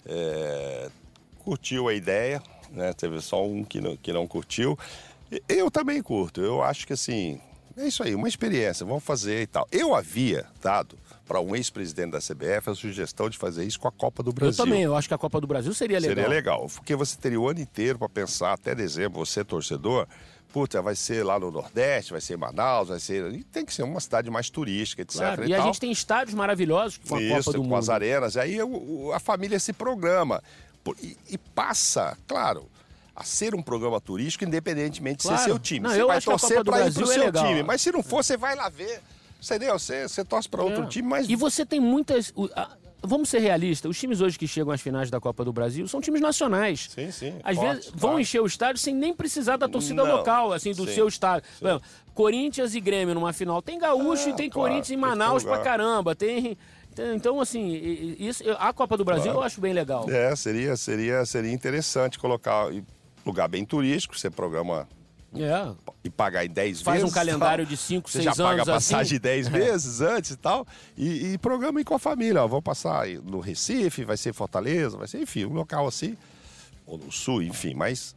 é, 0.05 0.89
curtiu 1.39 1.88
a 1.88 1.93
ideia, 1.93 2.41
né? 2.71 2.93
Teve 2.93 3.21
só 3.21 3.43
um 3.45 3.63
que 3.63 3.79
não, 3.81 3.95
que 3.97 4.12
não 4.13 4.27
curtiu. 4.27 4.77
Eu 5.49 5.71
também 5.71 6.01
curto, 6.01 6.41
eu 6.41 6.62
acho 6.62 6.86
que 6.86 6.93
assim, 6.93 7.41
é 7.75 7.88
isso 7.88 8.03
aí, 8.03 8.13
uma 8.13 8.27
experiência, 8.27 8.86
vamos 8.86 9.03
fazer 9.03 9.41
e 9.41 9.47
tal. 9.47 9.67
Eu 9.71 9.95
havia 9.95 10.45
dado 10.62 10.97
para 11.25 11.39
um 11.41 11.55
ex-presidente 11.55 12.11
da 12.11 12.19
CBF 12.19 12.69
a 12.69 12.75
sugestão 12.75 13.29
de 13.29 13.38
fazer 13.38 13.63
isso 13.65 13.79
com 13.79 13.88
a 13.88 13.91
Copa 13.91 14.21
do 14.21 14.29
eu 14.29 14.33
Brasil. 14.33 14.63
também, 14.63 14.83
eu 14.83 14.95
acho 14.95 15.07
que 15.07 15.13
a 15.13 15.17
Copa 15.17 15.41
do 15.41 15.47
Brasil 15.47 15.73
seria 15.73 15.99
legal. 15.99 16.15
Seria 16.15 16.29
legal, 16.29 16.67
porque 16.73 16.95
você 16.95 17.17
teria 17.17 17.39
o 17.39 17.49
ano 17.49 17.59
inteiro 17.59 17.97
para 17.97 18.07
pensar, 18.09 18.53
até 18.53 18.75
dezembro, 18.75 19.17
você 19.25 19.43
torcedor, 19.43 20.07
puta, 20.53 20.81
vai 20.81 20.95
ser 20.95 21.23
lá 21.23 21.39
no 21.39 21.49
Nordeste, 21.51 22.11
vai 22.11 22.21
ser 22.21 22.35
em 22.35 22.38
Manaus, 22.38 22.89
vai 22.89 22.99
ser. 22.99 23.29
E 23.33 23.43
tem 23.43 23.65
que 23.65 23.73
ser 23.73 23.83
uma 23.83 23.99
cidade 23.99 24.29
mais 24.29 24.49
turística, 24.49 25.01
etc. 25.01 25.17
Claro, 25.17 25.45
e 25.45 25.49
e 25.49 25.53
a 25.55 25.61
gente 25.61 25.79
tem 25.79 25.91
estádios 25.91 26.33
maravilhosos 26.35 26.99
com 27.07 27.15
a 27.15 27.21
Isso, 27.21 27.35
Copa 27.38 27.51
do 27.53 27.57
com 27.57 27.63
Mundo. 27.69 27.75
as 27.79 27.89
arenas. 27.89 28.38
Aí 28.38 28.57
a 29.13 29.19
família 29.19 29.59
se 29.59 29.73
programa. 29.73 30.41
E, 31.01 31.17
e 31.31 31.38
passa, 31.39 32.15
claro, 32.27 32.69
a 33.15 33.23
ser 33.23 33.55
um 33.55 33.61
programa 33.61 33.99
turístico, 33.99 34.43
independentemente 34.45 35.17
de 35.17 35.23
Claro. 35.23 35.39
ser 35.39 35.45
seu 35.45 35.57
time. 35.57 35.79
Não, 35.79 35.89
você 35.89 36.01
eu 36.01 36.07
vai 36.07 36.21
torcer 36.21 36.63
para 36.63 36.88
ir 36.88 36.93
pro 36.93 37.03
é 37.03 37.13
seu 37.13 37.25
legal. 37.25 37.47
time. 37.47 37.63
Mas 37.63 37.81
se 37.81 37.91
não 37.91 38.03
for, 38.03 38.23
você 38.23 38.38
vai 38.38 38.55
lá 38.55 38.69
ver. 38.69 39.01
Entendeu? 39.45 39.77
Você, 39.77 40.08
você 40.08 40.23
torce 40.25 40.49
para 40.49 40.63
outro 40.63 40.84
É. 40.84 40.88
time, 40.88 41.08
mas. 41.08 41.29
E 41.29 41.36
você 41.36 41.65
tem 41.65 41.79
muitas. 41.79 42.34
Vamos 43.08 43.29
ser 43.29 43.38
realistas, 43.38 43.88
os 43.91 43.99
times 43.99 44.19
hoje 44.19 44.36
que 44.39 44.47
chegam 44.47 44.71
às 44.73 44.81
finais 44.81 45.12
da 45.12 45.19
Copa 45.19 45.45
do 45.45 45.53
Brasil 45.53 45.88
são 45.88 46.01
times 46.01 46.21
nacionais. 46.21 46.89
Sim, 46.89 47.12
sim. 47.12 47.36
Às 47.43 47.55
forte, 47.55 47.75
vezes 47.75 47.86
vão 47.91 47.99
claro. 47.99 48.19
encher 48.19 48.41
o 48.41 48.47
estádio 48.47 48.81
sem 48.81 48.95
nem 48.95 49.13
precisar 49.13 49.58
da 49.58 49.67
torcida 49.67 50.03
Não, 50.03 50.15
local, 50.15 50.51
assim, 50.51 50.71
do 50.71 50.88
sim, 50.88 50.95
seu 50.95 51.08
estádio. 51.08 51.47
Exemplo, 51.62 51.84
Corinthians 52.15 52.73
e 52.73 52.79
Grêmio 52.81 53.13
numa 53.13 53.31
final. 53.31 53.62
Tem 53.62 53.77
gaúcho 53.77 54.29
É, 54.29 54.31
e 54.31 54.36
tem 54.36 54.49
claro, 54.49 54.69
Corinthians 54.69 54.88
ter 54.88 54.97
Manaus 54.97 55.43
pra 55.43 55.60
caramba. 55.60 56.15
Tem. 56.15 56.58
Então, 57.13 57.39
assim, 57.39 57.67
e- 57.67 58.15
e- 58.19 58.27
isso, 58.27 58.43
a 58.58 58.73
Copa 58.73 58.97
do 58.97 59.05
Brasil 59.05 59.25
Claro. 59.25 59.39
eu 59.39 59.43
acho 59.43 59.62
bem 59.62 59.73
legal. 59.73 60.10
É, 60.10 60.36
seria, 60.36 60.75
seria, 60.75 61.23
seria 61.25 61.51
interessante 61.51 62.17
colocar 62.17 62.69
lugar 63.23 63.47
bem 63.47 63.63
turístico, 63.65 64.17
você 64.17 64.31
programa 64.31 64.88
É. 65.37 65.71
e 66.03 66.09
pagar 66.09 66.45
em 66.45 66.49
10 66.49 66.81
Faz 66.81 66.99
vezes. 67.01 67.11
um 67.11 67.13
calendário 67.13 67.65
tal. 67.65 67.69
de 67.69 67.77
5, 67.77 68.09
Você 68.09 68.21
6 68.21 68.23
já 68.25 68.31
anos. 68.31 68.37
paga 68.43 68.61
a 68.61 68.65
passagem 68.75 69.01
assim. 69.01 69.13
de 69.15 69.19
10 69.19 69.47
vezes 69.47 70.01
antes 70.01 70.31
e 70.31 70.35
tal. 70.37 70.65
E, 70.97 71.33
e 71.33 71.37
programa 71.37 71.79
aí 71.79 71.85
com 71.85 71.93
a 71.95 71.99
família. 71.99 72.43
Ó, 72.43 72.47
vou 72.47 72.61
passar 72.61 73.07
no 73.23 73.39
Recife, 73.39 74.03
vai 74.03 74.17
ser 74.17 74.33
Fortaleza, 74.33 74.97
vai 74.97 75.07
ser, 75.07 75.21
enfim, 75.21 75.45
um 75.45 75.53
local 75.53 75.87
assim. 75.87 76.15
Ou 76.85 76.97
no 76.97 77.11
Sul, 77.11 77.41
enfim. 77.41 77.73
Mas 77.73 78.15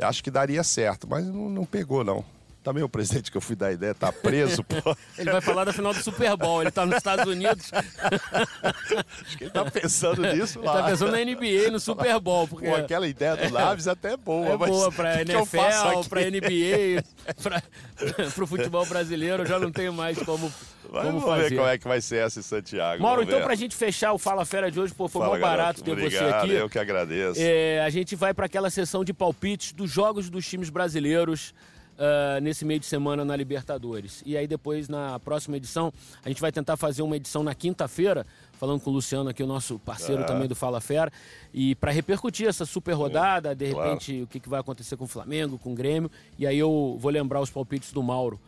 acho 0.00 0.22
que 0.24 0.30
daria 0.30 0.62
certo. 0.64 1.06
Mas 1.08 1.26
não, 1.26 1.48
não 1.48 1.64
pegou, 1.64 2.02
não. 2.02 2.24
Também 2.62 2.82
o 2.84 2.88
presidente 2.88 3.30
que 3.30 3.36
eu 3.36 3.40
fui 3.40 3.56
dar 3.56 3.72
ideia 3.72 3.94
tá 3.94 4.12
preso, 4.12 4.62
pô. 4.62 4.76
Ele 5.16 5.30
vai 5.30 5.40
falar 5.40 5.64
da 5.64 5.72
final 5.72 5.94
do 5.94 6.02
Super 6.02 6.36
Bowl. 6.36 6.60
Ele 6.60 6.70
tá 6.70 6.84
nos 6.84 6.96
Estados 6.96 7.24
Unidos. 7.26 7.70
Acho 9.24 9.38
que 9.38 9.44
ele 9.44 9.50
tá 9.50 9.64
pensando 9.64 10.22
nisso 10.34 10.58
Ele 10.58 10.66
lá. 10.66 10.82
tá 10.82 10.88
pensando 10.88 11.12
na 11.12 11.18
NBA, 11.18 11.70
no 11.70 11.80
Super 11.80 12.20
Bowl. 12.20 12.46
Porque 12.46 12.68
Pô, 12.68 12.74
aquela 12.74 13.08
ideia 13.08 13.36
do 13.36 13.50
Naves 13.50 13.88
até 13.88 14.12
é 14.12 14.16
boa. 14.16 14.46
é 14.46 14.56
mas 14.58 14.70
boa 14.70 14.92
pra 14.92 15.18
que 15.18 15.24
que 15.24 15.32
NFL, 15.32 15.58
aqui? 15.60 16.08
pra 16.08 16.20
NBA, 16.22 17.04
pra, 17.42 18.30
pro 18.34 18.46
futebol 18.46 18.84
brasileiro. 18.84 19.42
Eu 19.42 19.46
já 19.46 19.58
não 19.58 19.72
tenho 19.72 19.92
mais 19.92 20.18
como, 20.18 20.52
Mas 20.90 21.04
como 21.04 21.20
vamos 21.20 21.24
fazer. 21.24 21.48
ver 21.50 21.56
como 21.56 21.68
é 21.68 21.78
que 21.78 21.88
vai 21.88 22.00
ser 22.00 22.26
essa 22.26 22.40
em 22.40 22.42
Santiago. 22.42 23.02
Mauro, 23.02 23.22
então 23.22 23.38
ver. 23.38 23.44
pra 23.44 23.54
gente 23.54 23.74
fechar 23.74 24.12
o 24.12 24.18
Fala 24.18 24.44
Fera 24.44 24.70
de 24.70 24.78
hoje, 24.78 24.92
pô, 24.92 25.08
foi 25.08 25.22
Fala, 25.22 25.38
mó 25.38 25.40
barato 25.40 25.82
ter 25.82 25.94
você 25.94 26.18
Obrigado, 26.18 26.44
aqui. 26.44 26.52
Eu 26.52 26.68
que 26.68 26.78
agradeço. 26.78 27.40
É, 27.42 27.80
a 27.80 27.88
gente 27.88 28.14
vai 28.14 28.34
para 28.34 28.44
aquela 28.46 28.68
sessão 28.68 29.02
de 29.02 29.14
palpites 29.14 29.72
dos 29.72 29.90
jogos 29.90 30.28
dos 30.28 30.46
times 30.46 30.68
brasileiros 30.68 31.54
ah, 32.02 32.40
nesse 32.40 32.64
meio 32.64 32.80
de 32.80 32.86
semana 32.86 33.26
na 33.26 33.36
Libertadores. 33.36 34.22
E 34.24 34.34
aí 34.34 34.46
depois, 34.46 34.88
na 34.88 35.20
próxima 35.20 35.58
edição, 35.58 35.92
a 36.24 36.28
gente 36.30 36.40
vai 36.40 36.50
tentar 36.50 36.78
fazer 36.78 37.02
uma 37.02 37.14
edição 37.14 37.42
na 37.42 37.54
quinta-feira, 37.54 38.26
falando 38.54 38.80
com 38.80 38.88
o 38.88 38.92
Luciano 38.94 39.28
aqui, 39.28 39.42
o 39.42 39.46
nosso 39.46 39.78
parceiro 39.78 40.22
Ah. 40.22 40.24
também 40.24 40.48
do 40.48 40.54
Fala 40.54 40.80
Fera, 40.80 41.12
e 41.52 41.74
para 41.74 41.90
repercutir 41.90 42.48
essa 42.48 42.64
super 42.64 42.94
rodada, 42.94 43.54
de 43.54 43.70
claro. 43.70 43.90
repente 43.90 44.22
o 44.22 44.26
que, 44.26 44.40
que 44.40 44.48
vai 44.48 44.60
acontecer 44.60 44.96
com 44.96 45.04
o 45.04 45.06
Flamengo, 45.06 45.58
com 45.58 45.72
o 45.72 45.74
Grêmio, 45.74 46.10
e 46.38 46.46
aí 46.46 46.58
eu 46.58 46.96
vou 46.98 47.10
lembrar 47.10 47.40
os 47.42 47.50
palpites 47.50 47.92
do 47.92 48.02
Mauro 48.02 48.40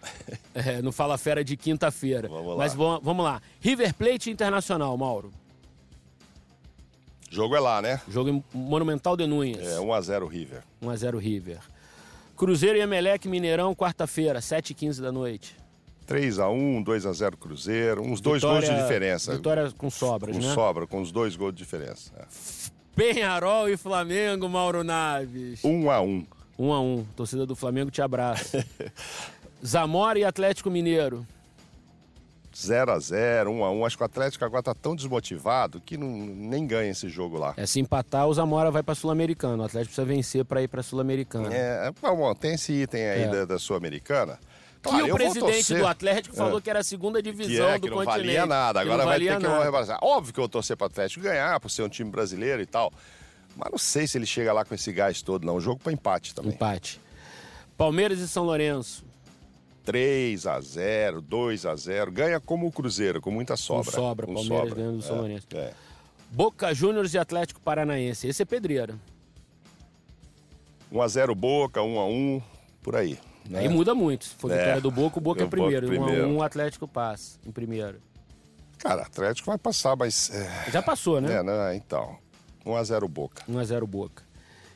é, 0.55 0.81
no 0.83 0.91
Fala 0.91 1.19
Fera 1.19 1.45
de 1.45 1.55
quinta-feira. 1.55 2.31
Mas 2.57 2.73
vamos 2.73 3.23
lá. 3.23 3.43
River 3.61 3.93
Plate 3.95 4.31
Internacional, 4.31 4.97
Mauro. 4.97 5.31
Jogo 7.31 7.57
é 7.57 7.61
lá, 7.61 7.81
né? 7.81 8.01
Jogo 8.09 8.45
Monumental 8.53 9.17
de 9.17 9.27
Núñez. 9.27 9.59
É 9.67 9.79
1x0 9.79 10.29
River. 10.29 10.63
1x0 10.83 11.19
River. 11.19 11.59
Cruzeiro 12.37 12.79
e 12.79 12.81
Emelec 12.81 13.29
Mineirão, 13.29 13.75
quarta-feira, 13.75 14.41
7h15 14.41 15.01
da 15.01 15.13
noite. 15.13 15.57
3x1, 16.07 16.85
2x0 16.85 17.37
Cruzeiro, 17.37 18.03
uns 18.03 18.21
dois 18.21 18.43
gols 18.43 18.65
de 18.65 18.75
diferença. 18.75 19.35
Vitória 19.35 19.71
com 19.77 19.89
sobras, 19.89 20.37
com 20.37 20.43
né? 20.43 20.55
sobra, 20.55 20.87
com 20.87 21.01
os 21.01 21.13
dois 21.13 21.37
gols 21.37 21.55
de 21.55 21.59
diferença. 21.59 22.13
É. 22.17 22.25
Penharol 22.95 23.69
e 23.69 23.77
Flamengo, 23.77 24.49
Mauro 24.49 24.85
Naves. 24.85 25.63
1x1. 25.63 26.27
1x1. 26.59 27.05
Torcida 27.17 27.47
do 27.47 27.57
Flamengo 27.57 27.91
te 27.91 28.03
abraça. 28.03 28.65
Zamora 29.65 30.19
e 30.19 30.25
Atlético 30.25 30.71
Mineiro. 30.71 31.27
0x0, 32.53 33.47
1x1. 33.47 33.87
Acho 33.87 33.97
que 33.97 34.03
o 34.03 34.07
Atlético 34.07 34.45
agora 34.45 34.63
tá 34.63 34.75
tão 34.75 34.95
desmotivado 34.95 35.81
que 35.81 35.97
não, 35.97 36.09
nem 36.09 36.67
ganha 36.67 36.91
esse 36.91 37.09
jogo 37.09 37.39
lá. 37.39 37.55
É, 37.57 37.67
se 37.67 37.81
empatar, 37.81 38.27
o 38.27 38.35
Zamora 38.35 38.71
vai 38.71 38.83
pra 38.83 38.95
Sul-Americana. 38.95 39.63
O 39.63 39.67
Atlético 39.67 39.95
precisa 39.95 40.05
vencer 40.07 40.45
pra 40.45 40.63
ir 40.63 40.69
pra 40.69 40.83
Sul-Americana. 40.83 41.49
É, 41.53 41.91
bom, 42.01 42.35
tem 42.35 42.55
esse 42.55 42.73
item 42.73 43.01
aí 43.09 43.23
É. 43.23 43.29
da, 43.29 43.45
da 43.45 43.59
Sul-Americana. 43.59 44.39
Que 44.83 44.89
Claro, 44.89 45.13
o 45.13 45.15
presidente 45.15 45.75
do 45.75 45.87
Atlético 45.87 46.35
falou 46.35 46.59
É. 46.59 46.61
que 46.61 46.69
era 46.69 46.81
a 46.81 46.85
segunda 46.85 47.23
que 47.23 47.31
divisão 47.31 47.69
é, 47.69 47.79
do 47.79 47.83
que 47.83 47.91
não 47.91 47.99
continente. 47.99 48.19
valia 48.27 48.47
nada. 48.47 48.81
que 48.81 48.89
Agora 48.89 49.05
vai 49.05 49.19
ter 49.21 49.39
que 49.39 49.47
rebaixar. 49.47 49.99
Óbvio 50.03 50.35
que 50.35 50.41
eu 50.41 50.49
torcer 50.49 50.77
para 50.77 50.87
o 50.87 50.89
Atlético 50.89 51.23
ganhar, 51.25 51.59
por 51.61 51.71
ser 51.71 51.83
um 51.83 51.89
time 51.89 52.11
brasileiro 52.11 52.61
e 52.61 52.67
tal. 52.67 52.93
Mas 53.57 53.71
não 53.71 53.79
sei 53.79 54.07
se 54.09 54.19
ele 54.19 54.27
chega 54.27 54.53
lá 54.53 54.65
com 54.65 54.75
esse 54.75 54.91
gás 54.93 55.23
todo, 55.23 55.45
não. 55.47 55.61
Jogo 55.61 55.79
para 55.83 55.93
empate 55.93 56.35
também. 56.35 56.53
Empate. 56.53 57.01
Palmeiras 57.77 58.19
e 58.19 58.27
São 58.27 58.45
Lourenço. 58.45 59.05
3 59.85 60.47
a 60.47 60.61
0 60.61 61.21
2 61.21 61.67
a 61.67 61.75
0 61.75 62.13
Ganha 62.13 62.41
como 62.41 62.67
o 62.67 62.73
Cruzeiro, 62.73 63.21
com 63.21 63.31
muita 63.31 63.57
sobra. 63.57 63.91
sobra, 63.93 64.27
Com 64.27 64.35
Palmeiras 64.35 64.69
sobra. 64.69 64.75
ganhando 64.77 64.97
do 64.99 65.03
São 65.03 65.17
É, 65.17 65.19
Lourenço. 65.21 65.47
é. 65.55 65.73
Boca 66.31 66.73
Juniors 66.73 67.13
e 67.15 67.19
Atlético 67.19 67.61
Paranaense. 67.61 68.27
Esse 68.27 68.43
é 68.43 68.45
pedreira. 68.47 68.95
1 70.91 71.01
a 71.03 71.09
0 71.09 71.35
Boca, 71.35 71.83
1 71.83 71.99
a 71.99 72.07
1 72.07 72.43
por 72.83 72.97
aí. 72.97 73.19
né? 73.49 73.61
Aí 73.61 73.69
muda 73.69 73.95
muito. 73.95 74.25
Se 74.27 74.35
for 74.37 74.51
É. 74.51 74.59
vitória 74.59 74.81
do 74.81 74.91
Boca, 74.91 75.19
o 75.19 75.21
Boca 75.21 75.41
é 75.43 75.45
O 75.45 75.49
Boca 75.49 75.57
primeiro. 75.63 75.87
Um 75.89 75.91
a 75.91 76.05
primeiro. 76.07 76.29
um, 76.29 76.37
o 76.39 76.43
Atlético 76.43 76.87
passa 76.87 77.39
em 77.47 77.51
primeiro. 77.51 77.99
Cara, 78.79 79.03
Atlético 79.03 79.49
vai 79.51 79.59
passar, 79.59 79.97
mas. 79.97 80.31
É, 80.31 80.71
Já 80.71 80.83
passou, 80.83 81.21
né? 81.21 81.35
é, 81.37 81.43
né? 81.43 81.75
Então. 81.77 82.17
1 82.65 82.77
a 82.77 82.85
0 82.85 83.09
Boca. 83.09 83.43
1 83.49 83.59
a 83.59 83.65
0 83.65 83.87
Boca. 83.87 84.23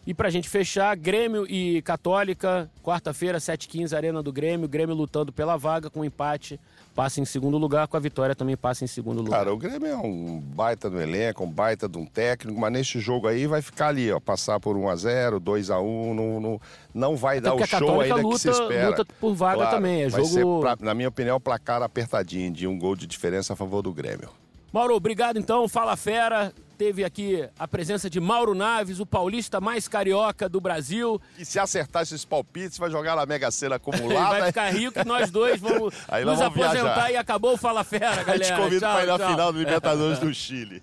E 0.06 0.14
pra 0.14 0.30
gente 0.30 0.48
fechar, 0.48 0.94
Grêmio 0.96 1.44
e 1.50 1.82
Católica, 1.82 2.70
quarta-feira, 2.80 3.38
7h15, 3.38 3.92
Arena 3.96 4.22
do 4.22 4.32
Grêmio. 4.32 4.68
Grêmio 4.68 4.94
lutando 4.94 5.32
pela 5.32 5.56
vaga 5.56 5.90
com 5.90 6.04
empate, 6.04 6.60
passa 6.94 7.20
em 7.20 7.24
segundo 7.24 7.58
lugar, 7.58 7.88
com 7.88 7.96
a 7.96 8.00
vitória 8.00 8.32
também 8.32 8.56
passa 8.56 8.84
em 8.84 8.86
segundo 8.86 9.20
lugar. 9.20 9.38
Cara, 9.38 9.52
o 9.52 9.56
Grêmio 9.56 9.88
é 9.88 9.96
um 9.96 10.38
baita 10.40 10.88
do 10.88 11.00
elenco, 11.00 11.42
um 11.42 11.50
baita 11.50 11.88
de 11.88 11.98
um 11.98 12.06
técnico, 12.06 12.56
mas 12.60 12.72
nesse 12.72 13.00
jogo 13.00 13.26
aí 13.26 13.48
vai 13.48 13.60
ficar 13.60 13.88
ali, 13.88 14.12
ó, 14.12 14.20
passar 14.20 14.60
por 14.60 14.76
1 14.76 14.88
a 14.88 14.94
0 14.94 15.40
2 15.40 15.70
a 15.70 15.80
1 15.80 16.14
não, 16.14 16.40
não, 16.40 16.60
não 16.94 17.16
vai 17.16 17.38
Até 17.38 17.48
dar 17.48 17.54
o 17.56 17.66
show 17.66 18.00
ainda 18.00 18.14
que 18.22 18.38
se 18.38 18.48
luta- 18.48 18.62
espera. 18.62 18.88
luta 18.90 19.06
por 19.20 19.34
vaga 19.34 19.66
também, 19.66 20.02
é 20.02 20.08
jogo- 20.10 20.62
ser, 20.62 20.84
na 20.84 20.94
minha 20.94 21.08
opinião, 21.08 21.40
placar 21.40 21.82
apertadinho, 21.82 22.52
de 22.52 22.64
um 22.68 22.78
gol 22.78 22.94
de 22.94 23.08
diferença 23.08 23.54
a 23.54 23.56
favor 23.56 23.82
do 23.82 23.92
Grêmio. 23.92 24.28
Mauro, 24.72 24.94
obrigado 24.94 25.36
então. 25.38 25.66
Fala 25.68 25.96
Fera. 25.96 26.52
Teve 26.76 27.04
aqui 27.04 27.48
a 27.58 27.66
presença 27.66 28.10
de 28.10 28.20
Mauro 28.20 28.54
Naves, 28.54 29.00
o 29.00 29.06
paulista 29.06 29.60
mais 29.60 29.88
carioca 29.88 30.48
do 30.48 30.60
Brasil. 30.60 31.20
E 31.38 31.44
se 31.44 31.58
acertar 31.58 32.02
esses 32.02 32.24
palpites, 32.24 32.76
vai 32.76 32.90
jogar 32.90 33.16
na 33.16 33.24
Mega 33.24 33.50
Sena 33.50 33.76
acumulada. 33.76 34.38
vai 34.40 34.46
ficar 34.48 34.70
rico 34.70 34.98
e 35.00 35.04
nós 35.04 35.30
dois 35.30 35.58
vamos 35.60 35.94
Aí 36.08 36.24
nos 36.24 36.38
vamos 36.38 36.54
aposentar 36.58 36.82
viajar. 36.94 37.12
e 37.12 37.16
acabou 37.16 37.54
o 37.54 37.56
Fala 37.56 37.82
Fera, 37.82 38.22
galera. 38.24 38.44
gente 38.44 38.56
convida 38.56 38.80
Tchau, 38.86 38.94
para 38.94 39.04
ir 39.04 39.18
na 39.18 39.28
final 39.30 39.52
do 39.52 39.58
Libertadores 39.58 40.18
do 40.18 40.34
Chile. 40.34 40.82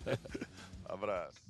Abraço. 0.89 1.42